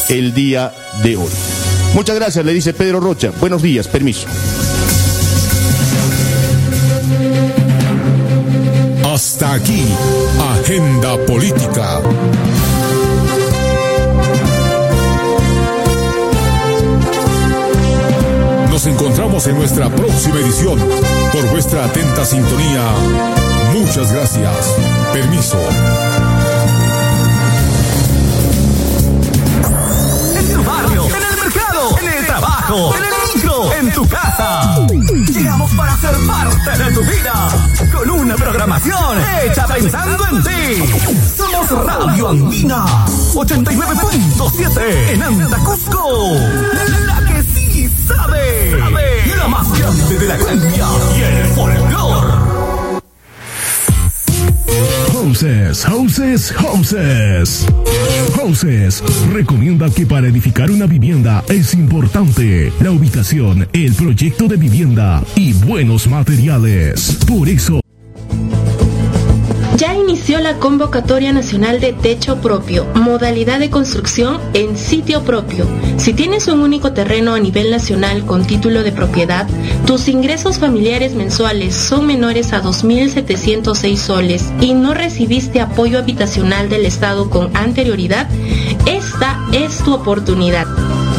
el 0.10 0.34
día 0.34 0.74
de 1.04 1.16
hoy. 1.16 1.67
Muchas 1.98 2.16
gracias, 2.16 2.46
le 2.46 2.54
dice 2.54 2.76
Pedro 2.76 3.00
Rocha. 3.00 3.32
Buenos 3.40 3.64
días, 3.64 3.88
permiso. 3.88 4.28
Hasta 9.04 9.54
aquí, 9.54 9.84
Agenda 10.62 11.18
Política. 11.26 12.02
Nos 18.70 18.86
encontramos 18.86 19.48
en 19.48 19.56
nuestra 19.56 19.90
próxima 19.90 20.36
edición. 20.36 20.80
Por 21.34 21.50
vuestra 21.50 21.86
atenta 21.86 22.24
sintonía, 22.26 22.92
muchas 23.74 24.14
gracias. 24.14 24.76
Permiso. 25.14 25.58
En 32.76 33.04
el 33.04 33.34
micro, 33.34 33.74
en 33.74 33.92
tu 33.94 34.08
casa. 34.10 34.86
Llegamos 34.88 35.72
para 35.72 35.98
ser 35.98 36.16
parte 36.28 36.84
de 36.84 36.92
tu 36.92 37.02
vida, 37.02 37.50
con 37.94 38.10
una 38.10 38.36
programación 38.36 39.20
hecha 39.42 39.66
pensando 39.68 40.28
en 40.28 40.44
ti. 40.44 40.84
Somos 41.38 41.86
Radio 41.86 42.30
Andina, 42.30 42.86
89.7 43.34 45.12
en 45.12 45.24
Andacusco. 45.24 46.34
La 47.06 47.22
que 47.26 47.44
sí 47.44 47.90
sabe, 48.06 48.78
la 49.38 49.48
más 49.48 49.80
grande 49.80 50.20
de 50.20 50.28
la 50.28 50.38
cumbia 50.38 50.88
y 51.16 51.22
el 51.22 51.48
folclor. 51.56 52.37
Houses, 55.28 55.84
Houses, 55.84 56.52
Houses. 56.54 57.68
Houses 58.34 59.04
recomienda 59.34 59.90
que 59.90 60.06
para 60.06 60.28
edificar 60.28 60.72
una 60.72 60.86
vivienda 60.86 61.44
es 61.50 61.74
importante 61.74 62.72
la 62.80 62.92
ubicación, 62.92 63.68
el 63.74 63.94
proyecto 63.94 64.48
de 64.48 64.56
vivienda 64.56 65.22
y 65.36 65.52
buenos 65.52 66.08
materiales. 66.08 67.20
Por 67.28 67.50
eso 67.50 67.82
inició 70.08 70.40
la 70.40 70.58
convocatoria 70.58 71.34
nacional 71.34 71.82
de 71.82 71.92
techo 71.92 72.38
propio, 72.38 72.86
modalidad 72.96 73.60
de 73.60 73.70
construcción 73.70 74.40
en 74.54 74.78
sitio 74.78 75.24
propio. 75.24 75.66
Si 75.98 76.14
tienes 76.14 76.48
un 76.48 76.62
único 76.62 76.94
terreno 76.94 77.34
a 77.34 77.40
nivel 77.40 77.70
nacional 77.70 78.26
con 78.26 78.48
título 78.48 78.84
de 78.84 78.94
propiedad, 78.94 79.46
tus 79.86 80.08
ingresos 80.08 80.60
familiares 80.60 81.14
mensuales 81.14 81.76
son 81.76 82.08
menores 82.08 82.54
a 82.54 82.64
2.706 82.64 83.98
soles 83.98 84.46
y 84.62 84.74
no 84.74 84.94
recibiste 84.94 85.60
apoyo 85.60 86.00
habitacional 86.00 86.70
del 86.70 86.86
Estado 86.86 87.30
con 87.30 87.54
anterioridad, 87.54 88.30
esta 88.86 89.46
es 89.52 89.80
tu 89.80 89.94
oportunidad. 89.94 90.68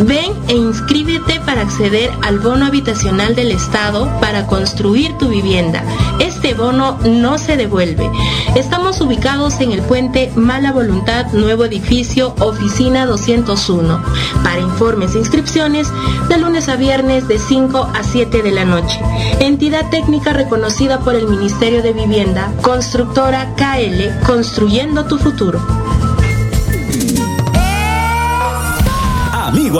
Ven 0.00 0.32
e 0.46 0.54
inscríbete 0.54 1.40
para 1.40 1.62
acceder 1.62 2.10
al 2.22 2.38
bono 2.38 2.66
habitacional 2.66 3.34
del 3.34 3.50
Estado 3.50 4.08
para 4.20 4.46
construir 4.46 5.18
tu 5.18 5.28
vivienda. 5.28 5.82
Este 6.20 6.54
bono 6.54 6.98
no 7.04 7.36
se 7.36 7.56
devuelve. 7.56 8.08
Estamos 8.54 9.00
ubicados 9.00 9.60
en 9.60 9.72
el 9.72 9.82
puente 9.82 10.30
Mala 10.36 10.70
Voluntad, 10.70 11.26
nuevo 11.32 11.64
edificio, 11.64 12.32
oficina 12.38 13.06
201. 13.06 14.00
Para 14.44 14.60
informes 14.60 15.16
e 15.16 15.18
inscripciones, 15.18 15.88
de 16.28 16.38
lunes 16.38 16.68
a 16.68 16.76
viernes 16.76 17.26
de 17.26 17.38
5 17.38 17.90
a 17.92 18.02
7 18.04 18.42
de 18.42 18.50
la 18.52 18.64
noche. 18.64 19.00
Entidad 19.40 19.90
técnica 19.90 20.32
reconocida 20.32 21.00
por 21.00 21.16
el 21.16 21.26
Ministerio 21.26 21.82
de 21.82 21.92
Vivienda, 21.92 22.52
constructora 22.62 23.54
KL, 23.56 24.24
construyendo 24.24 25.06
tu 25.06 25.18
futuro. 25.18 25.87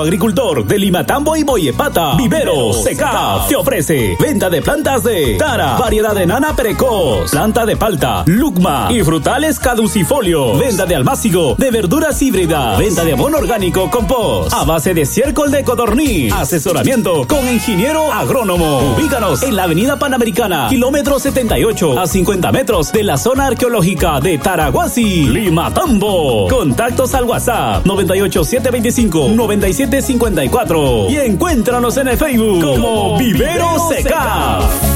Agricultor 0.00 0.66
de 0.66 0.78
Limatambo 0.78 1.36
y 1.36 1.42
Boyepata, 1.42 2.14
Viveros 2.16 2.82
Seca 2.82 3.44
te 3.48 3.56
ofrece 3.56 4.16
venta 4.20 4.48
de 4.50 4.62
plantas 4.62 5.02
de 5.02 5.36
Tara, 5.38 5.76
variedad 5.76 6.14
de 6.14 6.26
nana 6.26 6.54
precoz, 6.54 7.30
planta 7.30 7.66
de 7.66 7.76
palta, 7.76 8.24
lucma 8.26 8.88
y 8.90 9.02
frutales 9.02 9.58
caducifolio, 9.58 10.56
venta 10.56 10.86
de 10.86 10.94
almácigo, 10.94 11.54
de 11.56 11.70
verduras 11.70 12.20
híbridas, 12.22 12.78
venta 12.78 13.04
de 13.04 13.12
abono 13.12 13.38
orgánico 13.38 13.90
compost, 13.90 14.52
a 14.52 14.64
base 14.64 14.94
de 14.94 15.06
ciércol 15.06 15.50
de 15.50 15.64
codorniz, 15.64 16.32
asesoramiento 16.32 17.26
con 17.26 17.48
ingeniero 17.48 18.12
agrónomo. 18.12 18.94
Ubícanos 18.96 19.42
en 19.42 19.56
la 19.56 19.64
avenida 19.64 19.98
Panamericana, 19.98 20.68
kilómetro 20.68 21.18
78, 21.18 21.98
a 21.98 22.06
50 22.06 22.52
metros 22.52 22.92
de 22.92 23.04
la 23.04 23.18
zona 23.18 23.46
arqueológica 23.46 24.20
de 24.20 24.38
Taraguasi, 24.38 25.24
Limatambo. 25.24 26.48
Contactos 26.48 27.14
al 27.14 27.24
WhatsApp 27.24 27.84
98725 27.86 29.28
90 29.28 29.68
5754 29.90 31.10
y 31.10 31.16
encuéntranos 31.16 31.96
en 31.96 32.08
el 32.08 32.18
Facebook 32.18 32.62
como 32.62 33.18
Vivero 33.18 33.88
Seca. 33.88 34.87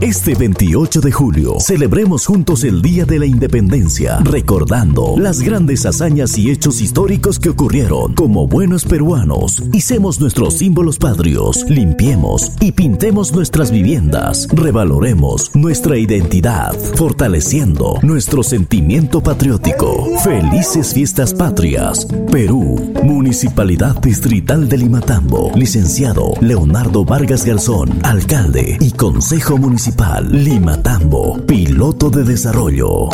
Este 0.07 0.35
28 0.35 1.01
de 1.01 1.11
julio 1.11 1.59
celebremos 1.59 2.25
juntos 2.25 2.63
el 2.63 2.81
Día 2.81 3.03
de 3.03 3.19
la 3.19 3.25
Independencia, 3.25 4.19
recordando 4.23 5.15
las 5.17 5.41
grandes 5.41 5.85
hazañas 5.85 6.37
y 6.37 6.49
hechos 6.49 6.79
históricos 6.79 7.39
que 7.39 7.49
ocurrieron. 7.49 8.13
Como 8.15 8.47
buenos 8.47 8.85
peruanos, 8.85 9.61
hicemos 9.73 10.21
nuestros 10.21 10.59
símbolos 10.59 10.97
patrios, 10.97 11.65
limpiemos 11.67 12.53
y 12.61 12.71
pintemos 12.71 13.33
nuestras 13.33 13.69
viviendas, 13.69 14.47
revaloremos 14.53 15.53
nuestra 15.55 15.97
identidad, 15.97 16.73
fortaleciendo 16.95 17.99
nuestro 18.01 18.43
sentimiento 18.43 19.21
patriótico. 19.21 20.07
Felices 20.23 20.93
fiestas 20.93 21.33
patrias. 21.33 22.07
Perú, 22.31 22.93
Municipalidad 23.03 23.99
Distrital 24.01 24.69
de 24.69 24.77
Limatambo, 24.77 25.51
licenciado 25.55 26.31
Leonardo 26.39 27.03
Vargas 27.03 27.43
Garzón, 27.43 27.99
alcalde 28.03 28.77
y 28.79 28.91
Consejo 28.91 29.57
Municipal 29.57 29.96
Limatambo, 29.97 31.37
piloto 31.45 32.09
de 32.09 32.23
desarrollo. 32.23 33.09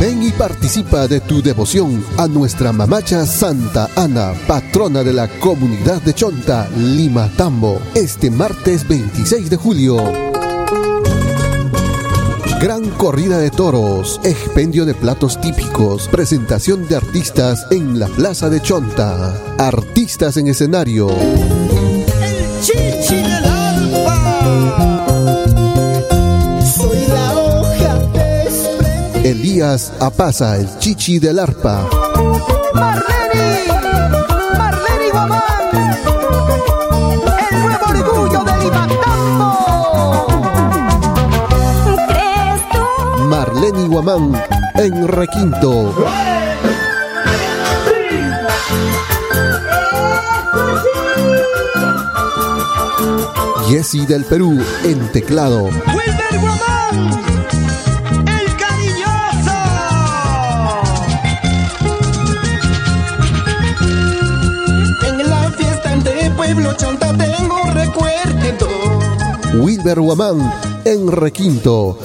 Ven 0.00 0.22
y 0.22 0.30
participa 0.32 1.06
de 1.06 1.20
tu 1.20 1.42
devoción 1.42 2.04
a 2.16 2.26
nuestra 2.26 2.72
mamacha 2.72 3.26
Santa 3.26 3.88
Ana, 3.96 4.32
patrona 4.46 5.02
de 5.02 5.12
la 5.12 5.28
comunidad 5.28 6.00
de 6.02 6.14
Chonta, 6.14 6.68
Limatambo, 6.76 7.80
este 7.94 8.30
martes 8.30 8.86
26 8.88 9.50
de 9.50 9.56
julio. 9.56 9.96
Gran 12.60 12.88
corrida 12.90 13.38
de 13.38 13.50
toros, 13.50 14.20
expendio 14.24 14.86
de 14.86 14.94
platos 14.94 15.40
típicos, 15.40 16.08
presentación 16.08 16.88
de 16.88 16.96
artistas 16.96 17.66
en 17.70 17.98
la 17.98 18.08
Plaza 18.08 18.48
de 18.48 18.60
Chonta, 18.62 19.34
artistas 19.58 20.36
en 20.36 20.48
escenario. 20.48 21.08
El 22.56 22.62
chichi 22.62 23.16
del 23.22 23.44
alba. 23.44 24.16
Soy 26.64 27.06
la 27.06 27.32
hoja 27.34 27.94
desprendida. 28.14 29.28
Elías 29.28 29.92
Apaza, 30.00 30.56
el 30.56 30.78
chichi 30.78 31.18
del 31.18 31.38
arpa. 31.38 31.86
Marlene, 32.74 33.64
Marlene 34.56 35.10
Guamán. 35.12 35.42
El 37.50 37.60
nuevo 37.60 37.86
orgullo 37.90 38.40
de 38.44 38.56
Limatambo. 38.64 39.50
Marlene 43.28 43.86
Guamán 43.86 44.42
en 44.76 45.08
Requinto. 45.08 45.94
Jesse 53.68 54.06
del 54.06 54.24
Perú 54.24 54.62
en 54.84 55.10
teclado. 55.10 55.64
Wilber 55.64 56.40
Guamán. 56.40 57.10
El 58.26 58.56
cariñoso. 58.56 59.58
En 65.08 65.28
la 65.28 65.50
fiesta 65.50 65.96
de 65.96 66.30
Pueblo 66.30 66.72
Chonta 66.74 67.16
tengo 67.16 67.60
recuerdo. 67.72 68.68
Wilber 69.60 70.00
Guamán 70.00 70.52
en 70.84 71.10
Requinto. 71.10 71.98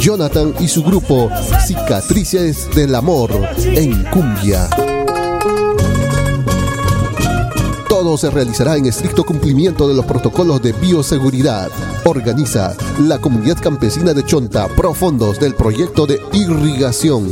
Jonathan 0.00 0.54
y 0.58 0.66
su 0.66 0.82
grupo 0.82 1.30
Cicatrices 1.64 2.68
del 2.74 2.94
Amor 2.96 3.30
en 3.56 4.02
Cumbia. 4.04 4.68
Todo 7.98 8.16
se 8.16 8.30
realizará 8.30 8.76
en 8.76 8.86
estricto 8.86 9.24
cumplimiento 9.24 9.88
de 9.88 9.94
los 9.94 10.04
protocolos 10.06 10.62
de 10.62 10.72
bioseguridad. 10.72 11.68
Organiza 12.04 12.76
la 13.00 13.18
comunidad 13.18 13.58
campesina 13.60 14.14
de 14.14 14.24
Chonta, 14.24 14.68
profundos 14.68 15.40
del 15.40 15.56
proyecto 15.56 16.06
de 16.06 16.20
irrigación. 16.32 17.26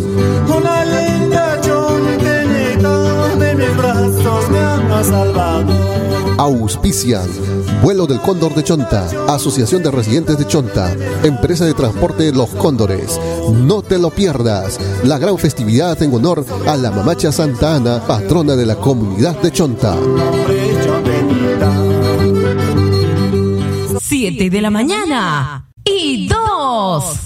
Una 0.49 0.85
linda 0.85 1.61
de 3.39 3.55
mis 3.55 3.77
brazos 3.77 4.51
me 4.51 4.59
ha 4.59 5.05
salvado. 5.05 5.73
Auspician 6.37 7.29
Vuelo 7.83 8.07
del 8.07 8.21
Cóndor 8.21 8.55
de 8.55 8.65
Chonta, 8.65 9.09
Asociación 9.29 9.83
de 9.83 9.91
Residentes 9.91 10.39
de 10.39 10.47
Chonta, 10.47 10.95
Empresa 11.23 11.65
de 11.65 11.75
Transporte 11.75 12.33
Los 12.33 12.51
Cóndores. 12.51 13.21
No 13.53 13.83
te 13.83 13.99
lo 13.99 14.11
pierdas, 14.11 14.79
la 15.05 15.19
gran 15.19 15.39
festividad 15.39 16.01
en 16.03 16.15
honor 16.15 16.45
a 16.67 16.77
la 16.77 16.91
Mamacha 16.91 17.33
Santa 17.33 17.77
Ana, 17.77 18.01
patrona 18.07 18.57
de 18.57 18.67
la 18.67 18.77
comunidad 18.77 19.41
de 19.41 19.53
Chonta. 19.53 19.97
7 24.01 24.51
de 24.51 24.61
la 24.61 24.71
mañana 24.71 25.71
y 25.85 26.29
2. 26.29 27.26